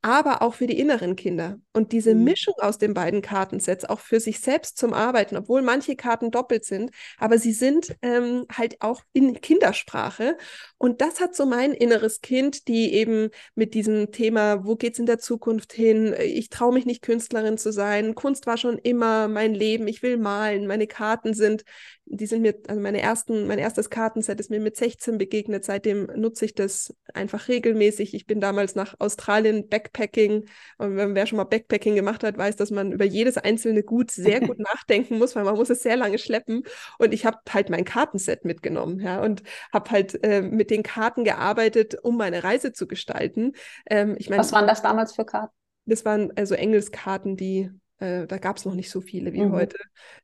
aber 0.06 0.44
auch 0.44 0.54
für 0.54 0.68
die 0.68 0.80
inneren 0.80 1.16
Kinder. 1.16 1.60
Und 1.74 1.92
diese 1.92 2.14
mhm. 2.14 2.26
Mischung 2.26 2.54
aus 2.60 2.78
den 2.78 2.94
beiden 2.94 3.24
Kartensets, 3.24 3.86
auch 3.86 4.00
für 4.00 4.20
sich 4.20 4.40
selbst 4.40 4.78
zum 4.78 4.94
Arbeiten, 4.94 5.36
obwohl 5.36 5.64
manche 5.64 5.96
Karten 5.96 6.30
doppelt 6.30 6.64
sind, 6.64 6.92
aber 7.18 7.40
sie 7.40 7.54
sind 7.54 7.96
ähm, 8.04 8.46
halt 8.56 8.84
auch 8.84 9.02
in 9.14 9.42
Kindersprache. 9.42 10.38
Und 10.78 11.02
das 11.02 11.20
hat 11.20 11.36
so 11.36 11.48
mein 11.48 11.74
inneres 11.74 12.22
Kind, 12.22 12.68
die 12.68 12.94
eben 12.94 13.30
mit 13.56 13.74
diesem 13.74 14.12
Thema, 14.12 14.64
wo 14.64 14.76
geht 14.76 14.94
es 14.94 15.00
in 15.00 15.08
der 15.08 15.18
Zukunft 15.18 15.74
hin? 15.74 16.16
Ich 16.20 16.50
traue 16.50 16.76
mich 16.76 16.86
nicht, 16.86 17.02
Künstlerin 17.02 17.58
zu 17.58 17.72
sein. 17.74 18.14
Kunst 18.14 18.46
war 18.46 18.58
schon 18.58 18.78
immer 18.78 19.28
mein 19.28 19.56
Leben. 19.56 19.88
Ich 19.88 20.04
will 20.04 20.18
malen. 20.18 20.68
Meine 20.68 20.86
Karten 20.86 21.34
sind 21.34 21.64
die 22.08 22.28
sind 22.28 22.44
mir, 22.44 22.56
also 22.68 22.80
meine 22.80 23.02
ersten, 23.02 23.48
mein 23.48 23.58
erstes 23.58 23.90
Kartenset 23.90 24.40
ist 24.40 24.52
mir 24.52 24.60
mit 24.60 24.78
16 24.78 25.18
begegnet. 25.18 25.66
Seitdem 25.66 26.06
nutze 26.16 26.46
ich 26.46 26.54
das 26.54 26.96
einfach 27.14 27.48
regelmäßig. 27.48 28.14
Ich 28.14 28.28
bin 28.28 28.40
damals 28.40 28.76
nach 28.76 28.96
Australien 29.00 29.68
Backpacking. 29.68 30.46
Und 30.78 30.96
wer 30.98 31.26
schon 31.26 31.38
mal 31.38 31.46
Backpacking 31.46 31.96
gemacht 31.96 32.24
hat, 32.24 32.38
weiß, 32.38 32.56
dass 32.58 32.70
man 32.70 32.92
über 32.92 33.06
jedes 33.06 33.38
einzelne 33.38 33.82
Gut 33.84 34.12
sehr 34.12 34.40
gut 34.40 34.60
nachdenken 34.60 35.18
muss, 35.18 35.36
weil 35.36 35.44
man 35.44 35.56
muss 35.56 35.70
es 35.72 35.82
sehr 35.82 35.98
lange 35.98 36.20
schleppen. 36.20 36.64
Und 37.00 37.14
ich 37.14 37.26
habe 37.26 37.40
halt 37.50 37.70
mein 37.70 37.86
Kartenset 37.86 38.46
mitgenommen, 38.46 39.00
ja, 39.00 39.22
und 39.22 39.42
habe 39.74 39.90
halt 39.90 40.24
äh, 40.24 40.42
mit 40.42 40.70
den 40.70 40.84
Karten 40.84 41.24
gearbeitet, 41.24 41.98
um 42.04 42.18
meine 42.18 42.44
Reise 42.44 42.72
zu 42.72 42.88
gestalten. 42.88 43.54
Ähm, 43.90 44.16
ich 44.20 44.30
mein, 44.30 44.40
Was 44.40 44.52
waren 44.52 44.68
das 44.68 44.84
damals 44.84 45.16
für 45.16 45.26
Karten? 45.26 45.54
Das 45.86 46.06
waren 46.06 46.32
also 46.36 46.56
Engelskarten, 46.56 47.36
die 47.36 47.72
äh, 48.00 48.28
da 48.28 48.38
gab 48.38 48.58
es 48.58 48.66
noch 48.66 48.76
nicht 48.76 48.90
so 48.90 49.02
viele 49.02 49.34
wie 49.34 49.42
mhm. 49.42 49.52
heute. 49.52 49.78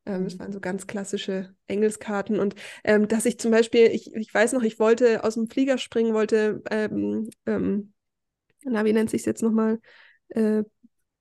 Ähm, 0.05 0.25
es 0.25 0.36
mhm. 0.36 0.39
waren 0.39 0.51
so 0.51 0.60
ganz 0.60 0.88
klassische 0.88 1.55
Engelskarten. 1.67 2.39
Und 2.39 2.55
ähm, 2.84 3.07
dass 3.07 3.25
ich 3.25 3.39
zum 3.39 3.51
Beispiel, 3.51 3.88
ich, 3.88 4.13
ich 4.13 4.34
weiß 4.34 4.53
noch, 4.53 4.63
ich 4.63 4.79
wollte 4.79 5.23
aus 5.23 5.36
dem 5.36 5.49
Flieger 5.49 5.77
springen, 5.77 6.13
wollte, 6.13 6.62
ähm, 6.69 7.29
ähm 7.45 7.93
na, 8.63 8.86
wie 8.86 8.93
nennt 8.93 9.10
sich 9.10 9.21
es 9.21 9.25
jetzt 9.25 9.41
nochmal? 9.41 9.79
Äh, 10.29 10.63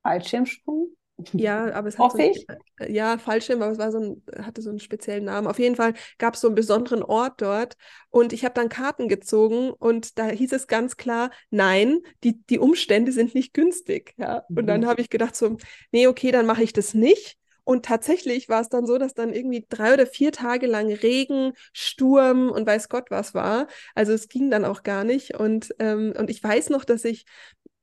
Fallschirmsprung? 0.02 0.94
Ja, 1.32 1.64
aber 1.74 1.88
es 1.88 1.98
hat 1.98 2.12
so 2.12 2.18
ein, 2.18 2.32
äh, 2.78 2.92
ja 2.92 3.18
Fallschirm, 3.18 3.62
aber 3.62 3.72
es 3.72 3.78
war 3.78 3.92
so 3.92 3.98
ein, 3.98 4.22
hatte 4.44 4.62
so 4.62 4.70
einen 4.70 4.80
speziellen 4.80 5.24
Namen. 5.24 5.46
Auf 5.46 5.58
jeden 5.58 5.76
Fall 5.76 5.94
gab 6.18 6.34
es 6.34 6.40
so 6.40 6.48
einen 6.48 6.54
besonderen 6.54 7.02
Ort 7.02 7.40
dort 7.42 7.76
und 8.10 8.32
ich 8.32 8.44
habe 8.44 8.54
dann 8.54 8.68
Karten 8.68 9.08
gezogen 9.08 9.70
und 9.70 10.18
da 10.18 10.26
hieß 10.26 10.52
es 10.52 10.66
ganz 10.66 10.96
klar, 10.96 11.30
nein, 11.50 12.00
die, 12.24 12.42
die 12.46 12.58
Umstände 12.58 13.12
sind 13.12 13.34
nicht 13.34 13.54
günstig. 13.54 14.14
Ja? 14.16 14.44
Und 14.48 14.66
dann 14.66 14.82
mhm. 14.82 14.86
habe 14.86 15.00
ich 15.00 15.10
gedacht 15.10 15.36
so, 15.36 15.56
nee, 15.92 16.06
okay, 16.06 16.30
dann 16.30 16.46
mache 16.46 16.62
ich 16.62 16.72
das 16.72 16.94
nicht. 16.94 17.38
Und 17.70 17.84
tatsächlich 17.84 18.48
war 18.48 18.60
es 18.60 18.68
dann 18.68 18.84
so, 18.84 18.98
dass 18.98 19.14
dann 19.14 19.32
irgendwie 19.32 19.64
drei 19.68 19.94
oder 19.94 20.04
vier 20.04 20.32
Tage 20.32 20.66
lang 20.66 20.92
Regen, 20.92 21.52
Sturm 21.72 22.50
und 22.50 22.66
weiß 22.66 22.88
Gott 22.88 23.10
was 23.10 23.32
war. 23.32 23.68
Also 23.94 24.12
es 24.12 24.28
ging 24.28 24.50
dann 24.50 24.64
auch 24.64 24.82
gar 24.82 25.04
nicht. 25.04 25.36
Und, 25.36 25.72
ähm, 25.78 26.12
und 26.18 26.30
ich 26.30 26.42
weiß 26.42 26.70
noch, 26.70 26.84
dass 26.84 27.04
ich 27.04 27.26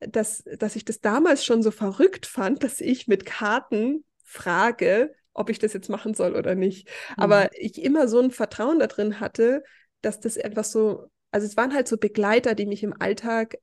dass, 0.00 0.44
dass 0.58 0.76
ich 0.76 0.84
das 0.84 1.00
damals 1.00 1.44
schon 1.44 1.62
so 1.62 1.70
verrückt 1.70 2.26
fand, 2.26 2.62
dass 2.62 2.80
ich 2.80 3.08
mit 3.08 3.24
Karten 3.26 4.04
frage, 4.24 5.14
ob 5.32 5.50
ich 5.50 5.58
das 5.58 5.72
jetzt 5.72 5.88
machen 5.88 6.14
soll 6.14 6.34
oder 6.34 6.54
nicht. 6.54 6.88
Mhm. 6.88 7.22
Aber 7.22 7.50
ich 7.52 7.82
immer 7.82 8.08
so 8.08 8.20
ein 8.20 8.30
Vertrauen 8.30 8.78
da 8.78 8.86
drin 8.86 9.20
hatte, 9.20 9.62
dass 10.00 10.20
das 10.20 10.36
etwas 10.36 10.72
so, 10.72 11.10
also 11.30 11.46
es 11.46 11.56
waren 11.56 11.74
halt 11.74 11.88
so 11.88 11.96
Begleiter, 11.96 12.54
die 12.54 12.66
mich 12.66 12.82
im 12.82 12.94
Alltag 13.00 13.56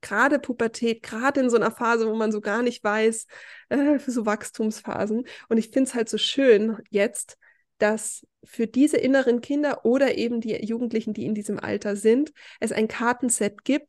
gerade 0.00 0.38
Pubertät, 0.38 1.02
gerade 1.02 1.40
in 1.40 1.50
so 1.50 1.56
einer 1.56 1.70
Phase, 1.70 2.08
wo 2.08 2.14
man 2.14 2.32
so 2.32 2.40
gar 2.40 2.62
nicht 2.62 2.84
weiß, 2.84 3.26
äh, 3.70 3.98
für 3.98 4.10
so 4.10 4.26
Wachstumsphasen. 4.26 5.26
Und 5.48 5.56
ich 5.56 5.70
finde 5.70 5.88
es 5.88 5.94
halt 5.94 6.08
so 6.08 6.18
schön 6.18 6.78
jetzt, 6.90 7.38
dass 7.78 8.26
für 8.44 8.66
diese 8.66 8.96
inneren 8.96 9.40
Kinder 9.40 9.84
oder 9.84 10.16
eben 10.16 10.40
die 10.40 10.54
Jugendlichen, 10.64 11.14
die 11.14 11.26
in 11.26 11.34
diesem 11.34 11.58
Alter 11.58 11.96
sind, 11.96 12.32
es 12.60 12.72
ein 12.72 12.88
Kartenset 12.88 13.64
gibt, 13.64 13.88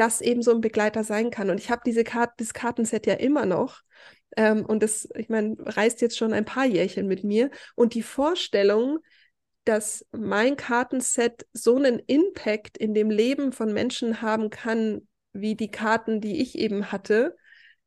das 0.00 0.22
eben 0.22 0.40
so 0.42 0.52
ein 0.52 0.62
Begleiter 0.62 1.04
sein 1.04 1.30
kann. 1.30 1.50
Und 1.50 1.60
ich 1.60 1.70
habe 1.70 1.82
diese 1.84 2.04
Karte, 2.04 2.32
das 2.38 2.54
Kartenset 2.54 3.06
ja 3.06 3.14
immer 3.14 3.44
noch. 3.44 3.82
Ähm, 4.36 4.64
und 4.64 4.82
das, 4.82 5.08
ich 5.14 5.28
meine, 5.28 5.56
reist 5.58 6.00
jetzt 6.00 6.16
schon 6.16 6.32
ein 6.32 6.46
paar 6.46 6.64
Jährchen 6.64 7.06
mit 7.06 7.22
mir. 7.22 7.50
Und 7.74 7.92
die 7.94 8.02
Vorstellung, 8.02 9.00
dass 9.64 10.06
mein 10.12 10.56
Kartenset 10.56 11.46
so 11.52 11.76
einen 11.76 11.98
Impact 12.06 12.78
in 12.78 12.94
dem 12.94 13.10
Leben 13.10 13.52
von 13.52 13.74
Menschen 13.74 14.22
haben 14.22 14.48
kann, 14.48 15.06
wie 15.34 15.54
die 15.54 15.70
Karten, 15.70 16.22
die 16.22 16.40
ich 16.40 16.58
eben 16.58 16.90
hatte, 16.90 17.36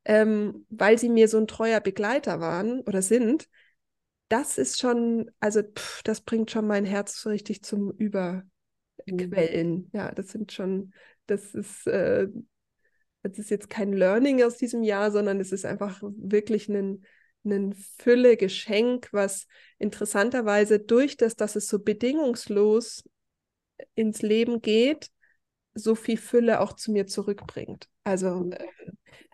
ähm, 0.05 0.68
weil 0.70 0.99
sie 0.99 1.09
mir 1.09 1.28
so 1.28 1.38
ein 1.39 1.47
treuer 1.47 1.80
Begleiter 1.80 2.39
waren 2.39 2.82
oder 2.82 3.01
sind, 3.01 3.49
das 4.30 4.59
ist 4.59 4.80
schon, 4.80 5.32
also 5.39 5.61
pff, 5.64 6.03
das 6.03 6.22
bringt 6.22 6.51
schon 6.51 6.68
mein 6.68 6.86
Herz 6.86 7.20
so 7.22 7.30
richtig 7.30 7.64
zum 7.64 7.91
Überquellen. 7.91 8.45
Mhm. 9.07 9.89
Ja, 9.93 10.11
das 10.11 10.28
sind 10.30 10.51
schon, 10.51 10.93
das 11.28 11.53
ist, 11.53 11.88
äh, 11.88 12.28
das 13.24 13.39
ist 13.39 13.49
jetzt 13.49 13.69
kein 13.69 13.93
Learning 13.93 14.43
aus 14.43 14.57
diesem 14.57 14.84
Jahr, 14.84 15.11
sondern 15.11 15.39
es 15.39 15.51
ist 15.51 15.65
einfach 15.65 16.01
wirklich 16.01 16.67
ein, 16.69 17.05
ein 17.45 17.74
Fülle-Geschenk, 17.74 19.09
was 19.11 19.47
interessanterweise 19.80 20.80
durch 20.80 21.17
das, 21.17 21.36
dass 21.36 21.55
es 21.55 21.67
so 21.67 21.80
bedingungslos 21.80 23.03
ins 23.95 24.21
Leben 24.21 24.61
geht, 24.61 25.09
so 25.74 25.95
viel 25.95 26.17
Fülle 26.17 26.59
auch 26.59 26.74
zu 26.74 26.91
mir 26.91 27.07
zurückbringt. 27.07 27.89
Also, 28.03 28.49
äh, 28.51 28.67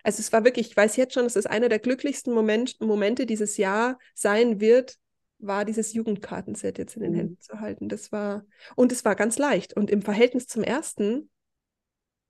also 0.03 0.19
es 0.19 0.31
war 0.31 0.45
wirklich, 0.45 0.69
ich 0.69 0.77
weiß 0.77 0.95
jetzt 0.95 1.13
schon, 1.13 1.23
dass 1.23 1.35
es 1.35 1.45
einer 1.45 1.69
der 1.69 1.79
glücklichsten 1.79 2.33
Moment, 2.33 2.79
Momente 2.79 3.25
dieses 3.25 3.57
Jahr 3.57 3.99
sein 4.13 4.59
wird, 4.59 4.97
war 5.39 5.65
dieses 5.65 5.93
Jugendkartenset 5.93 6.77
jetzt 6.77 6.95
in 6.95 7.03
den 7.03 7.11
mhm. 7.13 7.17
Händen 7.17 7.39
zu 7.39 7.59
halten. 7.59 7.89
Das 7.89 8.11
war, 8.11 8.45
und 8.75 8.91
es 8.91 9.05
war 9.05 9.15
ganz 9.15 9.37
leicht. 9.37 9.75
Und 9.75 9.89
im 9.89 10.01
Verhältnis 10.01 10.47
zum 10.47 10.63
ersten 10.63 11.29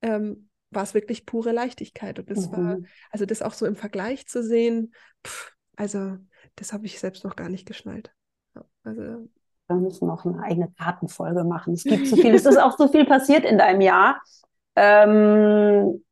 ähm, 0.02 0.50
war 0.72 0.84
es 0.84 0.94
wirklich 0.94 1.26
pure 1.26 1.52
Leichtigkeit. 1.52 2.20
Und 2.20 2.30
das 2.30 2.50
mhm. 2.50 2.52
war, 2.52 2.78
also 3.12 3.26
das 3.26 3.42
auch 3.42 3.54
so 3.54 3.66
im 3.66 3.76
Vergleich 3.76 4.28
zu 4.28 4.44
sehen, 4.44 4.94
pff, 5.26 5.52
also 5.76 6.18
das 6.56 6.74
habe 6.74 6.86
ich 6.86 7.00
selbst 7.00 7.24
noch 7.24 7.36
gar 7.36 7.50
nicht 7.50 7.68
geschnallt. 7.68 8.12
Also 8.84 9.30
wir 9.68 9.76
müssen 9.76 10.08
noch 10.08 10.26
eine 10.26 10.42
eigene 10.44 10.72
Kartenfolge 10.78 11.44
machen. 11.44 11.74
Es 11.74 11.84
gibt 11.84 12.08
so 12.08 12.16
viel, 12.16 12.34
es 12.34 12.46
ist 12.46 12.58
auch 12.58 12.78
so 12.78 12.88
viel 12.88 13.06
passiert 13.06 13.46
in 13.46 13.58
deinem 13.58 13.82
Jahr. 13.82 14.22
Ähm, 14.76 16.04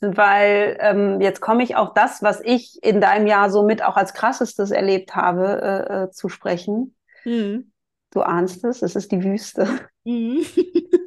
weil 0.00 0.76
ähm, 0.80 1.20
jetzt 1.20 1.40
komme 1.40 1.62
ich 1.62 1.76
auch 1.76 1.94
das, 1.94 2.22
was 2.22 2.40
ich 2.44 2.82
in 2.82 3.00
deinem 3.00 3.26
Jahr 3.26 3.50
so 3.50 3.62
mit 3.62 3.84
auch 3.84 3.96
als 3.96 4.14
krassestes 4.14 4.72
erlebt 4.72 5.14
habe, 5.14 5.62
äh, 5.62 6.02
äh, 6.04 6.10
zu 6.10 6.28
sprechen. 6.28 6.96
Mhm. 7.24 7.72
Du 8.10 8.20
ahnst 8.20 8.64
es, 8.64 8.82
es 8.82 8.96
ist 8.96 9.12
die 9.12 9.22
Wüste. 9.22 9.68
Mhm. 10.04 10.44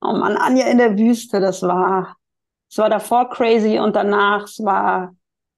oh 0.00 0.12
Mann, 0.12 0.36
Anja 0.36 0.66
in 0.66 0.78
der 0.78 0.98
Wüste, 0.98 1.40
das 1.40 1.62
war, 1.62 2.16
es 2.70 2.78
war 2.78 2.90
davor 2.90 3.30
crazy 3.30 3.78
und 3.78 3.96
danach, 3.96 4.44
es 4.44 4.62
war 4.64 5.14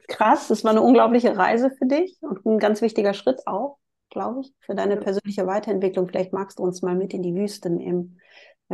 krass, 0.08 0.50
es 0.50 0.64
war 0.64 0.70
eine 0.70 0.82
unglaubliche 0.82 1.36
Reise 1.36 1.70
für 1.70 1.86
dich 1.86 2.16
und 2.20 2.44
ein 2.46 2.58
ganz 2.58 2.80
wichtiger 2.80 3.14
Schritt 3.14 3.46
auch 3.46 3.78
glaube 4.10 4.40
ich, 4.40 4.52
für 4.60 4.74
deine 4.74 4.96
persönliche 4.96 5.46
Weiterentwicklung. 5.46 6.08
Vielleicht 6.08 6.32
magst 6.32 6.58
du 6.58 6.62
uns 6.62 6.82
mal 6.82 6.94
mit 6.94 7.14
in 7.14 7.22
die 7.22 7.34
Wüste 7.34 7.70
nehmen. 7.70 8.20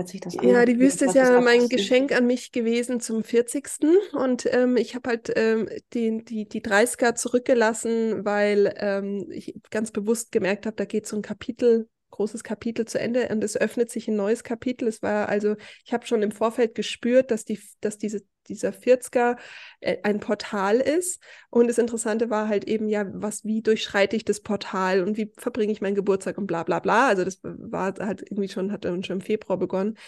Sich 0.06 0.20
das 0.20 0.34
ja, 0.34 0.64
die 0.64 0.80
Wüste 0.80 1.04
ist 1.04 1.14
ja 1.14 1.40
mein 1.40 1.68
Geschenk 1.68 2.10
an 2.10 2.26
mich 2.26 2.50
gewesen 2.50 2.98
zum 2.98 3.22
40. 3.22 3.64
Und 4.12 4.44
ähm, 4.52 4.76
ich 4.76 4.96
habe 4.96 5.08
halt 5.08 5.32
ähm, 5.36 5.68
die, 5.92 6.24
die, 6.24 6.48
die 6.48 6.62
30er 6.62 7.14
zurückgelassen, 7.14 8.24
weil 8.24 8.74
ähm, 8.78 9.28
ich 9.30 9.54
ganz 9.70 9.92
bewusst 9.92 10.32
gemerkt 10.32 10.66
habe, 10.66 10.74
da 10.74 10.84
geht 10.84 11.06
so 11.06 11.14
ein 11.14 11.22
Kapitel 11.22 11.88
großes 12.14 12.44
Kapitel 12.44 12.84
zu 12.86 12.98
Ende 12.98 13.28
und 13.28 13.42
es 13.42 13.56
öffnet 13.56 13.90
sich 13.90 14.08
ein 14.08 14.16
neues 14.16 14.44
Kapitel. 14.44 14.86
Es 14.88 15.02
war 15.02 15.28
also, 15.28 15.56
ich 15.84 15.92
habe 15.92 16.06
schon 16.06 16.22
im 16.22 16.30
Vorfeld 16.30 16.74
gespürt, 16.74 17.30
dass, 17.30 17.44
die, 17.44 17.60
dass 17.80 17.98
diese, 17.98 18.22
dieser 18.48 18.72
40er 18.72 19.36
äh, 19.80 19.98
ein 20.04 20.20
Portal 20.20 20.76
ist. 20.76 21.20
Und 21.50 21.68
das 21.68 21.78
Interessante 21.78 22.30
war 22.30 22.48
halt 22.48 22.64
eben, 22.64 22.88
ja, 22.88 23.04
was, 23.12 23.44
wie 23.44 23.62
durchschreite 23.62 24.14
ich 24.14 24.24
das 24.24 24.40
Portal 24.40 25.02
und 25.02 25.16
wie 25.16 25.32
verbringe 25.36 25.72
ich 25.72 25.80
meinen 25.80 25.96
Geburtstag 25.96 26.38
und 26.38 26.46
bla 26.46 26.62
bla 26.62 26.78
bla. 26.78 27.08
Also 27.08 27.24
das 27.24 27.40
war 27.42 27.94
halt 27.98 28.22
irgendwie 28.22 28.48
schon, 28.48 28.70
hat 28.70 28.84
schon 28.84 29.02
im 29.02 29.20
Februar 29.20 29.58
begonnen. 29.58 29.98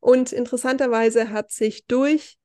Und 0.00 0.32
interessanterweise 0.32 1.30
hat 1.30 1.52
sich 1.52 1.86
durch 1.86 2.39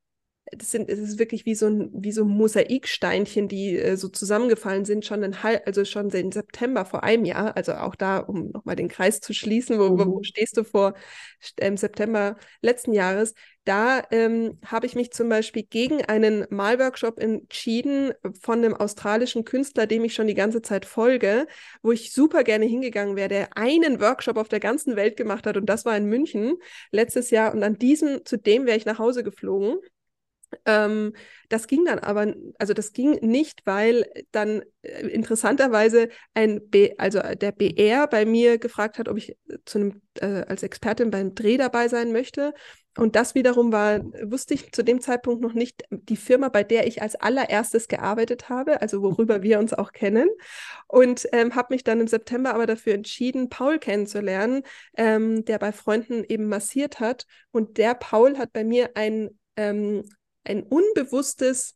das 0.52 0.72
sind, 0.72 0.90
es 0.90 1.00
ist 1.00 1.18
wirklich 1.18 1.46
wie 1.46 1.56
so 1.56 1.66
ein, 1.68 1.90
wie 1.94 2.12
so 2.12 2.24
Mosaiksteinchen, 2.24 3.48
die 3.48 3.78
äh, 3.78 3.98
so 3.98 4.10
zusammengefallen 4.10 4.86
sind, 4.86 5.06
schon 5.06 5.24
in 5.24 5.36
also 5.66 5.86
schon 5.86 6.10
im 6.10 6.32
September 6.32 6.86
vor 6.86 7.04
einem 7.04 7.26
Jahr, 7.26 7.58
also 7.58 7.74
auch 7.74 7.96
da, 7.96 8.20
um 8.20 8.52
nochmal 8.52 8.76
den 8.76 8.88
Kreis 8.88 9.22
zu 9.22 9.34
schließen, 9.34 9.80
wo, 9.80 9.90
mhm. 9.90 10.06
wo 10.06 10.24
stehst 10.24 10.58
du 10.58 10.64
vor 10.64 10.94
ähm, 11.60 11.78
September 11.78 12.38
letzten 12.62 12.94
Jahres? 12.94 13.34
Da 13.64 14.04
ähm, 14.12 14.60
habe 14.64 14.86
ich 14.86 14.94
mich 14.94 15.12
zum 15.12 15.28
Beispiel 15.28 15.64
gegen 15.64 16.06
einen 16.06 16.46
Malworkshop 16.52 17.18
entschieden 17.18 18.14
von 18.40 18.64
einem 18.64 18.76
australischen 18.76 19.44
Künstler, 19.44 19.88
dem 19.88 20.04
ich 20.04 20.14
schon 20.14 20.28
die 20.28 20.36
ganze 20.36 20.62
Zeit 20.62 20.86
folge, 20.86 21.48
wo 21.82 21.92
ich 21.92 22.14
super 22.14 22.44
gerne 22.44 22.66
hingegangen 22.66 23.16
wäre, 23.16 23.30
der 23.30 23.58
einen 23.58 24.00
Workshop 24.00 24.38
auf 24.38 24.50
der 24.50 24.60
ganzen 24.60 24.96
Welt 24.96 25.18
gemacht 25.18 25.48
hat 25.48 25.58
und 25.58 25.66
das 25.66 25.84
war 25.86 25.98
in 25.98 26.06
München 26.06 26.58
letztes 26.92 27.32
Jahr 27.32 27.52
und 27.56 27.64
an 27.64 27.80
diesem, 27.80 28.24
zu 28.26 28.38
dem 28.38 28.68
wäre 28.68 28.78
ich 28.78 28.86
nach 28.86 29.00
Hause 29.00 29.24
geflogen. 29.24 29.80
Ähm, 30.66 31.14
das 31.50 31.68
ging 31.68 31.86
dann 31.86 32.00
aber, 32.00 32.34
also 32.58 32.74
das 32.74 32.94
ging 32.94 33.20
nicht, 33.22 33.62
weil 33.66 34.06
dann 34.32 34.64
äh, 34.82 35.08
interessanterweise 35.08 36.10
ein, 36.34 36.70
B, 36.70 36.96
also 36.98 37.20
der 37.20 37.52
BR 37.52 38.08
bei 38.08 38.26
mir 38.26 38.58
gefragt 38.58 38.98
hat, 38.98 39.08
ob 39.08 39.18
ich 39.18 39.38
zu 39.66 39.80
einem, 39.80 40.02
äh, 40.20 40.44
als 40.48 40.64
Expertin 40.64 41.12
beim 41.12 41.36
Dreh 41.36 41.58
dabei 41.58 41.88
sein 41.88 42.12
möchte. 42.12 42.54
Und 42.98 43.18
das 43.18 43.36
wiederum 43.36 43.74
war, 43.74 44.00
wusste 44.24 44.54
ich 44.54 44.72
zu 44.72 44.82
dem 44.82 45.02
Zeitpunkt 45.02 45.42
noch 45.42 45.54
nicht, 45.54 45.84
die 45.90 46.16
Firma, 46.16 46.48
bei 46.48 46.64
der 46.64 46.88
ich 46.88 47.02
als 47.02 47.16
allererstes 47.16 47.90
gearbeitet 47.90 48.48
habe, 48.48 48.82
also 48.82 49.02
worüber 49.02 49.44
wir 49.44 49.60
uns 49.60 49.74
auch 49.74 49.92
kennen. 49.92 50.30
Und 50.88 51.28
ähm, 51.34 51.56
habe 51.56 51.74
mich 51.74 51.84
dann 51.84 52.00
im 52.00 52.08
September 52.08 52.54
aber 52.54 52.66
dafür 52.66 52.94
entschieden, 52.94 53.50
Paul 53.50 53.80
kennenzulernen, 53.80 54.64
ähm, 54.96 55.44
der 55.44 55.60
bei 55.60 55.74
Freunden 55.74 56.24
eben 56.24 56.48
massiert 56.48 57.02
hat. 57.02 57.26
Und 57.52 57.78
der 57.78 57.96
Paul 57.96 58.38
hat 58.38 58.54
bei 58.54 58.64
mir 58.64 58.92
ein 58.96 59.30
ähm, 59.58 60.04
ein 60.46 60.64
unbewusstes 60.64 61.76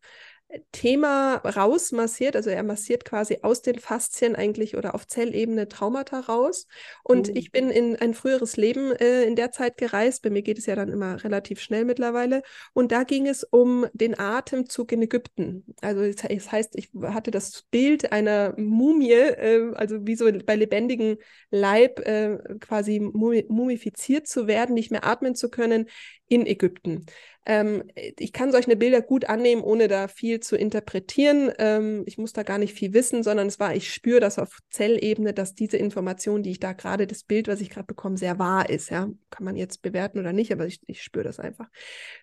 Thema 0.71 1.35
rausmassiert, 1.35 2.35
also 2.35 2.49
er 2.49 2.63
massiert 2.63 3.05
quasi 3.05 3.39
aus 3.43 3.61
den 3.61 3.77
Faszien 3.77 4.35
eigentlich 4.35 4.75
oder 4.75 4.95
auf 4.95 5.05
Zellebene 5.05 5.67
Traumata 5.67 6.19
raus. 6.21 6.65
Und 7.03 7.29
mhm. 7.29 7.35
ich 7.35 7.51
bin 7.51 7.69
in 7.69 7.95
ein 7.97 8.15
früheres 8.15 8.57
Leben 8.57 8.91
äh, 8.93 9.25
in 9.25 9.35
der 9.35 9.51
Zeit 9.51 9.77
gereist. 9.77 10.23
Bei 10.23 10.31
mir 10.31 10.41
geht 10.41 10.57
es 10.57 10.65
ja 10.65 10.75
dann 10.75 10.89
immer 10.89 11.23
relativ 11.23 11.61
schnell 11.61 11.85
mittlerweile. 11.85 12.41
Und 12.73 12.91
da 12.91 13.03
ging 13.03 13.27
es 13.27 13.43
um 13.43 13.85
den 13.93 14.17
Atemzug 14.17 14.91
in 14.91 15.03
Ägypten. 15.03 15.65
Also 15.81 16.01
es 16.01 16.15
das 16.15 16.51
heißt, 16.51 16.75
ich 16.77 16.89
hatte 16.99 17.29
das 17.29 17.65
Bild 17.69 18.11
einer 18.11 18.55
Mumie, 18.57 19.11
äh, 19.11 19.71
also 19.75 20.07
wie 20.07 20.15
so 20.15 20.31
bei 20.45 20.55
lebendigem 20.55 21.17
Leib 21.51 21.99
äh, 21.99 22.39
quasi 22.59 22.99
mumifiziert 22.99 24.27
zu 24.27 24.47
werden, 24.47 24.73
nicht 24.73 24.89
mehr 24.89 25.05
atmen 25.05 25.35
zu 25.35 25.49
können 25.49 25.85
in 26.29 26.45
Ägypten. 26.45 27.05
Ähm, 27.45 27.83
ich 27.95 28.31
kann 28.31 28.51
solche 28.51 28.75
Bilder 28.75 29.01
gut 29.01 29.25
annehmen, 29.25 29.63
ohne 29.63 29.87
da 29.87 30.07
viel 30.07 30.39
zu 30.39 30.55
interpretieren. 30.55 31.51
Ähm, 31.57 32.03
ich 32.05 32.19
muss 32.19 32.31
da 32.31 32.43
gar 32.43 32.59
nicht 32.59 32.73
viel 32.73 32.93
wissen, 32.93 33.23
sondern 33.23 33.47
es 33.47 33.59
war, 33.59 33.75
ich 33.75 33.91
spüre 33.91 34.19
das 34.19 34.37
auf 34.37 34.59
Zellebene, 34.69 35.33
dass 35.33 35.55
diese 35.55 35.77
Information, 35.77 36.43
die 36.43 36.51
ich 36.51 36.59
da 36.59 36.73
gerade, 36.73 37.07
das 37.07 37.23
Bild, 37.23 37.47
was 37.47 37.61
ich 37.61 37.71
gerade 37.71 37.87
bekomme, 37.87 38.17
sehr 38.17 38.37
wahr 38.37 38.69
ist. 38.69 38.89
Ja? 38.89 39.09
Kann 39.31 39.45
man 39.45 39.55
jetzt 39.55 39.81
bewerten 39.81 40.19
oder 40.19 40.31
nicht, 40.31 40.51
aber 40.51 40.67
ich, 40.67 40.79
ich 40.85 41.01
spüre 41.01 41.23
das 41.23 41.39
einfach. 41.39 41.67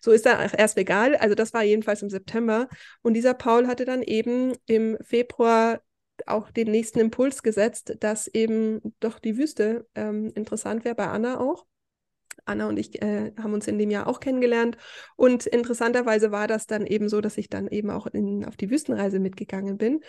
So 0.01 0.13
ist 0.13 0.27
da 0.27 0.47
erst 0.47 0.79
egal. 0.79 1.17
Also 1.17 1.35
das 1.35 1.53
war 1.53 1.65
jedenfalls 1.65 2.03
im 2.03 2.11
September. 2.11 2.69
Und 3.03 3.15
dieser 3.15 3.35
Paul 3.35 3.67
hatte 3.67 3.85
dann 3.85 4.03
eben 4.03 4.55
im 4.67 4.97
Februar 5.03 5.81
auch 6.25 6.51
den 6.51 6.71
nächsten 6.71 7.01
Impuls 7.01 7.43
gesetzt, 7.43 7.97
dass 8.01 8.29
eben 8.29 8.81
doch 9.01 9.19
die 9.19 9.37
Wüste 9.37 9.87
ähm, 9.95 10.33
interessant 10.35 10.85
wäre, 10.85 10.95
bei 10.95 11.07
Anna 11.09 11.41
auch. 11.41 11.67
Anna 12.45 12.69
und 12.69 12.79
ich 12.79 13.03
äh, 13.03 13.33
haben 13.39 13.55
uns 13.55 13.67
in 13.67 13.79
dem 13.79 13.91
Jahr 13.91 14.07
auch 14.07 14.21
kennengelernt. 14.21 14.77
Und 15.17 15.47
interessanterweise 15.47 16.31
war 16.31 16.47
das 16.47 16.67
dann 16.67 16.87
eben 16.87 17.09
so, 17.09 17.21
dass 17.21 17.39
ich 17.39 17.49
dann 17.49 17.69
eben 17.69 17.91
auch 17.91 18.07
in, 18.07 18.45
auf 18.45 18.57
die 18.57 18.71
Wüstenreise 18.71 19.19
mitgegangen 19.19 19.79
bin 19.79 20.01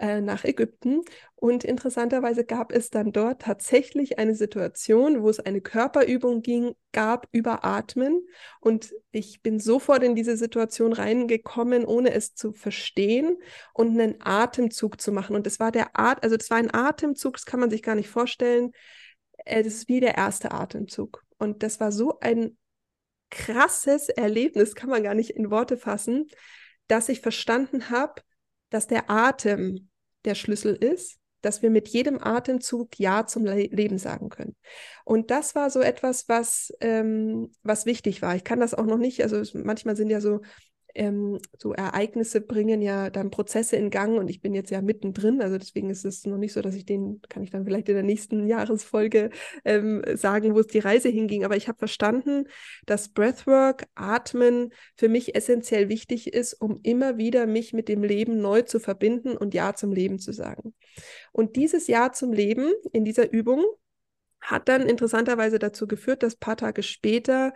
äh, 0.00 0.20
nach 0.20 0.44
Ägypten. 0.44 1.02
Und 1.36 1.62
interessanterweise 1.62 2.44
gab 2.44 2.72
es 2.72 2.90
dann 2.90 3.12
dort 3.12 3.42
tatsächlich 3.42 4.18
eine 4.18 4.34
Situation, 4.34 5.22
wo 5.22 5.28
es 5.28 5.40
eine 5.40 5.60
Körperübung 5.60 6.42
ging, 6.42 6.74
gab 6.92 7.28
über 7.32 7.64
Atmen. 7.64 8.26
Und 8.60 8.92
ich 9.12 9.42
bin 9.42 9.60
sofort 9.60 10.02
in 10.02 10.14
diese 10.14 10.36
Situation 10.36 10.92
reingekommen, 10.92 11.84
ohne 11.84 12.12
es 12.12 12.34
zu 12.34 12.52
verstehen 12.52 13.36
und 13.72 13.90
einen 13.90 14.16
Atemzug 14.20 15.00
zu 15.00 15.12
machen. 15.12 15.36
Und 15.36 15.46
das 15.46 15.60
war 15.60 15.70
der 15.70 15.96
Art, 15.96 16.22
also 16.24 16.36
das 16.36 16.50
war 16.50 16.58
ein 16.58 16.74
Atemzug, 16.74 17.34
das 17.34 17.46
kann 17.46 17.60
man 17.60 17.70
sich 17.70 17.82
gar 17.82 17.94
nicht 17.94 18.08
vorstellen 18.08 18.72
das 19.44 19.66
ist 19.66 19.88
wie 19.88 20.00
der 20.00 20.16
erste 20.16 20.52
Atemzug. 20.52 21.22
Und 21.38 21.62
das 21.62 21.80
war 21.80 21.92
so 21.92 22.18
ein 22.20 22.56
krasses 23.30 24.08
Erlebnis, 24.08 24.74
kann 24.74 24.90
man 24.90 25.02
gar 25.02 25.14
nicht 25.14 25.30
in 25.30 25.50
Worte 25.50 25.76
fassen, 25.76 26.28
dass 26.86 27.08
ich 27.08 27.20
verstanden 27.20 27.90
habe, 27.90 28.22
dass 28.70 28.86
der 28.86 29.10
Atem 29.10 29.88
der 30.24 30.34
Schlüssel 30.34 30.74
ist, 30.74 31.18
dass 31.40 31.62
wir 31.62 31.70
mit 31.70 31.88
jedem 31.88 32.22
Atemzug 32.22 32.98
Ja 32.98 33.26
zum 33.26 33.44
Le 33.44 33.64
Leben 33.66 33.98
sagen 33.98 34.30
können. 34.30 34.56
Und 35.04 35.30
das 35.30 35.54
war 35.54 35.68
so 35.70 35.80
etwas, 35.80 36.28
was, 36.28 36.72
ähm, 36.80 37.52
was 37.62 37.86
wichtig 37.86 38.22
war. 38.22 38.34
Ich 38.34 38.44
kann 38.44 38.60
das 38.60 38.74
auch 38.74 38.86
noch 38.86 38.96
nicht, 38.98 39.22
also 39.22 39.42
manchmal 39.58 39.96
sind 39.96 40.10
ja 40.10 40.20
so 40.20 40.40
ähm, 40.94 41.38
so 41.58 41.72
Ereignisse 41.72 42.40
bringen 42.40 42.80
ja 42.80 43.10
dann 43.10 43.30
Prozesse 43.30 43.76
in 43.76 43.90
Gang 43.90 44.18
und 44.18 44.28
ich 44.28 44.40
bin 44.40 44.54
jetzt 44.54 44.70
ja 44.70 44.80
mittendrin, 44.80 45.42
also 45.42 45.58
deswegen 45.58 45.90
ist 45.90 46.04
es 46.04 46.24
noch 46.24 46.38
nicht 46.38 46.52
so, 46.52 46.62
dass 46.62 46.74
ich 46.74 46.84
den, 46.84 47.20
kann 47.28 47.42
ich 47.42 47.50
dann 47.50 47.64
vielleicht 47.64 47.88
in 47.88 47.94
der 47.94 48.04
nächsten 48.04 48.46
Jahresfolge 48.48 49.30
ähm, 49.64 50.02
sagen, 50.14 50.54
wo 50.54 50.60
es 50.60 50.68
die 50.68 50.78
Reise 50.78 51.08
hinging, 51.08 51.44
aber 51.44 51.56
ich 51.56 51.68
habe 51.68 51.78
verstanden, 51.78 52.46
dass 52.86 53.08
Breathwork, 53.08 53.86
Atmen 53.94 54.72
für 54.96 55.08
mich 55.08 55.34
essentiell 55.34 55.88
wichtig 55.88 56.32
ist, 56.32 56.54
um 56.54 56.80
immer 56.82 57.18
wieder 57.18 57.46
mich 57.46 57.72
mit 57.72 57.88
dem 57.88 58.02
Leben 58.02 58.40
neu 58.40 58.62
zu 58.62 58.78
verbinden 58.78 59.36
und 59.36 59.54
Ja 59.54 59.74
zum 59.74 59.92
Leben 59.92 60.18
zu 60.18 60.32
sagen. 60.32 60.74
Und 61.32 61.56
dieses 61.56 61.86
Ja 61.88 62.12
zum 62.12 62.32
Leben 62.32 62.72
in 62.92 63.04
dieser 63.04 63.32
Übung 63.32 63.64
hat 64.40 64.68
dann 64.68 64.82
interessanterweise 64.88 65.58
dazu 65.58 65.86
geführt, 65.86 66.22
dass 66.22 66.34
ein 66.36 66.40
paar 66.40 66.56
Tage 66.56 66.82
später 66.82 67.54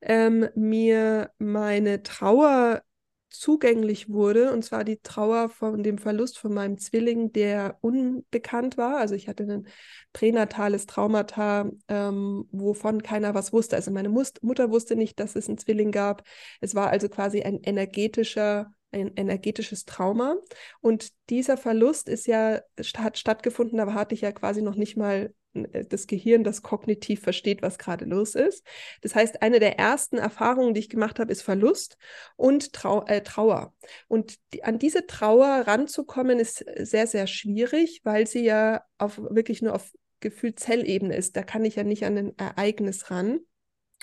ähm, 0.00 0.48
mir 0.54 1.30
meine 1.38 2.02
Trauer 2.02 2.82
zugänglich 3.30 4.08
wurde, 4.08 4.52
und 4.52 4.64
zwar 4.64 4.82
die 4.84 4.98
Trauer 5.00 5.48
von 5.48 5.82
dem 5.82 5.98
Verlust 5.98 6.38
von 6.38 6.52
meinem 6.52 6.78
Zwilling, 6.78 7.32
der 7.32 7.78
unbekannt 7.80 8.76
war. 8.76 8.98
Also 8.98 9.14
ich 9.14 9.28
hatte 9.28 9.44
ein 9.44 9.68
pränatales 10.12 10.86
Traumata, 10.86 11.70
ähm, 11.88 12.48
wovon 12.50 13.02
keiner 13.02 13.34
was 13.34 13.52
wusste. 13.52 13.76
Also 13.76 13.92
meine 13.92 14.08
Must 14.08 14.42
Mutter 14.42 14.70
wusste 14.70 14.96
nicht, 14.96 15.20
dass 15.20 15.36
es 15.36 15.48
einen 15.48 15.58
Zwilling 15.58 15.92
gab. 15.92 16.24
Es 16.60 16.74
war 16.74 16.88
also 16.90 17.08
quasi 17.08 17.42
ein 17.42 17.62
energetischer 17.62 18.72
ein 18.92 19.12
energetisches 19.14 19.84
Trauma. 19.84 20.34
Und 20.80 21.10
dieser 21.30 21.56
Verlust 21.56 22.08
ist 22.08 22.26
ja, 22.26 22.60
hat 22.96 23.18
stattgefunden, 23.18 23.78
aber 23.78 23.94
hatte 23.94 24.16
ich 24.16 24.22
ja 24.22 24.32
quasi 24.32 24.62
noch 24.62 24.74
nicht 24.74 24.96
mal 24.96 25.32
das 25.52 26.06
Gehirn, 26.06 26.44
das 26.44 26.62
kognitiv 26.62 27.22
versteht, 27.22 27.62
was 27.62 27.78
gerade 27.78 28.04
los 28.04 28.34
ist. 28.34 28.64
Das 29.00 29.14
heißt, 29.14 29.42
eine 29.42 29.58
der 29.58 29.78
ersten 29.78 30.16
Erfahrungen, 30.16 30.74
die 30.74 30.80
ich 30.80 30.88
gemacht 30.88 31.18
habe, 31.18 31.32
ist 31.32 31.42
Verlust 31.42 31.96
und 32.36 32.72
Trau 32.72 33.04
äh, 33.06 33.22
Trauer. 33.22 33.74
Und 34.06 34.38
die, 34.52 34.62
an 34.62 34.78
diese 34.78 35.06
Trauer 35.06 35.64
ranzukommen, 35.66 36.38
ist 36.38 36.64
sehr, 36.78 37.06
sehr 37.06 37.26
schwierig, 37.26 38.00
weil 38.04 38.26
sie 38.26 38.44
ja 38.44 38.82
auf, 38.98 39.18
wirklich 39.18 39.60
nur 39.62 39.74
auf 39.74 39.92
Gefühlzellebene 40.20 41.16
ist. 41.16 41.36
Da 41.36 41.42
kann 41.42 41.64
ich 41.64 41.76
ja 41.76 41.84
nicht 41.84 42.04
an 42.04 42.16
ein 42.16 42.38
Ereignis 42.38 43.10
ran. 43.10 43.40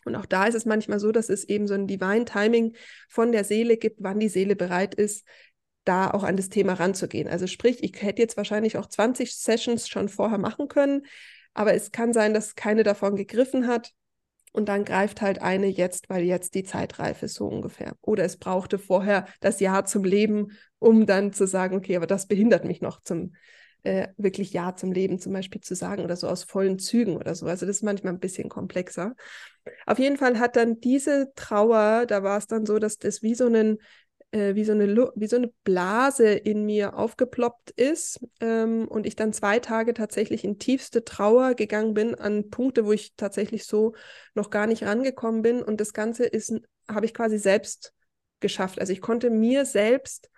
Und 0.04 0.16
auch 0.16 0.26
da 0.26 0.48
ist 0.48 0.56
es 0.56 0.66
manchmal 0.66 1.00
so, 1.00 1.12
dass 1.12 1.30
es 1.30 1.44
eben 1.44 1.68
so 1.68 1.74
ein 1.74 1.88
Divine 1.88 2.26
Timing 2.26 2.76
von 3.08 3.32
der 3.32 3.44
Seele 3.44 3.78
gibt, 3.78 3.98
wann 4.02 4.20
die 4.20 4.30
Seele 4.30 4.56
bereit 4.56 4.96
ist, 4.96 5.26
da 5.88 6.12
auch 6.12 6.24
an 6.24 6.38
das 6.38 6.50
Thema 6.50 6.74
ranzugehen. 6.74 7.28
Also 7.28 7.48
sprich, 7.48 7.84
ich 7.84 8.02
hätte 8.02 8.22
jetzt 8.22 8.38
wahrscheinlich 8.38 8.78
auch 8.78 8.88
20 8.88 9.34
Sessions 9.34 9.88
schon 9.88 10.10
vorher 10.10 10.38
machen 10.38 10.68
können, 10.68 11.06
aber 11.58 11.74
es 11.74 11.92
kann 11.92 12.14
sein, 12.14 12.34
dass 12.34 12.56
keine 12.56 12.84
davon 12.84 13.16
gegriffen 13.16 13.68
hat. 13.68 13.94
Und 14.54 14.70
dann 14.70 14.86
greift 14.86 15.22
halt 15.22 15.42
eine 15.42 15.68
jetzt, 15.68 16.10
weil 16.10 16.24
jetzt 16.24 16.56
die 16.56 16.64
Zeit 16.64 16.98
reif 17.00 17.22
ist, 17.22 17.36
so 17.36 17.48
ungefähr. 17.48 17.96
Oder 18.02 18.24
es 18.24 18.38
brauchte 18.38 18.80
vorher 18.80 19.28
das 19.40 19.60
Ja 19.60 19.86
zum 19.86 20.04
Leben, 20.04 20.52
um 20.80 21.06
dann 21.06 21.34
zu 21.34 21.46
sagen, 21.46 21.76
okay, 21.76 21.96
aber 21.96 22.08
das 22.08 22.28
behindert 22.28 22.66
mich 22.66 22.82
noch 22.82 23.02
zum 23.02 23.36
äh, 23.84 24.08
wirklich 24.18 24.54
Ja 24.54 24.76
zum 24.76 24.92
Leben 24.92 25.20
zum 25.20 25.34
Beispiel 25.34 25.62
zu 25.62 25.76
sagen 25.76 26.04
oder 26.04 26.16
so 26.16 26.28
aus 26.28 26.44
vollen 26.44 26.80
Zügen 26.80 27.18
oder 27.18 27.36
so. 27.36 27.46
Also 27.46 27.66
das 27.66 27.78
ist 27.78 27.84
manchmal 27.84 28.14
ein 28.14 28.20
bisschen 28.20 28.50
komplexer. 28.50 29.16
Auf 29.86 30.00
jeden 30.00 30.18
Fall 30.18 30.40
hat 30.40 30.56
dann 30.56 30.80
diese 30.80 31.32
Trauer, 31.36 32.06
da 32.08 32.24
war 32.24 32.38
es 32.38 32.48
dann 32.48 32.66
so, 32.66 32.80
dass 32.80 32.98
das 32.98 33.22
wie 33.22 33.36
so 33.36 33.48
ein 33.48 33.78
äh, 34.32 34.56
wie, 34.56 34.66
so 34.66 34.74
eine 34.74 35.12
wie 35.16 35.28
so 35.28 35.38
eine 35.38 35.52
Blase 35.64 36.30
in 36.30 36.66
mir 36.66 36.98
aufgeploppt 36.98 37.72
ist 37.72 38.20
ähm, 38.42 38.88
und 38.88 39.06
ich 39.06 39.16
dann 39.16 39.34
zwei 39.34 39.60
Tage 39.60 39.94
tatsächlich 39.94 40.44
in 40.44 40.60
tiefste 40.60 41.04
Trauer 41.04 41.54
gegangen 41.54 41.94
bin 41.94 42.16
an 42.16 42.50
Punkte, 42.50 42.86
wo 42.86 42.92
ich 42.92 43.16
tatsächlich 43.16 43.66
so 43.66 43.94
noch 44.34 44.50
gar 44.50 44.68
nicht 44.68 44.84
rangekommen 44.84 45.42
bin 45.42 45.62
und 45.62 45.80
das 45.80 45.94
Ganze 45.94 46.26
ist 46.26 46.54
habe 46.90 47.06
ich 47.06 47.14
quasi 47.14 47.38
selbst 47.38 47.94
geschafft. 48.40 48.80
Also 48.80 48.94
ich 48.94 49.02
konnte 49.02 49.30
mir 49.30 49.66
selbst 49.66 50.30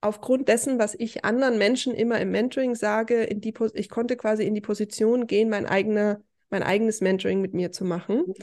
aufgrund 0.00 0.48
dessen, 0.48 0.78
was 0.78 0.94
ich 0.94 1.24
anderen 1.24 1.58
Menschen 1.58 1.94
immer 1.94 2.20
im 2.20 2.30
Mentoring 2.30 2.74
sage, 2.74 3.24
in 3.24 3.40
die 3.40 3.54
ich 3.74 3.88
konnte 3.88 4.16
quasi 4.16 4.44
in 4.44 4.54
die 4.54 4.60
Position 4.60 5.26
gehen, 5.26 5.48
mein 5.48 5.66
eigener 5.66 6.20
mein 6.50 6.62
eigenes 6.62 7.00
Mentoring 7.00 7.40
mit 7.40 7.54
mir 7.54 7.72
zu 7.72 7.84
machen. 7.84 8.24
Mhm. 8.26 8.34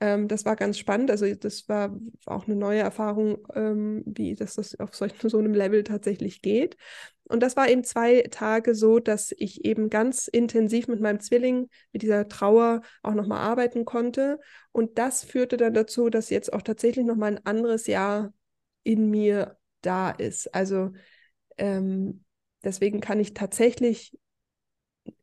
Ähm, 0.00 0.28
das 0.28 0.44
war 0.44 0.56
ganz 0.56 0.78
spannend. 0.78 1.10
Also 1.10 1.32
das 1.34 1.68
war 1.68 1.96
auch 2.26 2.46
eine 2.46 2.56
neue 2.56 2.80
Erfahrung, 2.80 3.38
ähm, 3.54 4.02
wie 4.06 4.34
dass 4.34 4.54
das 4.54 4.78
auf 4.80 4.94
solch, 4.94 5.12
so 5.22 5.38
einem 5.38 5.54
Level 5.54 5.84
tatsächlich 5.84 6.42
geht. 6.42 6.76
Und 7.24 7.40
das 7.40 7.56
war 7.56 7.68
eben 7.68 7.84
zwei 7.84 8.22
Tage 8.30 8.74
so, 8.74 8.98
dass 8.98 9.32
ich 9.36 9.64
eben 9.64 9.90
ganz 9.90 10.28
intensiv 10.28 10.88
mit 10.88 11.00
meinem 11.00 11.20
Zwilling, 11.20 11.68
mit 11.92 12.02
dieser 12.02 12.28
Trauer 12.28 12.82
auch 13.02 13.14
nochmal 13.14 13.38
arbeiten 13.38 13.84
konnte. 13.84 14.40
Und 14.72 14.98
das 14.98 15.24
führte 15.24 15.56
dann 15.56 15.72
dazu, 15.72 16.10
dass 16.10 16.30
jetzt 16.30 16.52
auch 16.52 16.62
tatsächlich 16.62 17.06
nochmal 17.06 17.32
ein 17.32 17.46
anderes 17.46 17.86
Jahr 17.86 18.34
in 18.82 19.08
mir 19.08 19.56
da 19.82 20.10
ist. 20.10 20.52
Also 20.54 20.92
ähm, 21.58 22.24
deswegen 22.64 23.00
kann 23.00 23.20
ich 23.20 23.34
tatsächlich 23.34 24.18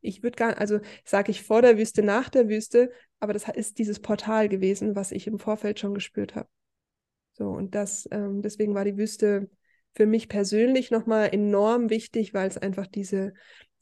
ich 0.01 0.23
würde 0.23 0.35
gar, 0.35 0.57
also 0.57 0.79
sage 1.05 1.31
ich 1.31 1.43
vor 1.43 1.61
der 1.61 1.77
Wüste, 1.77 2.03
nach 2.03 2.29
der 2.29 2.49
Wüste, 2.49 2.91
aber 3.19 3.33
das 3.33 3.47
ist 3.47 3.77
dieses 3.77 3.99
Portal 3.99 4.49
gewesen, 4.49 4.95
was 4.95 5.11
ich 5.11 5.27
im 5.27 5.39
Vorfeld 5.39 5.79
schon 5.79 5.93
gespürt 5.93 6.35
habe. 6.35 6.49
So, 7.33 7.49
und 7.49 7.75
das, 7.75 8.07
ähm, 8.11 8.41
deswegen 8.41 8.75
war 8.75 8.83
die 8.83 8.97
Wüste 8.97 9.49
für 9.95 10.05
mich 10.05 10.29
persönlich 10.29 10.91
nochmal 10.91 11.29
enorm 11.33 11.89
wichtig, 11.89 12.33
weil 12.33 12.47
es 12.47 12.57
einfach 12.57 12.87
diese, 12.87 13.33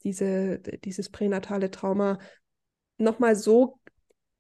diese, 0.03 0.59
dieses 0.59 1.09
pränatale 1.09 1.71
Trauma 1.71 2.19
nochmal 2.97 3.35
so 3.35 3.79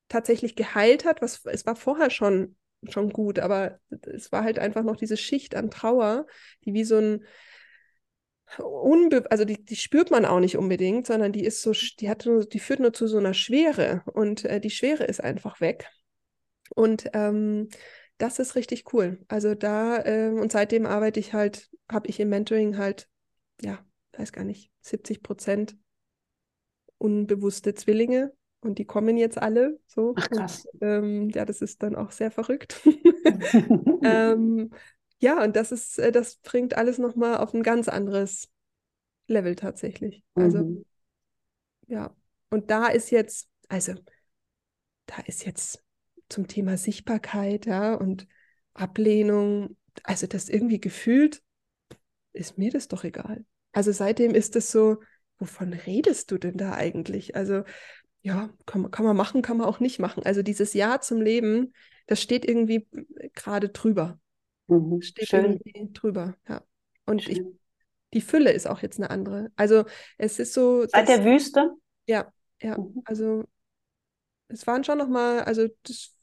tatsächlich 0.07 0.55
geheilt 0.55 1.05
hat, 1.05 1.21
was 1.21 1.43
es 1.45 1.65
war 1.65 1.75
vorher 1.75 2.09
schon, 2.09 2.55
schon 2.89 3.09
gut, 3.09 3.39
aber 3.39 3.79
es 4.03 4.31
war 4.31 4.43
halt 4.43 4.59
einfach 4.59 4.83
noch 4.83 4.95
diese 4.95 5.17
Schicht 5.17 5.55
an 5.55 5.69
Trauer, 5.69 6.25
die 6.63 6.73
wie 6.73 6.83
so 6.83 6.97
ein, 6.97 7.25
unbe 8.59 9.29
also 9.29 9.45
die, 9.45 9.63
die 9.63 9.75
spürt 9.75 10.11
man 10.11 10.25
auch 10.25 10.39
nicht 10.39 10.57
unbedingt, 10.57 11.07
sondern 11.07 11.31
die 11.31 11.45
ist 11.45 11.61
so, 11.61 11.73
die 11.99 12.09
hat 12.09 12.25
nur, 12.25 12.45
die 12.45 12.59
führt 12.59 12.79
nur 12.79 12.93
zu 12.93 13.07
so 13.07 13.17
einer 13.17 13.33
Schwere 13.33 14.03
und 14.13 14.45
äh, 14.45 14.59
die 14.59 14.69
Schwere 14.69 15.03
ist 15.03 15.23
einfach 15.23 15.59
weg. 15.59 15.89
Und 16.75 17.09
ähm, 17.13 17.69
das 18.17 18.39
ist 18.39 18.55
richtig 18.55 18.93
cool. 18.93 19.19
Also 19.27 19.53
da, 19.53 20.03
äh, 20.03 20.29
und 20.29 20.51
seitdem 20.51 20.85
arbeite 20.85 21.19
ich 21.19 21.33
halt, 21.33 21.69
habe 21.91 22.07
ich 22.07 22.19
im 22.19 22.29
Mentoring 22.29 22.77
halt, 22.77 23.09
ja, 23.61 23.79
weiß 24.17 24.31
gar 24.31 24.43
nicht, 24.43 24.71
70 24.81 25.21
Prozent 25.21 25.77
unbewusste 26.97 27.75
Zwillinge 27.75 28.33
und 28.61 28.79
die 28.79 28.85
kommen 28.85 29.17
jetzt 29.17 29.37
alle 29.37 29.79
so. 29.85 30.15
Ach, 30.17 30.29
krass. 30.29 30.65
Und, 30.73 30.81
ähm, 30.81 31.29
ja, 31.29 31.45
das 31.45 31.61
ist 31.61 31.83
dann 31.83 31.95
auch 31.95 32.11
sehr 32.11 32.31
verrückt. 32.31 32.81
ähm, 34.03 34.71
ja, 35.19 35.43
und 35.43 35.55
das 35.55 35.71
ist, 35.71 35.99
äh, 35.99 36.11
das 36.11 36.37
bringt 36.37 36.77
alles 36.77 36.97
nochmal 36.97 37.37
auf 37.37 37.53
ein 37.53 37.63
ganz 37.63 37.87
anderes 37.87 38.49
Level 39.27 39.55
tatsächlich. 39.55 40.23
Also, 40.35 40.59
mhm. 40.59 40.85
ja. 41.87 42.15
Und 42.49 42.71
da 42.71 42.87
ist 42.87 43.09
jetzt, 43.11 43.49
also, 43.67 43.93
da 45.05 45.17
ist 45.25 45.45
jetzt 45.45 45.83
zum 46.29 46.47
Thema 46.47 46.77
Sichtbarkeit, 46.77 47.65
ja, 47.65 47.95
und 47.95 48.27
Ablehnung, 48.73 49.75
also 50.03 50.27
das 50.27 50.49
irgendwie 50.49 50.79
gefühlt, 50.79 51.41
ist 52.33 52.57
mir 52.57 52.71
das 52.71 52.87
doch 52.87 53.03
egal. 53.03 53.43
Also 53.71 53.91
seitdem 53.91 54.35
ist 54.35 54.55
es 54.55 54.71
so, 54.71 54.97
wovon 55.39 55.73
redest 55.73 56.31
du 56.31 56.37
denn 56.37 56.57
da 56.57 56.73
eigentlich? 56.73 57.35
Also, 57.35 57.63
ja, 58.21 58.53
kann, 58.65 58.91
kann 58.91 59.05
man 59.05 59.15
machen, 59.15 59.41
kann 59.41 59.57
man 59.57 59.67
auch 59.67 59.79
nicht 59.79 59.99
machen. 59.99 60.23
Also 60.23 60.43
dieses 60.43 60.73
Ja 60.73 60.99
zum 61.01 61.21
Leben, 61.21 61.73
das 62.05 62.21
steht 62.21 62.45
irgendwie 62.45 62.87
gerade 63.33 63.69
drüber. 63.69 64.19
Mhm. 64.67 65.01
Steht 65.01 65.27
Schön. 65.27 65.59
irgendwie 65.63 65.89
drüber, 65.93 66.35
ja. 66.47 66.61
Und 67.05 67.27
ich, 67.27 67.41
die 68.13 68.21
Fülle 68.21 68.51
ist 68.51 68.67
auch 68.67 68.81
jetzt 68.81 68.99
eine 68.99 69.09
andere. 69.09 69.51
Also 69.55 69.85
es 70.17 70.39
ist 70.39 70.53
so. 70.53 70.85
Seit 70.87 71.07
der 71.09 71.23
Wüste? 71.23 71.71
Ja, 72.05 72.31
ja. 72.61 72.77
Mhm. 72.77 73.01
Also 73.05 73.45
es 74.49 74.65
waren 74.67 74.83
schon 74.83 74.97
nochmal, 74.97 75.41
also 75.41 75.67
das, 75.83 76.13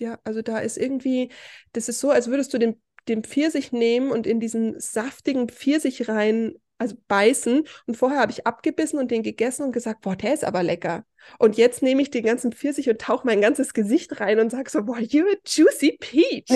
ja, 0.00 0.18
also 0.24 0.42
da 0.42 0.58
ist 0.58 0.76
irgendwie, 0.76 1.30
das 1.72 1.88
ist 1.88 2.00
so, 2.00 2.10
als 2.10 2.28
würdest 2.28 2.52
du 2.52 2.58
den, 2.58 2.80
den 3.08 3.22
Pfirsich 3.22 3.72
nehmen 3.72 4.10
und 4.10 4.26
in 4.26 4.40
diesen 4.40 4.78
saftigen 4.80 5.48
Pfirsich 5.48 6.08
rein 6.08 6.54
also 6.84 6.96
beißen. 7.08 7.66
Und 7.86 7.96
vorher 7.96 8.20
habe 8.20 8.32
ich 8.32 8.46
abgebissen 8.46 8.98
und 8.98 9.10
den 9.10 9.22
gegessen 9.22 9.64
und 9.64 9.72
gesagt, 9.72 10.02
boah, 10.02 10.16
der 10.16 10.34
ist 10.34 10.44
aber 10.44 10.62
lecker. 10.62 11.04
Und 11.38 11.56
jetzt 11.56 11.82
nehme 11.82 12.02
ich 12.02 12.10
den 12.10 12.24
ganzen 12.24 12.52
Pfirsich 12.52 12.88
und 12.88 13.00
tauche 13.00 13.26
mein 13.26 13.40
ganzes 13.40 13.72
Gesicht 13.74 14.20
rein 14.20 14.38
und 14.38 14.50
sage 14.50 14.70
so, 14.70 14.84
boah, 14.84 14.98
you're 14.98 15.32
a 15.32 15.38
juicy 15.46 15.96
peach. 15.98 16.50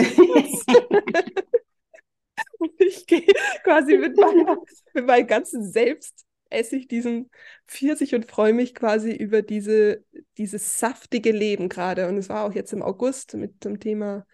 und 2.58 2.72
ich 2.78 3.06
gehe 3.06 3.26
quasi 3.64 3.96
mit, 3.98 4.16
meiner, 4.16 4.58
mit 4.94 5.06
meinem 5.06 5.26
ganzen 5.26 5.70
Selbst 5.70 6.24
esse 6.50 6.76
ich 6.76 6.88
diesen 6.88 7.30
Pfirsich 7.66 8.14
und 8.14 8.30
freue 8.30 8.52
mich 8.52 8.74
quasi 8.74 9.12
über 9.12 9.42
diese, 9.42 10.04
dieses 10.38 10.78
saftige 10.78 11.32
Leben 11.32 11.68
gerade. 11.68 12.08
Und 12.08 12.16
es 12.16 12.28
war 12.28 12.44
auch 12.44 12.52
jetzt 12.52 12.72
im 12.72 12.82
August 12.82 13.34
mit 13.34 13.64
dem 13.64 13.80
Thema 13.80 14.26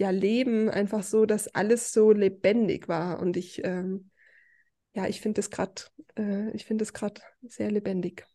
ja, 0.00 0.10
Leben 0.10 0.70
einfach 0.70 1.02
so, 1.02 1.26
dass 1.26 1.48
alles 1.48 1.92
so 1.92 2.12
lebendig 2.12 2.88
war. 2.88 3.20
Und 3.20 3.36
ich, 3.36 3.62
ähm, 3.64 4.10
ja, 4.94 5.06
ich 5.06 5.20
finde 5.20 5.40
es 5.40 5.50
gerade, 5.50 5.82
äh, 6.16 6.50
ich 6.50 6.64
finde 6.64 6.82
es 6.82 6.92
gerade 6.92 7.20
sehr 7.42 7.70
lebendig. 7.70 8.26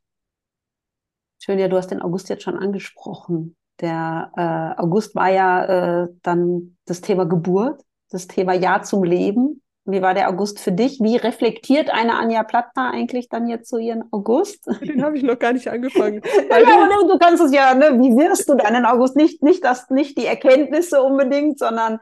Schön, 1.39 1.59
ja, 1.59 1.67
du 1.67 1.77
hast 1.77 1.91
den 1.91 2.01
August 2.01 2.29
jetzt 2.29 2.43
schon 2.43 2.57
angesprochen. 2.57 3.55
Der 3.81 4.31
äh, 4.37 4.81
August 4.81 5.15
war 5.15 5.29
ja 5.29 6.03
äh, 6.03 6.07
dann 6.21 6.77
das 6.85 7.01
Thema 7.01 7.25
Geburt, 7.25 7.83
das 8.09 8.27
Thema 8.27 8.53
Ja 8.53 8.81
zum 8.81 9.03
Leben. 9.03 9.61
Wie 9.87 10.01
war 10.01 10.15
der 10.15 10.29
August 10.29 10.59
für 10.59 10.71
dich? 10.71 10.99
Wie 10.99 11.15
reflektiert 11.15 11.91
eine 11.91 12.15
Anja 12.15 12.41
Plattner 12.41 12.91
eigentlich 12.91 13.29
dann 13.29 13.47
jetzt 13.47 13.69
so 13.69 13.77
ihren 13.77 14.03
August? 14.11 14.65
Den 14.81 15.03
habe 15.03 15.15
ich 15.15 15.23
noch 15.23 15.37
gar 15.37 15.53
nicht 15.53 15.67
angefangen. 15.69 16.21
ja, 16.49 16.59
du, 16.59 17.07
du, 17.07 17.19
kannst 17.19 17.43
es 17.43 17.53
ja, 17.53 17.75
ne? 17.75 17.91
wie 17.99 18.17
wirst 18.17 18.49
du 18.49 18.55
deinen 18.55 18.85
August? 18.85 19.15
Nicht, 19.15 19.43
nicht, 19.43 19.63
das, 19.63 19.91
nicht 19.91 20.17
die 20.17 20.25
Erkenntnisse 20.25 21.03
unbedingt, 21.03 21.59
sondern 21.59 21.99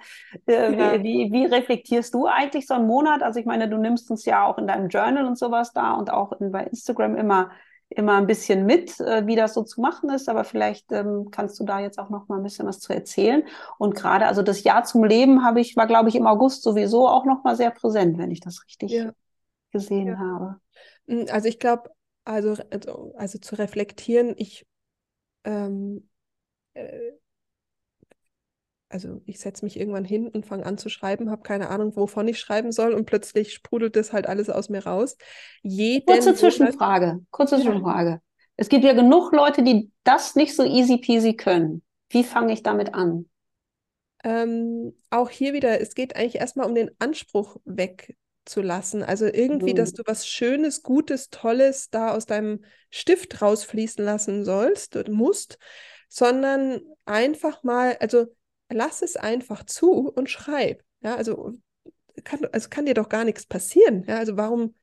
äh, 0.47 0.73
ja. 0.73 1.03
wie, 1.03 1.29
wie, 1.33 1.45
reflektierst 1.45 2.13
du 2.13 2.25
eigentlich 2.25 2.67
so 2.67 2.73
einen 2.75 2.87
Monat? 2.87 3.21
Also 3.21 3.41
ich 3.41 3.45
meine, 3.45 3.67
du 3.67 3.77
nimmst 3.77 4.09
uns 4.09 4.23
ja 4.23 4.45
auch 4.45 4.57
in 4.57 4.67
deinem 4.67 4.87
Journal 4.87 5.25
und 5.25 5.37
sowas 5.37 5.73
da 5.73 5.91
und 5.95 6.09
auch 6.09 6.31
in, 6.39 6.53
bei 6.53 6.63
Instagram 6.63 7.17
immer 7.17 7.51
immer 7.97 8.17
ein 8.17 8.27
bisschen 8.27 8.65
mit, 8.65 8.99
äh, 8.99 9.25
wie 9.27 9.35
das 9.35 9.53
so 9.53 9.63
zu 9.63 9.81
machen 9.81 10.09
ist, 10.09 10.29
aber 10.29 10.43
vielleicht 10.43 10.91
ähm, 10.91 11.29
kannst 11.31 11.59
du 11.59 11.63
da 11.63 11.79
jetzt 11.79 11.99
auch 11.99 12.09
noch 12.09 12.27
mal 12.27 12.37
ein 12.37 12.43
bisschen 12.43 12.67
was 12.67 12.79
zu 12.79 12.93
erzählen. 12.93 13.43
Und 13.77 13.95
gerade, 13.95 14.27
also 14.27 14.41
das 14.41 14.63
Jahr 14.63 14.83
zum 14.83 15.03
Leben 15.03 15.43
habe 15.43 15.61
ich, 15.61 15.75
war, 15.75 15.87
glaube 15.87 16.09
ich, 16.09 16.15
im 16.15 16.27
August 16.27 16.63
sowieso 16.63 17.07
auch 17.07 17.25
noch 17.25 17.43
mal 17.43 17.55
sehr 17.55 17.71
präsent, 17.71 18.17
wenn 18.17 18.31
ich 18.31 18.39
das 18.39 18.63
richtig 18.65 18.91
ja. 18.91 19.11
gesehen 19.71 20.07
ja. 20.07 20.17
habe. 20.17 20.59
Hm, 21.07 21.25
also 21.29 21.47
ich 21.47 21.59
glaube, 21.59 21.89
also, 22.25 22.55
also, 22.71 23.13
also, 23.17 23.37
zu 23.39 23.55
reflektieren, 23.55 24.33
ich 24.37 24.65
ähm, 25.43 26.07
äh, 26.73 27.11
also 28.93 29.21
ich 29.25 29.39
setze 29.39 29.65
mich 29.65 29.79
irgendwann 29.79 30.05
hin 30.05 30.27
und 30.27 30.45
fange 30.45 30.65
an 30.65 30.77
zu 30.77 30.87
schreiben, 30.87 31.31
habe 31.31 31.41
keine 31.41 31.69
Ahnung, 31.69 31.95
wovon 31.95 32.27
ich 32.27 32.39
schreiben 32.39 32.71
soll 32.71 32.93
und 32.93 33.05
plötzlich 33.05 33.53
sprudelt 33.53 33.95
das 33.95 34.13
halt 34.13 34.27
alles 34.27 34.49
aus 34.49 34.69
mir 34.69 34.85
raus. 34.85 35.17
Jeden 35.63 36.05
kurze 36.05 36.35
Zwischenfrage, 36.35 37.25
kurze 37.31 37.55
ja. 37.55 37.63
Zwischenfrage. 37.63 38.21
Es 38.55 38.69
gibt 38.69 38.83
ja 38.83 38.93
genug 38.93 39.33
Leute, 39.33 39.63
die 39.63 39.91
das 40.03 40.35
nicht 40.35 40.55
so 40.55 40.63
easy 40.63 40.97
peasy 40.97 41.33
können. 41.33 41.81
Wie 42.09 42.23
fange 42.23 42.53
ich 42.53 42.61
damit 42.61 42.93
an? 42.93 43.27
Ähm, 44.23 44.93
auch 45.09 45.31
hier 45.31 45.53
wieder, 45.53 45.81
es 45.81 45.95
geht 45.95 46.15
eigentlich 46.15 46.35
erstmal 46.35 46.67
um 46.67 46.75
den 46.75 46.91
Anspruch 46.99 47.57
wegzulassen. 47.65 49.01
Also 49.01 49.25
irgendwie, 49.25 49.73
mhm. 49.73 49.77
dass 49.77 49.93
du 49.93 50.03
was 50.05 50.27
Schönes, 50.27 50.83
Gutes, 50.83 51.31
Tolles 51.31 51.89
da 51.89 52.11
aus 52.11 52.27
deinem 52.27 52.63
Stift 52.91 53.41
rausfließen 53.41 54.05
lassen 54.05 54.45
sollst, 54.45 55.09
musst, 55.09 55.57
sondern 56.09 56.79
einfach 57.05 57.63
mal, 57.63 57.97
also 57.99 58.27
lass 58.73 59.01
es 59.01 59.15
einfach 59.15 59.63
zu 59.65 60.09
und 60.09 60.29
schreib. 60.29 60.83
Ja, 61.01 61.15
also 61.15 61.53
kann, 62.23 62.45
also 62.51 62.69
kann 62.69 62.85
dir 62.85 62.93
doch 62.93 63.09
gar 63.09 63.23
nichts 63.23 63.45
passieren. 63.45 64.03
Ja, 64.07 64.17
also 64.17 64.37
warum 64.37 64.75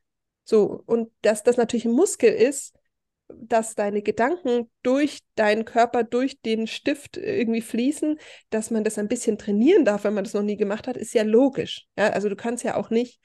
so? 0.44 0.82
Und 0.86 1.10
dass 1.22 1.42
das 1.42 1.56
natürlich 1.56 1.84
ein 1.84 1.92
Muskel 1.92 2.32
ist, 2.32 2.74
dass 3.28 3.74
deine 3.74 4.02
Gedanken 4.02 4.70
durch 4.82 5.20
deinen 5.36 5.64
Körper, 5.64 6.02
durch 6.02 6.40
den 6.40 6.66
Stift 6.66 7.16
irgendwie 7.16 7.60
fließen, 7.60 8.18
dass 8.50 8.70
man 8.70 8.82
das 8.82 8.98
ein 8.98 9.08
bisschen 9.08 9.38
trainieren 9.38 9.84
darf, 9.84 10.04
wenn 10.04 10.14
man 10.14 10.24
das 10.24 10.34
noch 10.34 10.42
nie 10.42 10.56
gemacht 10.56 10.88
hat, 10.88 10.96
ist 10.96 11.14
ja 11.14 11.22
logisch. 11.22 11.86
Ja, 11.96 12.08
also 12.10 12.28
du 12.28 12.36
kannst 12.36 12.64
ja 12.64 12.76
auch 12.76 12.90
nicht, 12.90 13.20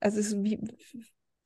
also 0.00 0.18
es 0.18 0.28
ist 0.28 0.42
wie 0.42 0.58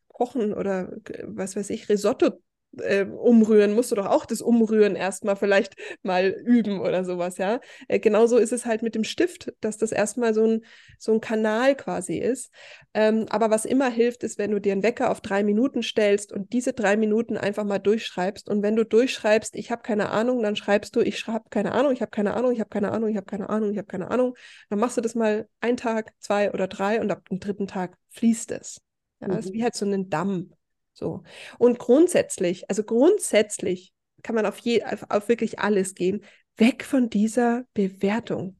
kochen 0.08 0.54
oder 0.54 0.90
was 1.24 1.56
weiß 1.56 1.70
ich, 1.70 1.88
Risotto 1.88 2.40
äh, 2.82 3.04
umrühren, 3.04 3.74
musst 3.74 3.90
du 3.90 3.94
doch 3.94 4.06
auch 4.06 4.26
das 4.26 4.40
Umrühren 4.42 4.96
erstmal 4.96 5.36
vielleicht 5.36 5.74
mal 6.02 6.28
üben 6.28 6.80
oder 6.80 7.04
sowas, 7.04 7.38
ja. 7.38 7.60
Äh, 7.88 7.98
genauso 7.98 8.36
ist 8.38 8.52
es 8.52 8.66
halt 8.66 8.82
mit 8.82 8.94
dem 8.94 9.04
Stift, 9.04 9.52
dass 9.60 9.78
das 9.78 9.92
erstmal 9.92 10.34
so 10.34 10.44
ein, 10.44 10.64
so 10.98 11.12
ein 11.12 11.20
Kanal 11.20 11.74
quasi 11.76 12.18
ist. 12.18 12.52
Ähm, 12.94 13.26
aber 13.30 13.50
was 13.50 13.64
immer 13.64 13.88
hilft, 13.90 14.22
ist, 14.22 14.38
wenn 14.38 14.50
du 14.50 14.60
dir 14.60 14.72
einen 14.72 14.82
Wecker 14.82 15.10
auf 15.10 15.20
drei 15.20 15.42
Minuten 15.42 15.82
stellst 15.82 16.32
und 16.32 16.52
diese 16.52 16.72
drei 16.72 16.96
Minuten 16.96 17.36
einfach 17.36 17.64
mal 17.64 17.78
durchschreibst. 17.78 18.48
Und 18.48 18.62
wenn 18.62 18.76
du 18.76 18.84
durchschreibst, 18.84 19.56
ich 19.56 19.70
habe 19.70 19.82
keine 19.82 20.10
Ahnung, 20.10 20.42
dann 20.42 20.56
schreibst 20.56 20.96
du, 20.96 21.00
ich 21.00 21.26
habe 21.26 21.48
keine 21.50 21.72
Ahnung, 21.72 21.92
ich 21.92 22.00
habe 22.00 22.10
keine 22.10 22.34
Ahnung, 22.34 22.52
ich 22.52 22.60
habe 22.60 22.70
keine 22.70 22.92
Ahnung, 22.92 23.10
ich 23.10 23.16
habe 23.16 23.26
keine 23.26 23.48
Ahnung, 23.48 23.70
ich 23.70 23.78
habe 23.78 23.86
keine 23.86 24.10
Ahnung. 24.10 24.34
Dann 24.70 24.78
machst 24.78 24.96
du 24.96 25.00
das 25.00 25.14
mal 25.14 25.48
einen 25.60 25.76
Tag, 25.76 26.12
zwei 26.20 26.52
oder 26.52 26.68
drei 26.68 27.00
und 27.00 27.10
ab 27.10 27.28
dem 27.28 27.40
dritten 27.40 27.66
Tag 27.66 27.96
fließt 28.10 28.50
es. 28.52 28.80
Ja, 29.20 29.28
mhm. 29.28 29.32
Das 29.32 29.46
ist 29.46 29.52
wie 29.52 29.62
halt 29.62 29.74
so 29.74 29.86
ein 29.86 30.08
Damm. 30.10 30.52
So. 30.96 31.22
Und 31.58 31.78
grundsätzlich, 31.78 32.70
also 32.70 32.82
grundsätzlich 32.82 33.92
kann 34.22 34.34
man 34.34 34.46
auf, 34.46 34.58
je, 34.58 34.82
auf, 34.82 35.04
auf 35.10 35.28
wirklich 35.28 35.58
alles 35.58 35.94
gehen. 35.94 36.24
Weg 36.56 36.84
von 36.84 37.10
dieser 37.10 37.64
Bewertung. 37.74 38.58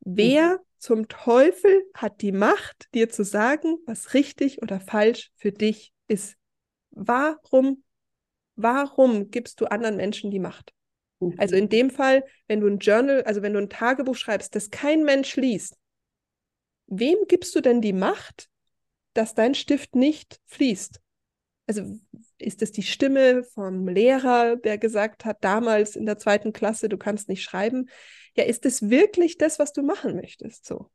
Wer 0.00 0.54
mhm. 0.54 0.58
zum 0.78 1.08
Teufel 1.08 1.82
hat 1.92 2.22
die 2.22 2.30
Macht, 2.30 2.88
dir 2.94 3.08
zu 3.08 3.24
sagen, 3.24 3.76
was 3.86 4.14
richtig 4.14 4.62
oder 4.62 4.78
falsch 4.78 5.32
für 5.34 5.50
dich 5.50 5.92
ist? 6.06 6.36
Warum, 6.92 7.82
warum 8.54 9.32
gibst 9.32 9.60
du 9.60 9.66
anderen 9.66 9.96
Menschen 9.96 10.30
die 10.30 10.38
Macht? 10.38 10.72
Mhm. 11.18 11.34
Also 11.38 11.56
in 11.56 11.68
dem 11.68 11.90
Fall, 11.90 12.24
wenn 12.46 12.60
du 12.60 12.68
ein 12.68 12.78
Journal, 12.78 13.24
also 13.24 13.42
wenn 13.42 13.52
du 13.52 13.58
ein 13.58 13.68
Tagebuch 13.68 14.14
schreibst, 14.14 14.54
das 14.54 14.70
kein 14.70 15.02
Mensch 15.02 15.34
liest, 15.34 15.76
wem 16.86 17.18
gibst 17.26 17.52
du 17.56 17.60
denn 17.60 17.80
die 17.80 17.92
Macht, 17.92 18.48
dass 19.12 19.34
dein 19.34 19.56
Stift 19.56 19.96
nicht 19.96 20.40
fließt? 20.46 21.00
Also 21.66 21.98
ist 22.38 22.62
es 22.62 22.72
die 22.72 22.82
Stimme 22.82 23.42
vom 23.42 23.88
Lehrer, 23.88 24.56
der 24.56 24.78
gesagt 24.78 25.24
hat, 25.24 25.42
damals 25.42 25.96
in 25.96 26.06
der 26.06 26.18
zweiten 26.18 26.52
Klasse, 26.52 26.88
du 26.88 26.98
kannst 26.98 27.28
nicht 27.28 27.42
schreiben? 27.42 27.88
Ja, 28.36 28.44
ist 28.44 28.66
es 28.66 28.90
wirklich 28.90 29.38
das, 29.38 29.58
was 29.58 29.72
du 29.72 29.82
machen 29.82 30.16
möchtest? 30.16 30.66
So. 30.66 30.90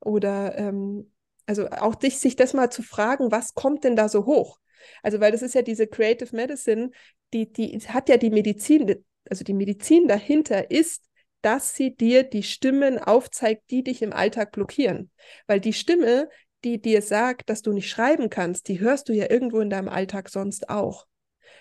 Oder 0.00 0.56
ähm, 0.56 1.12
also 1.46 1.68
auch 1.68 1.94
dich, 1.94 2.18
sich 2.18 2.36
das 2.36 2.54
mal 2.54 2.70
zu 2.70 2.82
fragen, 2.82 3.30
was 3.30 3.54
kommt 3.54 3.84
denn 3.84 3.96
da 3.96 4.08
so 4.08 4.26
hoch? 4.26 4.58
Also, 5.02 5.20
weil 5.20 5.32
das 5.32 5.42
ist 5.42 5.54
ja 5.54 5.62
diese 5.62 5.86
Creative 5.86 6.34
Medicine, 6.34 6.90
die, 7.32 7.50
die 7.52 7.78
hat 7.80 8.08
ja 8.08 8.16
die 8.16 8.30
Medizin, 8.30 9.04
also 9.28 9.44
die 9.44 9.54
Medizin 9.54 10.08
dahinter 10.08 10.70
ist, 10.70 11.04
dass 11.42 11.74
sie 11.74 11.94
dir 11.94 12.22
die 12.22 12.42
Stimmen 12.42 12.98
aufzeigt, 12.98 13.70
die 13.70 13.82
dich 13.82 14.00
im 14.02 14.12
Alltag 14.12 14.52
blockieren. 14.52 15.10
Weil 15.46 15.60
die 15.60 15.74
Stimme, 15.74 16.30
die 16.64 16.80
dir 16.80 17.02
sagt, 17.02 17.50
dass 17.50 17.62
du 17.62 17.72
nicht 17.72 17.88
schreiben 17.88 18.30
kannst, 18.30 18.68
die 18.68 18.80
hörst 18.80 19.08
du 19.08 19.12
ja 19.12 19.30
irgendwo 19.30 19.60
in 19.60 19.70
deinem 19.70 19.88
Alltag 19.88 20.28
sonst 20.28 20.68
auch. 20.70 21.06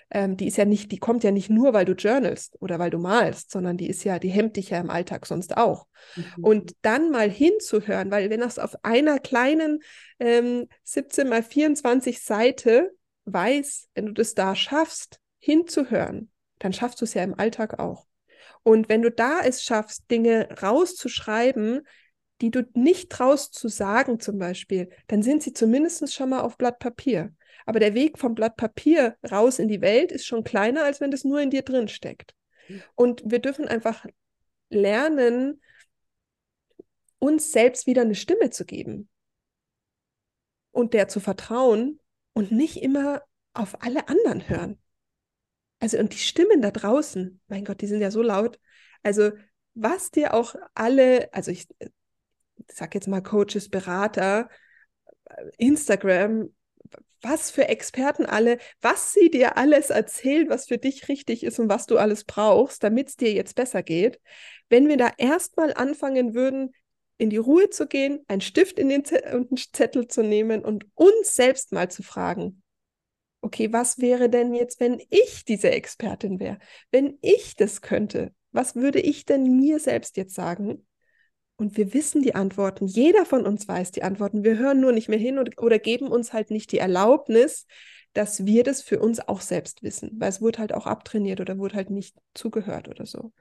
Ähm, 0.09 0.37
die 0.37 0.47
ist 0.47 0.57
ja 0.57 0.65
nicht, 0.65 0.91
die 0.91 0.97
kommt 0.97 1.23
ja 1.23 1.31
nicht 1.31 1.49
nur, 1.49 1.73
weil 1.73 1.85
du 1.85 1.93
journalst 1.93 2.57
oder 2.61 2.79
weil 2.79 2.89
du 2.89 2.99
malst, 2.99 3.51
sondern 3.51 3.77
die 3.77 3.87
ist 3.89 4.03
ja, 4.03 4.19
die 4.19 4.29
hemmt 4.29 4.55
dich 4.57 4.69
ja 4.69 4.79
im 4.79 4.89
Alltag 4.89 5.25
sonst 5.25 5.57
auch. 5.57 5.87
Mhm. 6.15 6.43
Und 6.43 6.75
dann 6.81 7.11
mal 7.11 7.29
hinzuhören, 7.29 8.11
weil 8.11 8.29
wenn 8.29 8.39
das 8.39 8.59
auf 8.59 8.75
einer 8.83 9.19
kleinen 9.19 9.79
ähm, 10.19 10.67
17 10.83 11.27
mal 11.27 11.43
24 11.43 12.21
Seite 12.21 12.91
weiß, 13.25 13.89
wenn 13.95 14.07
du 14.07 14.13
das 14.13 14.35
da 14.35 14.55
schaffst, 14.55 15.19
hinzuhören, 15.39 16.31
dann 16.59 16.73
schaffst 16.73 17.01
du 17.01 17.05
es 17.05 17.13
ja 17.13 17.23
im 17.23 17.37
Alltag 17.37 17.79
auch. 17.79 18.05
Und 18.63 18.87
wenn 18.87 19.01
du 19.01 19.11
da 19.11 19.41
es 19.41 19.63
schaffst, 19.63 20.09
Dinge 20.09 20.47
rauszuschreiben, 20.61 21.81
die 22.41 22.51
du 22.51 22.67
nicht 22.73 23.09
traust 23.09 23.53
zu 23.53 23.67
sagen 23.67 24.19
zum 24.19 24.37
Beispiel, 24.37 24.89
dann 25.07 25.23
sind 25.23 25.43
sie 25.43 25.53
zumindest 25.53 26.13
schon 26.13 26.29
mal 26.29 26.41
auf 26.41 26.57
Blatt 26.57 26.79
Papier. 26.79 27.33
Aber 27.65 27.79
der 27.79 27.93
Weg 27.93 28.17
vom 28.17 28.35
Blatt 28.35 28.57
Papier 28.57 29.17
raus 29.29 29.59
in 29.59 29.67
die 29.67 29.81
Welt 29.81 30.11
ist 30.11 30.25
schon 30.25 30.43
kleiner, 30.43 30.83
als 30.83 30.99
wenn 30.99 31.11
das 31.11 31.23
nur 31.23 31.39
in 31.39 31.49
dir 31.49 31.61
drin 31.61 31.87
steckt. 31.87 32.35
Mhm. 32.67 32.83
Und 32.95 33.23
wir 33.25 33.39
dürfen 33.39 33.67
einfach 33.67 34.05
lernen, 34.69 35.61
uns 37.19 37.51
selbst 37.51 37.87
wieder 37.87 38.01
eine 38.01 38.15
Stimme 38.15 38.49
zu 38.49 38.65
geben 38.65 39.07
und 40.71 40.93
der 40.93 41.07
zu 41.07 41.21
vertrauen 41.21 41.99
und 42.33 42.51
nicht 42.51 42.81
immer 42.81 43.23
auf 43.53 43.81
alle 43.81 44.09
anderen 44.09 44.49
hören. 44.49 44.79
Also 45.79 45.97
und 45.99 46.13
die 46.13 46.17
Stimmen 46.17 46.61
da 46.61 46.71
draußen, 46.71 47.39
mein 47.47 47.63
Gott, 47.63 47.81
die 47.81 47.87
sind 47.87 48.01
ja 48.01 48.11
so 48.11 48.21
laut. 48.21 48.59
Also 49.03 49.31
was 49.73 50.11
dir 50.11 50.33
auch 50.33 50.55
alle, 50.73 51.33
also 51.33 51.51
ich 51.51 51.67
sag 52.67 52.95
jetzt 52.95 53.07
mal 53.07 53.21
Coaches, 53.21 53.69
Berater, 53.69 54.49
Instagram, 55.57 56.53
was 57.21 57.51
für 57.51 57.69
Experten 57.69 58.25
alle, 58.25 58.57
was 58.81 59.13
sie 59.13 59.29
dir 59.29 59.57
alles 59.57 59.89
erzählen, 59.89 60.49
was 60.49 60.67
für 60.67 60.77
dich 60.77 61.07
richtig 61.07 61.43
ist 61.43 61.59
und 61.59 61.69
was 61.69 61.85
du 61.85 61.97
alles 61.97 62.25
brauchst, 62.25 62.83
damit 62.83 63.09
es 63.09 63.15
dir 63.15 63.31
jetzt 63.31 63.55
besser 63.55 63.81
geht. 63.81 64.19
Wenn 64.69 64.87
wir 64.87 64.97
da 64.97 65.11
erstmal 65.17 65.73
anfangen 65.73 66.33
würden, 66.33 66.73
in 67.17 67.29
die 67.29 67.37
Ruhe 67.37 67.69
zu 67.69 67.87
gehen, 67.87 68.19
einen 68.27 68.41
Stift 68.41 68.77
in 68.77 68.89
den 68.89 69.05
Z 69.05 69.23
und 69.33 69.51
einen 69.51 69.57
Zettel 69.57 70.07
zu 70.07 70.23
nehmen 70.23 70.65
und 70.65 70.85
uns 70.95 71.35
selbst 71.35 71.71
mal 71.71 71.89
zu 71.89 72.03
fragen, 72.03 72.61
okay, 73.41 73.71
was 73.71 73.99
wäre 73.99 74.29
denn 74.29 74.53
jetzt, 74.53 74.79
wenn 74.79 75.01
ich 75.09 75.45
diese 75.45 75.71
Expertin 75.71 76.39
wäre? 76.39 76.59
Wenn 76.91 77.17
ich 77.21 77.55
das 77.55 77.81
könnte, 77.81 78.33
was 78.51 78.75
würde 78.75 78.99
ich 78.99 79.25
denn 79.25 79.55
mir 79.55 79.79
selbst 79.79 80.17
jetzt 80.17 80.35
sagen? 80.35 80.85
Und 81.55 81.77
wir 81.77 81.93
wissen 81.93 82.21
die 82.21 82.35
Antworten. 82.35 82.87
Jeder 82.87 83.25
von 83.25 83.45
uns 83.45 83.67
weiß 83.67 83.91
die 83.91 84.03
Antworten. 84.03 84.43
Wir 84.43 84.57
hören 84.57 84.79
nur 84.79 84.91
nicht 84.91 85.07
mehr 85.07 85.19
hin 85.19 85.37
und, 85.37 85.61
oder 85.61 85.79
geben 85.79 86.07
uns 86.07 86.33
halt 86.33 86.49
nicht 86.51 86.71
die 86.71 86.79
Erlaubnis, 86.79 87.67
dass 88.13 88.45
wir 88.45 88.63
das 88.63 88.81
für 88.81 88.99
uns 88.99 89.19
auch 89.19 89.41
selbst 89.41 89.83
wissen, 89.83 90.11
weil 90.17 90.29
es 90.29 90.41
wurde 90.41 90.59
halt 90.59 90.73
auch 90.73 90.85
abtrainiert 90.85 91.41
oder 91.41 91.57
wurde 91.57 91.75
halt 91.75 91.89
nicht 91.89 92.15
zugehört 92.33 92.87
oder 92.87 93.05
so. 93.05 93.33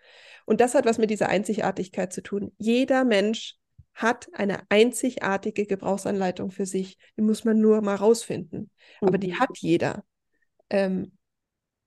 Und 0.46 0.60
das 0.60 0.74
hat 0.74 0.86
was 0.86 0.98
mit 0.98 1.10
dieser 1.10 1.28
Einzigartigkeit 1.28 2.12
zu 2.12 2.22
tun. 2.22 2.52
Jeder 2.58 3.04
Mensch 3.04 3.56
hat 3.94 4.28
eine 4.32 4.60
einzigartige 4.70 5.66
Gebrauchsanleitung 5.66 6.50
für 6.50 6.66
sich. 6.66 6.96
Die 7.16 7.22
muss 7.22 7.44
man 7.44 7.60
nur 7.60 7.82
mal 7.82 7.94
rausfinden. 7.94 8.70
Mhm. 9.00 9.08
Aber 9.08 9.18
die 9.18 9.32
mhm. 9.32 9.40
hat 9.40 9.58
jeder. 9.58 10.04
Ähm, 10.70 11.12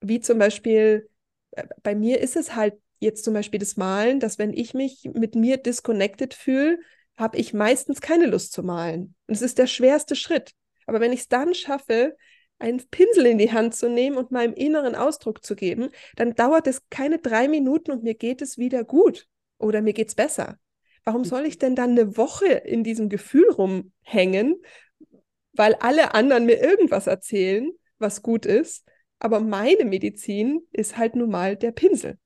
wie 0.01 0.19
zum 0.19 0.37
Beispiel, 0.37 1.09
äh, 1.51 1.65
bei 1.81 1.95
mir 1.95 2.19
ist 2.19 2.35
es 2.35 2.55
halt 2.55 2.75
jetzt 2.99 3.23
zum 3.23 3.33
Beispiel 3.33 3.59
das 3.59 3.77
Malen, 3.77 4.19
dass 4.19 4.39
wenn 4.39 4.53
ich 4.53 4.73
mich 4.73 5.09
mit 5.13 5.35
mir 5.35 5.57
disconnected 5.57 6.33
fühle, 6.33 6.79
habe 7.17 7.37
ich 7.37 7.53
meistens 7.53 8.01
keine 8.01 8.25
Lust 8.25 8.53
zu 8.53 8.63
malen. 8.63 9.15
Und 9.27 9.35
es 9.35 9.41
ist 9.41 9.57
der 9.57 9.67
schwerste 9.67 10.15
Schritt. 10.15 10.51
Aber 10.85 10.99
wenn 10.99 11.13
ich 11.13 11.21
es 11.21 11.27
dann 11.27 11.53
schaffe, 11.53 12.15
einen 12.59 12.81
Pinsel 12.89 13.25
in 13.25 13.37
die 13.37 13.51
Hand 13.51 13.75
zu 13.75 13.89
nehmen 13.89 14.17
und 14.17 14.31
meinem 14.31 14.53
inneren 14.53 14.95
Ausdruck 14.95 15.43
zu 15.43 15.55
geben, 15.55 15.89
dann 16.15 16.35
dauert 16.35 16.67
es 16.67 16.81
keine 16.89 17.19
drei 17.19 17.47
Minuten 17.47 17.91
und 17.91 18.03
mir 18.03 18.15
geht 18.15 18.41
es 18.41 18.57
wieder 18.57 18.83
gut 18.83 19.27
oder 19.57 19.81
mir 19.81 19.93
geht 19.93 20.09
es 20.09 20.15
besser. 20.15 20.57
Warum 21.03 21.23
soll 21.23 21.45
ich 21.45 21.57
denn 21.57 21.75
dann 21.75 21.91
eine 21.91 22.17
Woche 22.17 22.47
in 22.47 22.83
diesem 22.83 23.09
Gefühl 23.09 23.49
rumhängen, 23.51 24.55
weil 25.53 25.75
alle 25.75 26.13
anderen 26.13 26.45
mir 26.45 26.61
irgendwas 26.61 27.07
erzählen, 27.07 27.71
was 27.99 28.21
gut 28.21 28.45
ist, 28.45 28.85
aber 29.19 29.39
meine 29.39 29.85
Medizin 29.85 30.61
ist 30.71 30.97
halt 30.97 31.15
nun 31.15 31.29
mal 31.29 31.55
der 31.55 31.71
Pinsel. 31.71 32.17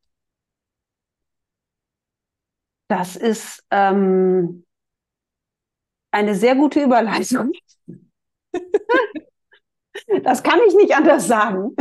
Das 2.90 3.16
ist 3.16 3.64
ähm, 3.70 4.66
eine 6.12 6.36
sehr 6.36 6.56
gute 6.56 6.84
Überleitung. 6.84 7.52
das 10.24 10.44
kann 10.44 10.60
ich 10.68 10.76
nicht 10.76 10.96
anders 10.96 11.28
sagen. 11.28 11.76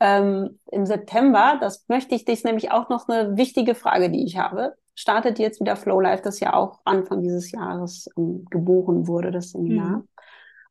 Ähm, 0.00 0.58
Im 0.72 0.86
September, 0.86 1.58
das 1.60 1.86
möchte 1.88 2.14
ich 2.14 2.24
dich 2.24 2.42
nämlich 2.42 2.70
auch 2.70 2.88
noch 2.88 3.08
eine 3.08 3.36
wichtige 3.36 3.74
Frage, 3.74 4.10
die 4.10 4.24
ich 4.24 4.38
habe, 4.38 4.74
startet 4.94 5.38
jetzt 5.38 5.60
wieder 5.60 5.76
Flow 5.76 6.00
Life, 6.00 6.22
das 6.22 6.40
ja 6.40 6.54
auch 6.54 6.80
Anfang 6.84 7.22
dieses 7.22 7.52
Jahres 7.52 8.08
ähm, 8.16 8.46
geboren 8.50 9.06
wurde, 9.06 9.30
das 9.30 9.50
Seminar. 9.50 9.98
Mhm. 9.98 10.08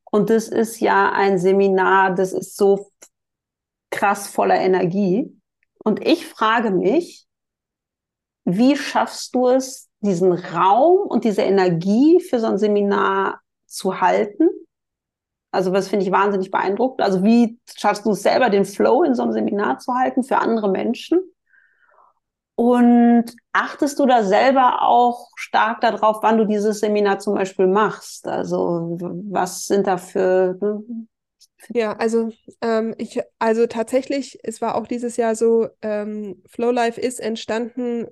Und 0.06 0.30
das 0.30 0.48
ist 0.48 0.80
ja 0.80 1.12
ein 1.12 1.38
Seminar, 1.38 2.16
das 2.16 2.34
ist 2.34 2.58
so 2.58 2.92
krass 3.92 4.28
voller 4.28 4.60
Energie. 4.60 5.32
Und 5.84 6.06
ich 6.06 6.26
frage 6.26 6.72
mich, 6.72 7.25
wie 8.46 8.76
schaffst 8.76 9.36
du 9.36 9.48
es, 9.48 9.90
diesen 10.02 10.32
Raum 10.32 11.08
und 11.08 11.24
diese 11.24 11.42
Energie 11.42 12.22
für 12.22 12.40
so 12.40 12.48
ein 12.48 12.60
Seminar 12.60 13.42
zu 13.66 14.00
halten? 14.00 14.48
Also 15.52 15.74
was 15.74 15.88
finde 15.88 16.06
ich 16.06 16.12
wahnsinnig 16.12 16.52
beeindruckend. 16.52 17.02
Also 17.02 17.24
wie 17.24 17.60
schaffst 17.76 18.06
du 18.06 18.12
es 18.12 18.22
selber, 18.22 18.50
den 18.50 18.66
Flow 18.66 19.04
in 19.04 19.16
so 19.16 19.24
einem 19.24 19.32
Seminar 19.32 19.80
zu 19.80 19.94
halten 19.94 20.24
für 20.24 20.38
andere 20.38 20.70
Menschen? 20.70 21.20
Und 22.56 23.26
achtest 23.52 24.00
du 24.00 24.06
da 24.06 24.24
selber 24.24 24.82
auch 24.84 25.30
stark 25.36 25.82
darauf, 25.82 26.20
wann 26.22 26.38
du 26.38 26.46
dieses 26.46 26.80
Seminar 26.80 27.20
zum 27.20 27.36
Beispiel 27.36 27.68
machst? 27.68 28.28
Also 28.28 28.98
was 29.30 29.66
sind 29.66 29.88
da 29.88 29.98
für... 29.98 30.58
Ne? 30.62 30.84
Ja, 31.70 31.94
also 31.94 32.30
ähm, 32.62 32.94
ich, 32.98 33.22
also 33.40 33.66
tatsächlich, 33.66 34.40
es 34.44 34.62
war 34.62 34.76
auch 34.76 34.88
dieses 34.88 35.18
Jahr 35.18 35.36
so, 35.36 35.68
ähm, 35.82 36.44
Flow 36.48 36.72
Life 36.72 37.02
ist 37.02 37.20
entstanden 37.20 38.08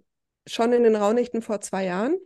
schon 0.45 0.73
in 0.73 0.83
den 0.83 0.95
Raunächten 0.95 1.41
vor 1.41 1.61
zwei 1.61 1.85
Jahren. 1.85 2.17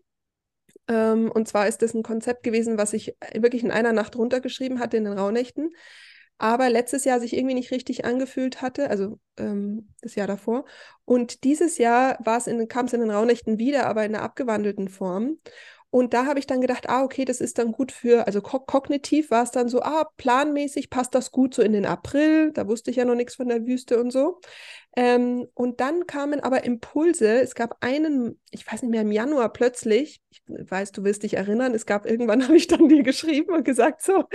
Ähm, 0.87 1.31
und 1.31 1.47
zwar 1.47 1.67
ist 1.67 1.81
das 1.81 1.93
ein 1.93 2.03
Konzept 2.03 2.43
gewesen, 2.43 2.77
was 2.77 2.93
ich 2.93 3.15
wirklich 3.33 3.63
in 3.63 3.71
einer 3.71 3.93
Nacht 3.93 4.15
runtergeschrieben 4.15 4.79
hatte 4.79 4.97
in 4.97 5.05
den 5.05 5.17
Raunächten, 5.17 5.71
aber 6.37 6.69
letztes 6.69 7.03
Jahr 7.03 7.19
sich 7.19 7.35
irgendwie 7.35 7.55
nicht 7.55 7.71
richtig 7.71 8.05
angefühlt 8.05 8.61
hatte, 8.61 8.89
also 8.89 9.19
ähm, 9.37 9.89
das 10.01 10.15
Jahr 10.15 10.27
davor. 10.27 10.65
Und 11.03 11.43
dieses 11.43 11.77
Jahr 11.77 12.17
kam 12.23 12.85
es 12.85 12.93
in 12.93 13.01
den 13.01 13.11
Raunächten 13.11 13.57
wieder, 13.57 13.87
aber 13.87 14.05
in 14.05 14.13
einer 14.13 14.23
abgewandelten 14.23 14.87
Form. 14.87 15.39
Und 15.89 16.13
da 16.13 16.25
habe 16.25 16.39
ich 16.39 16.47
dann 16.47 16.59
gedacht, 16.59 16.89
ah, 16.89 17.03
okay, 17.03 17.23
das 17.23 17.39
ist 17.39 17.57
dann 17.57 17.71
gut 17.71 17.93
für, 17.93 18.27
also 18.27 18.41
ko 18.41 18.59
kognitiv 18.59 19.31
war 19.31 19.43
es 19.43 19.51
dann 19.51 19.69
so, 19.69 19.81
ah, 19.81 20.09
planmäßig 20.17 20.89
passt 20.89 21.15
das 21.15 21.31
gut 21.31 21.53
so 21.53 21.61
in 21.61 21.71
den 21.71 21.85
April. 21.85 22.51
Da 22.51 22.67
wusste 22.67 22.91
ich 22.91 22.97
ja 22.97 23.05
noch 23.05 23.15
nichts 23.15 23.35
von 23.35 23.47
der 23.47 23.65
Wüste 23.65 23.99
und 23.99 24.11
so. 24.11 24.41
Ähm, 24.97 25.47
und 25.53 25.79
dann 25.79 26.05
kamen 26.05 26.41
aber 26.41 26.65
Impulse. 26.65 27.39
Es 27.41 27.55
gab 27.55 27.77
einen, 27.81 28.39
ich 28.51 28.69
weiß 28.69 28.81
nicht 28.81 28.91
mehr, 28.91 29.01
im 29.01 29.11
Januar 29.11 29.53
plötzlich, 29.53 30.21
ich 30.29 30.41
weiß, 30.47 30.91
du 30.91 31.03
wirst 31.03 31.23
dich 31.23 31.35
erinnern, 31.35 31.73
es 31.73 31.85
gab 31.85 32.05
irgendwann, 32.05 32.43
habe 32.47 32.57
ich 32.57 32.67
dann 32.67 32.89
dir 32.89 33.03
geschrieben 33.03 33.53
und 33.53 33.63
gesagt, 33.63 34.01
so, 34.01 34.25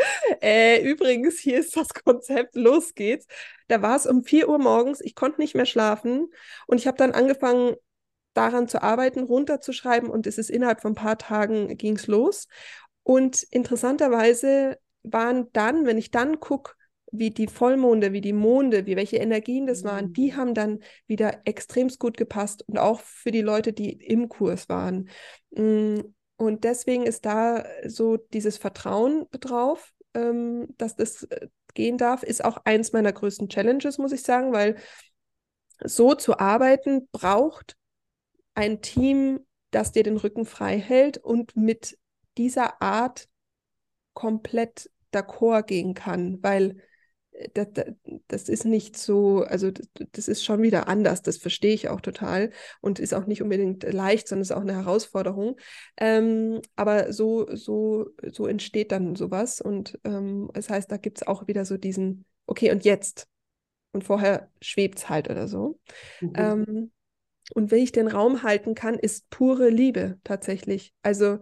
äh, 0.40 0.80
übrigens, 0.82 1.38
hier 1.38 1.59
ist 1.59 1.76
das 1.76 1.92
Konzept, 1.92 2.55
los 2.55 2.94
geht's. 2.94 3.26
Da 3.68 3.82
war 3.82 3.96
es 3.96 4.07
um 4.07 4.24
4 4.24 4.48
Uhr 4.48 4.59
morgens, 4.59 5.00
ich 5.00 5.14
konnte 5.14 5.40
nicht 5.40 5.55
mehr 5.55 5.66
schlafen 5.66 6.28
und 6.66 6.78
ich 6.78 6.86
habe 6.86 6.96
dann 6.96 7.12
angefangen, 7.12 7.74
daran 8.35 8.68
zu 8.68 8.83
arbeiten, 8.83 9.20
runterzuschreiben 9.20 10.09
und 10.09 10.26
es 10.26 10.39
ist 10.39 10.51
innerhalb 10.51 10.80
von 10.80 10.93
ein 10.93 10.97
paar 10.97 11.18
Tagen 11.18 11.76
ging 11.76 11.97
es 11.97 12.07
los. 12.07 12.49
Und 13.03 13.43
interessanterweise 13.45 14.78
waren 15.03 15.49
dann, 15.53 15.87
wenn 15.87 15.99
ich 15.99 16.11
dann 16.11 16.41
gucke, 16.41 16.74
wie 17.12 17.30
die 17.30 17.47
Vollmonde, 17.47 18.12
wie 18.12 18.22
die 18.22 18.33
Monde, 18.33 18.87
wie 18.87 18.97
welche 18.97 19.18
Energien 19.18 19.66
das 19.66 19.85
waren, 19.85 20.12
die 20.14 20.33
mhm. 20.33 20.37
haben 20.37 20.55
dann 20.55 20.78
wieder 21.07 21.41
extremst 21.45 21.99
gut 21.99 22.16
gepasst 22.16 22.66
und 22.66 22.78
auch 22.78 23.01
für 23.01 23.30
die 23.30 23.43
Leute, 23.43 23.72
die 23.72 23.93
im 23.93 24.28
Kurs 24.28 24.68
waren. 24.68 25.11
Mm, 25.51 26.01
und 26.37 26.64
deswegen 26.64 27.05
ist 27.05 27.26
da 27.26 27.64
so 27.87 28.16
dieses 28.16 28.57
Vertrauen 28.57 29.26
drauf, 29.33 29.93
ähm, 30.14 30.68
dass 30.78 30.97
das 30.97 31.24
äh, 31.24 31.49
gehen 31.74 31.99
darf, 31.99 32.22
ist 32.22 32.45
auch 32.45 32.59
eins 32.64 32.93
meiner 32.93 33.12
größten 33.12 33.49
Challenges, 33.49 33.99
muss 33.99 34.12
ich 34.12 34.22
sagen, 34.22 34.53
weil 34.53 34.76
so 35.85 36.14
zu 36.14 36.39
arbeiten 36.39 37.09
braucht 37.12 37.76
ein 38.55 38.82
Team, 38.82 39.40
das 39.70 39.92
dir 39.92 40.03
den 40.03 40.16
Rücken 40.16 40.44
frei 40.44 40.78
hält 40.78 41.18
und 41.18 41.57
mit 41.57 41.98
dieser 42.36 42.82
Art 42.82 43.28
komplett 44.14 44.90
d'accord 45.12 45.64
gehen 45.64 45.94
kann, 45.94 46.42
weil 46.42 46.78
äh, 47.32 47.48
das, 47.55 47.68
das, 48.28 48.48
ist 48.48 48.64
nicht 48.64 48.96
so, 48.96 49.42
also 49.42 49.70
das, 49.70 49.88
das, 50.12 50.28
ist 50.28 50.44
schon 50.44 50.62
wieder 50.62 50.88
anders, 50.88 51.22
das 51.22 51.38
verstehe 51.38 51.74
ich 51.74 51.88
auch 51.88 52.00
total 52.00 52.50
und 52.80 52.98
ist 52.98 53.14
auch 53.14 53.26
nicht 53.26 53.42
unbedingt 53.42 53.84
leicht, 53.84 54.28
sondern 54.28 54.42
ist 54.42 54.53
auch 54.53 54.61
eine 54.61 54.74
Herausforderung. 54.74 55.57
Ähm, 55.96 56.61
aber 56.76 57.12
so, 57.12 57.46
so, 57.55 58.07
so 58.30 58.46
entsteht 58.46 58.92
dann 58.92 59.16
sowas 59.16 59.61
und 59.61 59.98
ähm, 60.05 60.50
das 60.55 60.70
heißt, 60.70 60.90
da 60.90 60.96
gibt 60.96 61.18
es 61.18 61.26
auch 61.26 61.46
wieder 61.46 61.64
so 61.64 61.76
diesen, 61.76 62.24
okay, 62.46 62.70
und 62.72 62.84
jetzt? 62.84 63.28
Und 63.94 64.05
vorher 64.05 64.50
schwebt 64.62 64.98
es 64.98 65.09
halt 65.11 65.28
oder 65.28 65.48
so. 65.48 65.78
Mhm. 66.20 66.32
Ähm, 66.34 66.92
und 67.55 67.70
wenn 67.70 67.82
ich 67.82 67.92
den 67.92 68.09
Raum 68.09 68.42
halten 68.42 68.74
kann, 68.74 68.94
ist 68.98 69.28
pure 69.30 69.68
Liebe 69.68 70.18
tatsächlich. 70.24 70.94
Also 71.03 71.38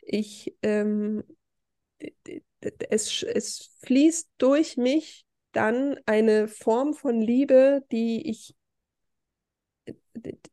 ich, 0.00 0.56
ähm, 0.62 1.22
es, 2.90 3.22
es 3.22 3.70
fließt 3.82 4.30
durch 4.38 4.76
mich 4.76 5.24
dann 5.52 5.98
eine 6.06 6.48
Form 6.48 6.94
von 6.94 7.20
Liebe, 7.20 7.84
die 7.90 8.28
ich, 8.28 8.54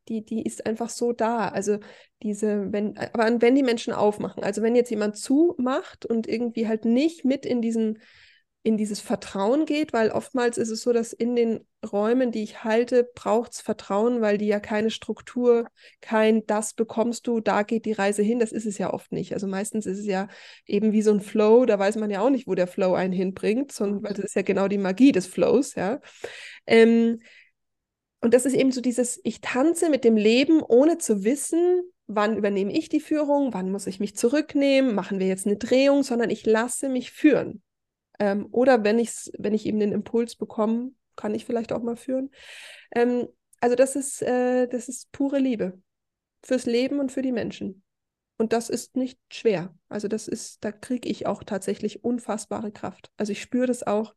die, 0.07 0.25
die 0.25 0.43
ist 0.43 0.65
einfach 0.65 0.89
so 0.89 1.13
da. 1.13 1.49
Also 1.49 1.79
diese, 2.23 2.71
wenn, 2.71 2.97
aber 2.97 3.41
wenn 3.41 3.55
die 3.55 3.63
Menschen 3.63 3.93
aufmachen, 3.93 4.43
also 4.43 4.61
wenn 4.61 4.75
jetzt 4.75 4.89
jemand 4.89 5.17
zumacht 5.17 6.05
und 6.05 6.27
irgendwie 6.27 6.67
halt 6.67 6.85
nicht 6.85 7.25
mit 7.25 7.45
in 7.45 7.61
diesen 7.61 7.99
in 8.63 8.75
dieses 8.75 8.99
Vertrauen 8.99 9.65
geht, 9.65 9.93
weil 9.93 10.11
oftmals 10.11 10.57
ist 10.57 10.69
es 10.69 10.81
so, 10.81 10.91
dass 10.91 11.13
in 11.13 11.35
den 11.35 11.65
Räumen, 11.89 12.31
die 12.31 12.43
ich 12.43 12.63
halte, 12.65 13.09
braucht 13.15 13.53
es 13.53 13.61
Vertrauen, 13.61 14.19
weil 14.19 14.37
die 14.37 14.47
ja 14.47 14.59
keine 14.59 14.89
Struktur, 14.89 15.67
kein 16.01 16.45
das 16.47 16.73
bekommst 16.73 17.27
du, 17.27 17.39
da 17.39 17.63
geht 17.63 17.85
die 17.85 17.93
Reise 17.93 18.23
hin, 18.23 18.39
das 18.39 18.51
ist 18.51 18.65
es 18.65 18.77
ja 18.77 18.91
oft 18.93 19.11
nicht. 19.13 19.33
Also 19.33 19.47
meistens 19.47 19.85
ist 19.85 19.99
es 19.99 20.05
ja 20.05 20.27
eben 20.65 20.91
wie 20.91 21.01
so 21.01 21.11
ein 21.11 21.21
Flow, 21.21 21.65
da 21.65 21.79
weiß 21.79 21.95
man 21.95 22.09
ja 22.09 22.19
auch 22.19 22.29
nicht, 22.29 22.47
wo 22.47 22.55
der 22.55 22.67
Flow 22.67 22.93
einen 22.93 23.13
hinbringt, 23.13 23.71
sondern 23.71 24.03
weil 24.03 24.13
das 24.13 24.25
ist 24.25 24.35
ja 24.35 24.41
genau 24.41 24.67
die 24.67 24.77
Magie 24.77 25.13
des 25.13 25.27
Flows, 25.27 25.75
ja. 25.75 26.01
Ähm, 26.65 27.19
und 28.19 28.33
das 28.33 28.45
ist 28.45 28.53
eben 28.53 28.71
so 28.71 28.81
dieses, 28.81 29.21
ich 29.23 29.41
tanze 29.41 29.89
mit 29.89 30.03
dem 30.03 30.17
Leben, 30.17 30.61
ohne 30.61 30.97
zu 30.97 31.23
wissen, 31.23 31.83
wann 32.07 32.35
übernehme 32.35 32.73
ich 32.73 32.89
die 32.89 32.99
Führung, 32.99 33.53
wann 33.53 33.71
muss 33.71 33.87
ich 33.87 33.99
mich 33.99 34.15
zurücknehmen, 34.15 34.95
machen 34.95 35.19
wir 35.19 35.27
jetzt 35.27 35.45
eine 35.45 35.57
Drehung, 35.57 36.03
sondern 36.03 36.29
ich 36.29 36.45
lasse 36.45 36.89
mich 36.89 37.11
führen. 37.11 37.61
Ähm, 38.19 38.47
oder 38.51 38.83
wenn, 38.83 38.99
ich's, 38.99 39.31
wenn 39.37 39.53
ich 39.53 39.65
eben 39.65 39.79
den 39.79 39.91
Impuls 39.91 40.35
bekomme, 40.35 40.91
kann 41.15 41.35
ich 41.35 41.45
vielleicht 41.45 41.71
auch 41.71 41.81
mal 41.81 41.95
führen. 41.95 42.31
Ähm, 42.95 43.27
also 43.59 43.75
das 43.75 43.95
ist, 43.95 44.21
äh, 44.21 44.67
das 44.67 44.87
ist 44.87 45.11
pure 45.11 45.39
Liebe 45.39 45.81
fürs 46.43 46.65
Leben 46.65 46.99
und 46.99 47.11
für 47.11 47.21
die 47.21 47.31
Menschen. 47.31 47.83
Und 48.37 48.53
das 48.53 48.69
ist 48.69 48.95
nicht 48.95 49.19
schwer. 49.31 49.75
Also 49.89 50.07
das 50.07 50.27
ist, 50.27 50.63
da 50.63 50.71
kriege 50.71 51.09
ich 51.09 51.25
auch 51.25 51.43
tatsächlich 51.43 52.03
unfassbare 52.03 52.71
Kraft. 52.71 53.11
Also 53.17 53.31
ich 53.31 53.41
spüre 53.41 53.65
das 53.65 53.85
auch. 53.85 54.13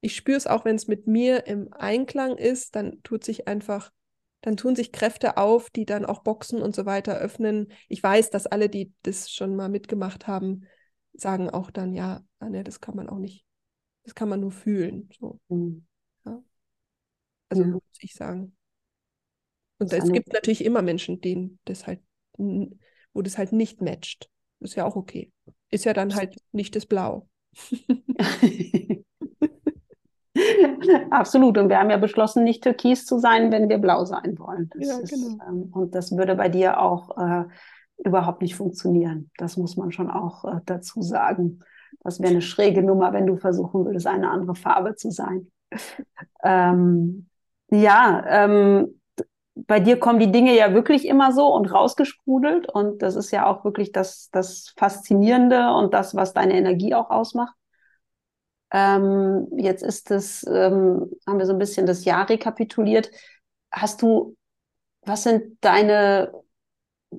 Ich 0.00 0.16
spüre 0.16 0.36
es 0.36 0.46
auch, 0.46 0.64
wenn 0.64 0.76
es 0.76 0.88
mit 0.88 1.06
mir 1.06 1.46
im 1.46 1.72
Einklang 1.72 2.36
ist, 2.36 2.74
dann 2.74 3.02
tut 3.02 3.24
sich 3.24 3.48
einfach 3.48 3.92
dann 4.40 4.56
tun 4.56 4.76
sich 4.76 4.92
Kräfte 4.92 5.36
auf, 5.36 5.70
die 5.70 5.84
dann 5.84 6.04
auch 6.04 6.22
Boxen 6.22 6.62
und 6.62 6.74
so 6.74 6.86
weiter 6.86 7.18
öffnen. 7.18 7.72
Ich 7.88 8.02
weiß, 8.02 8.30
dass 8.30 8.46
alle, 8.46 8.68
die 8.68 8.92
das 9.02 9.30
schon 9.30 9.56
mal 9.56 9.68
mitgemacht 9.68 10.26
haben, 10.26 10.64
sagen 11.12 11.50
auch 11.50 11.70
dann, 11.70 11.92
ja, 11.92 12.22
ah, 12.40 12.48
ne, 12.48 12.64
das 12.64 12.80
kann 12.80 12.96
man 12.96 13.08
auch 13.08 13.18
nicht, 13.18 13.44
das 14.04 14.14
kann 14.14 14.28
man 14.28 14.40
nur 14.40 14.52
fühlen. 14.52 15.08
So. 15.18 15.40
Mhm. 15.48 15.86
Ja. 16.24 16.42
Also 17.48 17.62
ja. 17.62 17.68
muss 17.68 17.82
ich 18.00 18.14
sagen. 18.14 18.56
Und 19.78 19.92
es 19.92 20.10
gibt 20.10 20.32
natürlich 20.32 20.64
immer 20.64 20.82
Menschen, 20.82 21.20
denen 21.20 21.60
das 21.64 21.86
halt, 21.86 22.00
wo 22.36 23.22
das 23.22 23.38
halt 23.38 23.52
nicht 23.52 23.80
matcht. 23.80 24.28
Ist 24.60 24.74
ja 24.74 24.84
auch 24.84 24.96
okay. 24.96 25.32
Ist 25.70 25.84
ja 25.84 25.92
dann 25.92 26.16
halt 26.16 26.36
nicht 26.52 26.74
das 26.74 26.86
Blau. 26.86 27.28
Absolut. 31.10 31.58
Und 31.58 31.68
wir 31.68 31.78
haben 31.78 31.90
ja 31.90 31.96
beschlossen, 31.96 32.44
nicht 32.44 32.62
türkis 32.62 33.04
zu 33.06 33.18
sein, 33.18 33.50
wenn 33.52 33.68
wir 33.68 33.78
blau 33.78 34.04
sein 34.04 34.38
wollen. 34.38 34.70
Das 34.74 34.88
ja, 34.88 34.98
ist, 34.98 35.10
genau. 35.10 35.36
ähm, 35.46 35.70
und 35.72 35.94
das 35.94 36.16
würde 36.16 36.34
bei 36.34 36.48
dir 36.48 36.80
auch 36.80 37.16
äh, 37.16 37.44
überhaupt 37.98 38.42
nicht 38.42 38.54
funktionieren. 38.54 39.30
Das 39.36 39.56
muss 39.56 39.76
man 39.76 39.92
schon 39.92 40.10
auch 40.10 40.44
äh, 40.44 40.60
dazu 40.64 41.02
sagen. 41.02 41.60
Das 42.00 42.20
wäre 42.20 42.30
eine 42.30 42.42
schräge 42.42 42.82
Nummer, 42.82 43.12
wenn 43.12 43.26
du 43.26 43.36
versuchen 43.36 43.84
würdest, 43.84 44.06
eine 44.06 44.30
andere 44.30 44.54
Farbe 44.54 44.94
zu 44.94 45.10
sein. 45.10 45.50
Ähm, 46.42 47.28
ja, 47.70 48.24
ähm, 48.28 49.00
bei 49.54 49.80
dir 49.80 49.98
kommen 49.98 50.20
die 50.20 50.30
Dinge 50.30 50.56
ja 50.56 50.72
wirklich 50.72 51.06
immer 51.06 51.32
so 51.32 51.48
und 51.48 51.72
rausgesprudelt. 51.72 52.68
Und 52.68 53.02
das 53.02 53.16
ist 53.16 53.30
ja 53.30 53.46
auch 53.46 53.64
wirklich 53.64 53.92
das, 53.92 54.30
das 54.30 54.72
Faszinierende 54.76 55.72
und 55.72 55.94
das, 55.94 56.14
was 56.14 56.32
deine 56.32 56.54
Energie 56.54 56.94
auch 56.94 57.10
ausmacht. 57.10 57.54
Ähm, 58.70 59.48
jetzt 59.56 59.82
ist 59.82 60.10
es, 60.10 60.46
ähm, 60.46 61.10
haben 61.26 61.38
wir 61.38 61.46
so 61.46 61.52
ein 61.52 61.58
bisschen 61.58 61.86
das 61.86 62.04
Jahr 62.04 62.28
rekapituliert. 62.28 63.10
Hast 63.70 64.02
du, 64.02 64.36
was 65.02 65.22
sind 65.24 65.56
deine, 65.62 66.32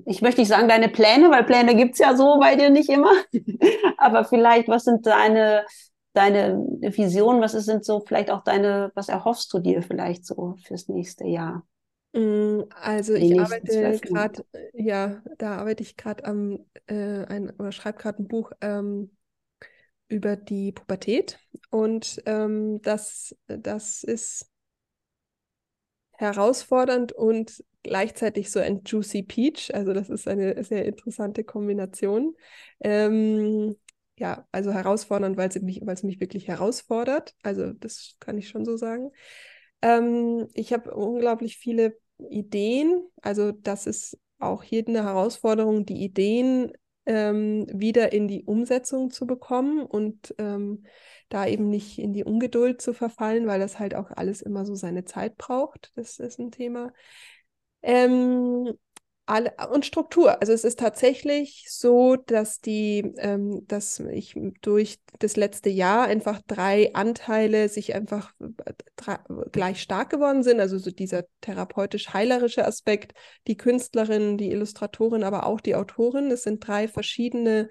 ich 0.06 0.22
möchte 0.22 0.40
nicht 0.40 0.48
sagen 0.48 0.68
deine 0.68 0.88
Pläne, 0.88 1.30
weil 1.30 1.44
Pläne 1.44 1.74
gibt 1.74 1.94
es 1.94 1.98
ja 1.98 2.16
so 2.16 2.38
bei 2.38 2.56
dir 2.56 2.70
nicht 2.70 2.88
immer, 2.88 3.12
aber 3.98 4.24
vielleicht, 4.24 4.68
was 4.68 4.84
sind 4.84 5.06
deine, 5.06 5.64
deine 6.12 6.58
Visionen, 6.80 7.40
was 7.40 7.52
sind 7.52 7.84
so 7.84 8.00
vielleicht 8.00 8.30
auch 8.30 8.42
deine, 8.44 8.92
was 8.94 9.08
erhoffst 9.08 9.52
du 9.52 9.58
dir 9.58 9.82
vielleicht 9.82 10.24
so 10.24 10.56
fürs 10.64 10.88
nächste 10.88 11.26
Jahr? 11.26 11.66
Mm, 12.12 12.62
also 12.80 13.14
ich 13.14 13.38
arbeite 13.38 14.00
gerade, 14.00 14.44
ja, 14.72 15.22
da 15.38 15.58
arbeite 15.58 15.82
ich 15.82 15.96
gerade 15.96 16.24
am, 16.24 16.58
äh, 16.86 17.24
ein, 17.26 17.50
oder 17.58 17.72
schreibe 17.72 17.98
gerade 17.98 18.22
ein 18.22 18.28
Buch 18.28 18.52
ähm, 18.60 19.10
über 20.08 20.36
die 20.36 20.72
Pubertät. 20.72 21.38
Und 21.70 22.20
ähm, 22.26 22.82
das, 22.82 23.36
das 23.46 24.02
ist 24.02 24.49
herausfordernd 26.20 27.12
und 27.12 27.64
gleichzeitig 27.82 28.50
so 28.50 28.60
ein 28.60 28.82
Juicy 28.84 29.22
Peach. 29.22 29.74
Also 29.74 29.92
das 29.92 30.10
ist 30.10 30.28
eine 30.28 30.62
sehr 30.62 30.84
interessante 30.84 31.44
Kombination. 31.44 32.36
Ähm, 32.80 33.76
ja, 34.18 34.46
also 34.52 34.72
herausfordernd, 34.72 35.36
weil 35.38 35.48
es 35.48 35.60
mich, 35.62 35.80
mich 35.80 36.20
wirklich 36.20 36.46
herausfordert. 36.48 37.34
Also 37.42 37.72
das 37.72 38.16
kann 38.20 38.36
ich 38.36 38.48
schon 38.48 38.66
so 38.66 38.76
sagen. 38.76 39.10
Ähm, 39.80 40.46
ich 40.52 40.72
habe 40.74 40.94
unglaublich 40.94 41.56
viele 41.56 41.96
Ideen. 42.28 43.02
Also 43.22 43.52
das 43.52 43.86
ist 43.86 44.18
auch 44.38 44.62
hier 44.62 44.84
eine 44.86 45.04
Herausforderung, 45.04 45.86
die 45.86 46.04
Ideen 46.04 46.72
ähm, 47.06 47.66
wieder 47.72 48.12
in 48.12 48.28
die 48.28 48.44
Umsetzung 48.44 49.10
zu 49.10 49.26
bekommen 49.26 49.84
und 49.84 50.34
ähm, 50.38 50.84
da 51.28 51.46
eben 51.46 51.68
nicht 51.70 51.98
in 51.98 52.12
die 52.12 52.24
Ungeduld 52.24 52.80
zu 52.80 52.92
verfallen, 52.92 53.46
weil 53.46 53.60
das 53.60 53.78
halt 53.78 53.94
auch 53.94 54.10
alles 54.10 54.42
immer 54.42 54.64
so 54.64 54.74
seine 54.74 55.04
Zeit 55.04 55.36
braucht. 55.36 55.92
Das 55.96 56.18
ist 56.18 56.38
ein 56.38 56.50
Thema. 56.50 56.92
Ähm, 57.82 58.74
alle, 59.30 59.52
und 59.72 59.86
Struktur. 59.86 60.40
Also 60.40 60.52
es 60.52 60.64
ist 60.64 60.80
tatsächlich 60.80 61.66
so, 61.68 62.16
dass 62.16 62.60
die, 62.60 63.12
ähm, 63.18 63.64
dass 63.68 64.00
ich 64.00 64.34
durch 64.60 64.98
das 65.20 65.36
letzte 65.36 65.70
Jahr 65.70 66.06
einfach 66.06 66.40
drei 66.46 66.92
Anteile 66.94 67.68
sich 67.68 67.94
einfach 67.94 68.34
gleich 69.52 69.80
stark 69.80 70.10
geworden 70.10 70.42
sind. 70.42 70.58
Also 70.58 70.78
so 70.78 70.90
dieser 70.90 71.24
therapeutisch-heilerische 71.42 72.66
Aspekt, 72.66 73.14
die 73.46 73.56
Künstlerin, 73.56 74.36
die 74.36 74.50
Illustratorin, 74.50 75.22
aber 75.22 75.46
auch 75.46 75.60
die 75.60 75.76
Autorin. 75.76 76.28
Das 76.28 76.42
sind 76.42 76.66
drei 76.66 76.88
verschiedene, 76.88 77.70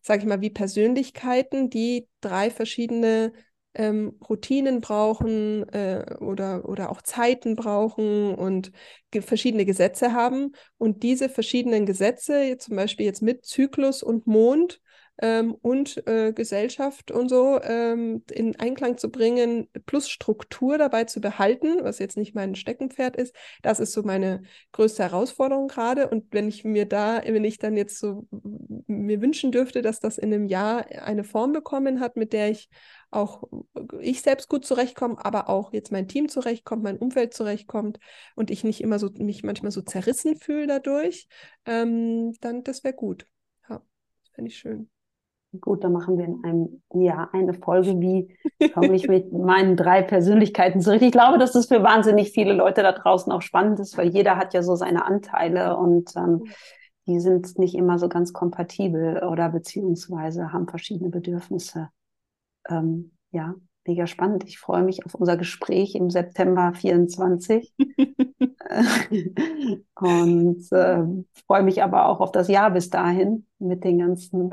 sage 0.00 0.20
ich 0.20 0.26
mal, 0.26 0.40
wie 0.42 0.50
Persönlichkeiten, 0.50 1.70
die 1.70 2.08
drei 2.20 2.50
verschiedene 2.50 3.32
ähm, 3.74 4.18
Routinen 4.28 4.80
brauchen 4.80 5.68
äh, 5.70 6.16
oder, 6.20 6.68
oder 6.68 6.90
auch 6.90 7.02
Zeiten 7.02 7.56
brauchen 7.56 8.34
und 8.34 8.72
ge 9.10 9.22
verschiedene 9.22 9.64
Gesetze 9.64 10.12
haben. 10.12 10.52
Und 10.78 11.02
diese 11.02 11.28
verschiedenen 11.28 11.86
Gesetze, 11.86 12.56
zum 12.58 12.76
Beispiel 12.76 13.06
jetzt 13.06 13.22
mit 13.22 13.44
Zyklus 13.44 14.02
und 14.02 14.26
Mond, 14.26 14.80
ähm, 15.18 15.54
und 15.54 16.06
äh, 16.06 16.32
Gesellschaft 16.32 17.10
und 17.10 17.28
so 17.28 17.60
ähm, 17.62 18.24
in 18.30 18.58
Einklang 18.58 18.98
zu 18.98 19.10
bringen, 19.10 19.68
plus 19.86 20.08
Struktur 20.08 20.76
dabei 20.78 21.04
zu 21.04 21.20
behalten, 21.20 21.78
was 21.82 21.98
jetzt 21.98 22.16
nicht 22.16 22.34
mein 22.34 22.54
Steckenpferd 22.54 23.16
ist, 23.16 23.34
das 23.62 23.80
ist 23.80 23.92
so 23.92 24.02
meine 24.02 24.42
größte 24.72 25.04
Herausforderung 25.04 25.68
gerade. 25.68 26.08
Und 26.08 26.32
wenn 26.32 26.48
ich 26.48 26.64
mir 26.64 26.86
da, 26.86 27.22
wenn 27.24 27.44
ich 27.44 27.58
dann 27.58 27.76
jetzt 27.76 27.98
so 27.98 28.26
mir 28.86 29.20
wünschen 29.22 29.52
dürfte, 29.52 29.82
dass 29.82 30.00
das 30.00 30.18
in 30.18 30.32
einem 30.34 30.46
Jahr 30.46 30.86
eine 31.02 31.24
Form 31.24 31.52
bekommen 31.52 32.00
hat, 32.00 32.16
mit 32.16 32.32
der 32.32 32.50
ich 32.50 32.68
auch 33.14 33.44
ich 34.00 34.22
selbst 34.22 34.48
gut 34.48 34.64
zurechtkomme, 34.64 35.24
aber 35.24 35.48
auch 35.48 35.72
jetzt 35.72 35.92
mein 35.92 36.08
Team 36.08 36.28
zurechtkommt, 36.28 36.82
mein 36.82 36.98
Umfeld 36.98 37.34
zurechtkommt 37.34 37.98
und 38.34 38.50
ich 38.50 38.64
nicht 38.64 38.80
immer 38.80 38.98
so 38.98 39.10
mich 39.18 39.42
manchmal 39.42 39.72
so 39.72 39.82
zerrissen 39.82 40.36
fühle 40.36 40.66
dadurch, 40.66 41.28
ähm, 41.66 42.32
dann 42.40 42.64
das 42.64 42.84
wäre 42.84 42.94
gut. 42.94 43.26
Ja, 43.68 43.80
das 44.22 44.30
fände 44.34 44.50
ich 44.50 44.56
schön. 44.56 44.90
Gut, 45.60 45.84
dann 45.84 45.92
machen 45.92 46.18
wir 46.18 46.24
in 46.24 46.42
einem 46.42 46.82
Jahr 46.92 47.32
eine 47.32 47.54
Folge, 47.54 48.00
wie 48.00 48.36
komme 48.72 48.94
ich 48.96 49.06
mit 49.06 49.32
meinen 49.32 49.76
drei 49.76 50.02
Persönlichkeiten 50.02 50.80
zurecht. 50.80 51.02
Ich 51.02 51.12
glaube, 51.12 51.38
dass 51.38 51.52
das 51.52 51.66
für 51.66 51.82
wahnsinnig 51.82 52.32
viele 52.32 52.54
Leute 52.54 52.82
da 52.82 52.92
draußen 52.92 53.30
auch 53.30 53.42
spannend 53.42 53.78
ist, 53.78 53.96
weil 53.96 54.08
jeder 54.08 54.36
hat 54.36 54.52
ja 54.52 54.62
so 54.62 54.74
seine 54.74 55.04
Anteile 55.04 55.76
und 55.76 56.16
ähm, 56.16 56.44
die 57.06 57.20
sind 57.20 57.58
nicht 57.58 57.74
immer 57.74 57.98
so 57.98 58.08
ganz 58.08 58.32
kompatibel 58.32 59.22
oder 59.24 59.48
beziehungsweise 59.50 60.52
haben 60.52 60.66
verschiedene 60.66 61.10
Bedürfnisse. 61.10 61.90
Ähm, 62.68 63.12
ja, 63.30 63.54
mega 63.86 64.06
spannend. 64.06 64.44
Ich 64.44 64.58
freue 64.58 64.82
mich 64.82 65.04
auf 65.04 65.14
unser 65.14 65.36
Gespräch 65.36 65.94
im 65.94 66.10
September 66.10 66.72
24 66.74 67.74
und 69.94 70.72
äh, 70.72 71.02
freue 71.46 71.62
mich 71.62 71.82
aber 71.82 72.08
auch 72.08 72.20
auf 72.20 72.32
das 72.32 72.48
Jahr 72.48 72.70
bis 72.70 72.90
dahin 72.90 73.46
mit 73.58 73.84
den 73.84 73.98
ganzen 73.98 74.50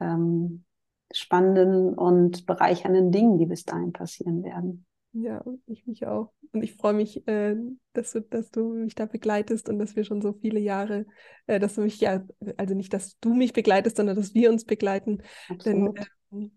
ähm, 0.00 0.64
spannenden 1.12 1.94
und 1.94 2.46
bereichernden 2.46 3.12
Dingen, 3.12 3.38
die 3.38 3.46
bis 3.46 3.64
dahin 3.64 3.92
passieren 3.92 4.42
werden. 4.42 4.86
Ja, 5.12 5.42
ich 5.66 5.86
mich 5.86 6.06
auch. 6.06 6.32
Und 6.52 6.62
ich 6.62 6.74
freue 6.74 6.92
mich, 6.92 7.26
äh, 7.26 7.56
dass, 7.94 8.12
du, 8.12 8.20
dass 8.20 8.50
du 8.50 8.74
mich 8.74 8.94
da 8.94 9.06
begleitest 9.06 9.68
und 9.70 9.78
dass 9.78 9.96
wir 9.96 10.04
schon 10.04 10.20
so 10.20 10.34
viele 10.34 10.60
Jahre, 10.60 11.06
äh, 11.46 11.58
dass 11.58 11.76
du 11.76 11.80
mich 11.80 12.00
ja, 12.00 12.22
also 12.58 12.74
nicht, 12.74 12.92
dass 12.92 13.18
du 13.20 13.32
mich 13.32 13.54
begleitest, 13.54 13.96
sondern 13.96 14.16
dass 14.16 14.34
wir 14.34 14.50
uns 14.50 14.66
begleiten. 14.66 15.22
Absolut. 15.48 15.98
Denn, 16.32 16.42
äh, 16.42 16.50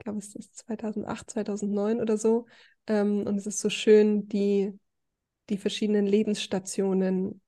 ich 0.00 0.04
glaube, 0.04 0.18
es 0.18 0.34
ist 0.34 0.56
2008, 0.56 1.30
2009 1.30 2.00
oder 2.00 2.16
so. 2.16 2.46
Ähm, 2.86 3.26
und 3.26 3.36
es 3.36 3.46
ist 3.46 3.60
so 3.60 3.68
schön, 3.68 4.28
die, 4.28 4.72
die 5.50 5.58
verschiedenen 5.58 6.06
Lebensstationen, 6.06 7.42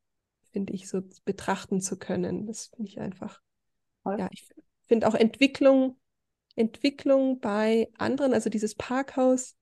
finde 0.52 0.74
ich, 0.74 0.86
so 0.86 1.00
betrachten 1.24 1.80
zu 1.80 1.98
können. 1.98 2.46
Das 2.46 2.66
finde 2.66 2.90
ich 2.90 3.00
einfach, 3.00 3.40
Voll. 4.02 4.18
ja, 4.18 4.28
ich 4.32 4.46
finde 4.86 5.08
auch 5.08 5.14
Entwicklung, 5.14 5.98
Entwicklung 6.54 7.40
bei 7.40 7.88
anderen, 7.96 8.34
also 8.34 8.50
dieses 8.50 8.74
Parkhaus 8.74 9.56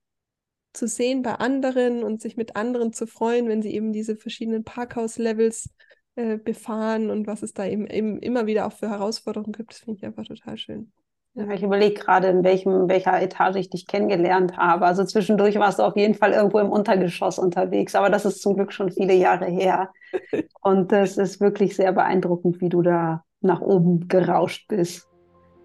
zu 0.73 0.85
sehen 0.85 1.21
bei 1.21 1.35
anderen 1.35 2.03
und 2.03 2.21
sich 2.21 2.35
mit 2.35 2.57
anderen 2.57 2.91
zu 2.91 3.07
freuen, 3.07 3.47
wenn 3.47 3.61
sie 3.61 3.73
eben 3.73 3.93
diese 3.93 4.17
verschiedenen 4.17 4.65
Parkhaus-Levels 4.65 5.69
äh, 6.15 6.37
befahren 6.37 7.09
und 7.09 7.25
was 7.25 7.41
es 7.41 7.53
da 7.53 7.65
eben, 7.65 7.87
eben 7.87 8.19
immer 8.19 8.47
wieder 8.47 8.67
auch 8.67 8.73
für 8.73 8.89
Herausforderungen 8.89 9.53
gibt, 9.53 9.71
das 9.71 9.79
finde 9.79 9.97
ich 9.97 10.05
einfach 10.05 10.25
total 10.25 10.57
schön. 10.57 10.91
Ich 11.33 11.63
überlege 11.63 11.93
gerade, 11.93 12.27
in 12.27 12.43
welchem, 12.43 12.89
welcher 12.89 13.21
Etage 13.21 13.55
ich 13.55 13.69
dich 13.69 13.87
kennengelernt 13.87 14.57
habe. 14.57 14.85
Also 14.85 15.05
zwischendurch 15.05 15.55
warst 15.55 15.79
du 15.79 15.83
auf 15.83 15.95
jeden 15.95 16.13
Fall 16.13 16.33
irgendwo 16.33 16.59
im 16.59 16.69
Untergeschoss 16.69 17.39
unterwegs, 17.39 17.95
aber 17.95 18.09
das 18.09 18.25
ist 18.25 18.41
zum 18.41 18.55
Glück 18.55 18.73
schon 18.73 18.91
viele 18.91 19.13
Jahre 19.13 19.45
her. 19.45 19.93
Und 20.61 20.91
es 20.91 21.17
ist 21.17 21.39
wirklich 21.39 21.75
sehr 21.77 21.93
beeindruckend, 21.93 22.59
wie 22.59 22.67
du 22.67 22.81
da 22.81 23.23
nach 23.39 23.61
oben 23.61 24.09
gerauscht 24.09 24.67
bist. 24.67 25.07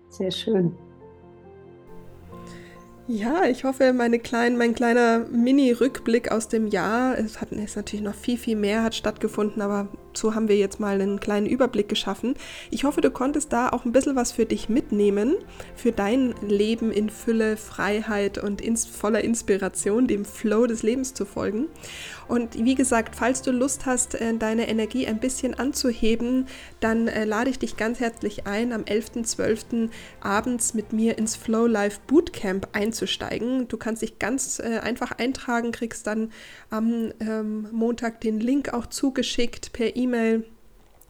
Sehr 0.09 0.31
schön. 0.31 0.77
Ja, 3.09 3.45
ich 3.45 3.65
hoffe, 3.65 3.93
meine 3.93 4.21
kleinen, 4.21 4.57
mein 4.57 4.75
kleiner 4.75 5.27
Mini-Rückblick 5.31 6.31
aus 6.31 6.49
dem 6.49 6.69
Jahr, 6.69 7.19
es 7.19 7.41
hat 7.41 7.53
es 7.53 7.77
natürlich 7.77 8.05
noch 8.05 8.15
viel, 8.15 8.37
viel 8.37 8.57
mehr 8.57 8.83
hat 8.83 8.95
stattgefunden, 8.95 9.63
aber 9.63 9.89
so 10.17 10.35
haben 10.35 10.49
wir 10.49 10.57
jetzt 10.57 10.81
mal 10.81 11.01
einen 11.01 11.21
kleinen 11.21 11.47
Überblick 11.47 11.89
geschaffen. 11.89 12.35
Ich 12.71 12.85
hoffe, 12.85 13.01
du 13.01 13.11
konntest 13.11 13.53
da 13.53 13.69
auch 13.69 13.85
ein 13.85 13.93
bisschen 13.93 14.17
was 14.17 14.33
für 14.33 14.47
dich 14.47 14.69
mitnehmen, 14.69 15.37
für 15.75 15.93
dein 15.93 16.35
Leben 16.47 16.91
in 16.91 17.11
Fülle, 17.11 17.57
Freiheit 17.57 18.39
und 18.39 18.61
ins, 18.61 18.87
voller 18.87 19.23
Inspiration, 19.23 20.07
dem 20.07 20.25
Flow 20.25 20.67
des 20.67 20.83
Lebens 20.83 21.15
zu 21.15 21.25
folgen. 21.25 21.67
Und 22.29 22.57
wie 22.57 22.75
gesagt, 22.75 23.15
falls 23.15 23.43
du 23.43 23.53
Lust 23.53 23.87
hast, 23.87 24.15
äh, 24.17 24.37
deine 24.37 24.69
Energie 24.69 25.07
ein 25.07 25.21
bisschen 25.21 25.55
anzuheben, 25.55 26.47
dann 26.81 27.07
äh, 27.07 27.25
lade 27.25 27.51
ich 27.51 27.59
dich 27.59 27.77
ganz 27.77 28.01
herzlich 28.01 28.47
ein, 28.47 28.73
am 28.73 28.83
11.12. 28.83 29.91
abends 30.21 30.75
mit 30.75 30.93
mir 30.93 31.19
ins 31.19 31.37
Flow 31.37 31.67
Life 31.67 32.01
Bootcamp 32.07 32.69
einzusteigen. 32.73 33.69
Du 33.69 33.77
kannst 33.77 34.03
dich 34.03 34.19
ganz 34.19 34.59
äh, 34.59 34.79
einfach 34.79 35.13
eintragen, 35.13 35.71
kriegst 35.71 36.07
dann 36.07 36.33
am 36.71 37.13
ähm, 37.21 37.69
Montag 37.71 38.21
den 38.21 38.41
Link 38.41 38.75
auch 38.75 38.87
zugeschickt 38.87 39.73
per 39.73 39.95
E-Mail. 39.95 40.06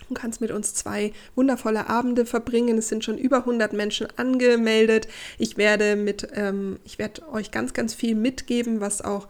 Du 0.08 0.14
kannst 0.14 0.40
mit 0.40 0.52
uns 0.52 0.72
zwei 0.74 1.12
wundervolle 1.34 1.88
Abende 1.88 2.26
verbringen. 2.26 2.78
Es 2.78 2.88
sind 2.88 3.02
schon 3.02 3.18
über 3.18 3.38
100 3.38 3.72
Menschen 3.72 4.06
angemeldet. 4.16 5.08
Ich 5.38 5.56
werde 5.56 5.96
mit, 5.96 6.28
ähm, 6.34 6.78
ich 6.84 6.98
werde 6.98 7.28
euch 7.32 7.50
ganz, 7.50 7.74
ganz 7.74 7.92
viel 7.92 8.14
mitgeben, 8.14 8.80
was 8.80 9.02
auch 9.02 9.26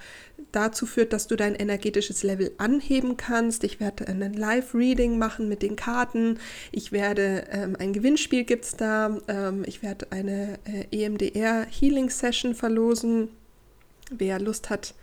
dazu 0.52 0.84
führt, 0.84 1.14
dass 1.14 1.28
du 1.28 1.36
dein 1.36 1.54
energetisches 1.54 2.22
Level 2.22 2.52
anheben 2.58 3.16
kannst. 3.16 3.64
Ich 3.64 3.80
werde 3.80 4.06
ein 4.06 4.34
Live-Reading 4.34 5.16
machen 5.18 5.48
mit 5.48 5.62
den 5.62 5.76
Karten. 5.76 6.38
Ich 6.72 6.92
werde 6.92 7.44
ähm, 7.50 7.76
ein 7.78 7.94
Gewinnspiel 7.94 8.44
gibt 8.44 8.64
es 8.66 8.76
da. 8.76 9.18
Ähm, 9.28 9.64
ich 9.66 9.82
werde 9.82 10.08
eine 10.10 10.58
äh, 10.64 11.04
EMDR 11.04 11.66
Healing 11.70 12.10
Session 12.10 12.54
verlosen. 12.54 13.28
Wer 14.10 14.38
Lust 14.40 14.68
hat, 14.68 14.94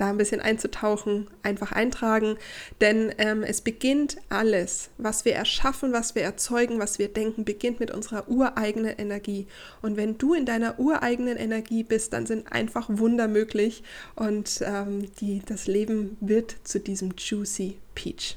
da 0.00 0.08
ein 0.08 0.16
bisschen 0.16 0.40
einzutauchen, 0.40 1.28
einfach 1.42 1.72
eintragen. 1.72 2.36
Denn 2.80 3.12
ähm, 3.18 3.42
es 3.42 3.60
beginnt 3.60 4.16
alles, 4.28 4.90
was 4.98 5.24
wir 5.24 5.34
erschaffen, 5.34 5.92
was 5.92 6.14
wir 6.14 6.22
erzeugen, 6.22 6.78
was 6.78 6.98
wir 6.98 7.08
denken, 7.08 7.44
beginnt 7.44 7.80
mit 7.80 7.90
unserer 7.90 8.28
ureigenen 8.28 8.96
Energie. 8.96 9.46
Und 9.82 9.96
wenn 9.96 10.18
du 10.18 10.34
in 10.34 10.46
deiner 10.46 10.78
ureigenen 10.78 11.36
Energie 11.36 11.84
bist, 11.84 12.12
dann 12.12 12.26
sind 12.26 12.50
einfach 12.52 12.86
Wunder 12.88 13.28
möglich 13.28 13.82
und 14.16 14.62
ähm, 14.64 15.10
die, 15.20 15.42
das 15.44 15.66
Leben 15.66 16.16
wird 16.20 16.56
zu 16.64 16.80
diesem 16.80 17.14
Juicy 17.16 17.76
Peach. 17.94 18.36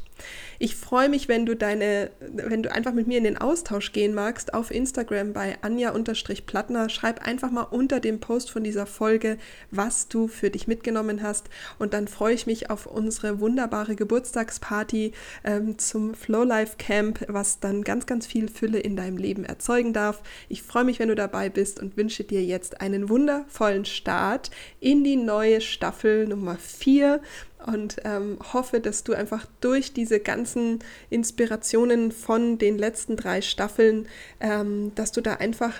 Ich 0.59 0.75
freue 0.75 1.09
mich, 1.09 1.27
wenn 1.27 1.45
du 1.45 1.55
deine, 1.55 2.11
wenn 2.19 2.63
du 2.63 2.71
einfach 2.71 2.93
mit 2.93 3.07
mir 3.07 3.17
in 3.17 3.23
den 3.23 3.37
Austausch 3.37 3.91
gehen 3.91 4.13
magst 4.13 4.53
auf 4.53 4.71
Instagram 4.71 5.33
bei 5.33 5.57
Anja-Plattner. 5.61 6.89
Schreib 6.89 7.25
einfach 7.25 7.51
mal 7.51 7.63
unter 7.63 7.99
dem 7.99 8.19
Post 8.19 8.51
von 8.51 8.63
dieser 8.63 8.85
Folge, 8.85 9.37
was 9.71 10.07
du 10.07 10.27
für 10.27 10.49
dich 10.49 10.67
mitgenommen 10.67 11.21
hast. 11.21 11.49
Und 11.79 11.93
dann 11.93 12.07
freue 12.07 12.35
ich 12.35 12.45
mich 12.45 12.69
auf 12.69 12.85
unsere 12.85 13.39
wunderbare 13.39 13.95
Geburtstagsparty 13.95 15.11
ähm, 15.43 15.77
zum 15.79 16.13
Flow 16.13 16.43
Life 16.43 16.75
Camp, 16.77 17.25
was 17.27 17.59
dann 17.59 17.83
ganz, 17.83 18.05
ganz 18.05 18.25
viel 18.25 18.47
Fülle 18.47 18.79
in 18.79 18.95
deinem 18.95 19.17
Leben 19.17 19.43
erzeugen 19.43 19.91
darf. 19.91 20.21
Ich 20.49 20.63
freue 20.63 20.85
mich, 20.85 20.99
wenn 20.99 21.09
du 21.09 21.15
dabei 21.15 21.49
bist 21.49 21.81
und 21.81 21.97
wünsche 21.97 22.23
dir 22.23 22.43
jetzt 22.43 22.79
einen 22.79 23.09
wundervollen 23.09 23.85
Start 23.85 24.51
in 24.79 25.03
die 25.03 25.17
neue 25.17 25.61
Staffel 25.61 26.27
Nummer 26.27 26.57
4 26.57 27.21
und 27.65 27.97
ähm, 28.03 28.37
hoffe, 28.53 28.79
dass 28.79 29.03
du 29.03 29.13
einfach 29.13 29.45
durch 29.61 29.93
diese 29.93 30.19
ganzen 30.19 30.79
Inspirationen 31.09 32.11
von 32.11 32.57
den 32.57 32.77
letzten 32.77 33.15
drei 33.15 33.41
Staffeln, 33.41 34.07
ähm, 34.39 34.93
dass 34.95 35.11
du 35.11 35.21
da 35.21 35.35
einfach 35.35 35.73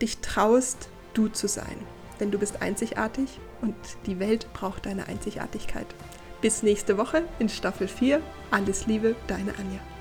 dich 0.00 0.18
traust, 0.18 0.88
du 1.14 1.28
zu 1.28 1.48
sein. 1.48 1.76
Denn 2.20 2.30
du 2.30 2.38
bist 2.38 2.62
einzigartig 2.62 3.38
und 3.60 3.74
die 4.06 4.18
Welt 4.18 4.46
braucht 4.52 4.86
deine 4.86 5.06
Einzigartigkeit. 5.08 5.86
Bis 6.40 6.62
nächste 6.62 6.98
Woche 6.98 7.24
in 7.38 7.48
Staffel 7.48 7.88
4. 7.88 8.20
Alles 8.50 8.86
Liebe, 8.86 9.14
deine 9.28 9.56
Anja. 9.58 9.91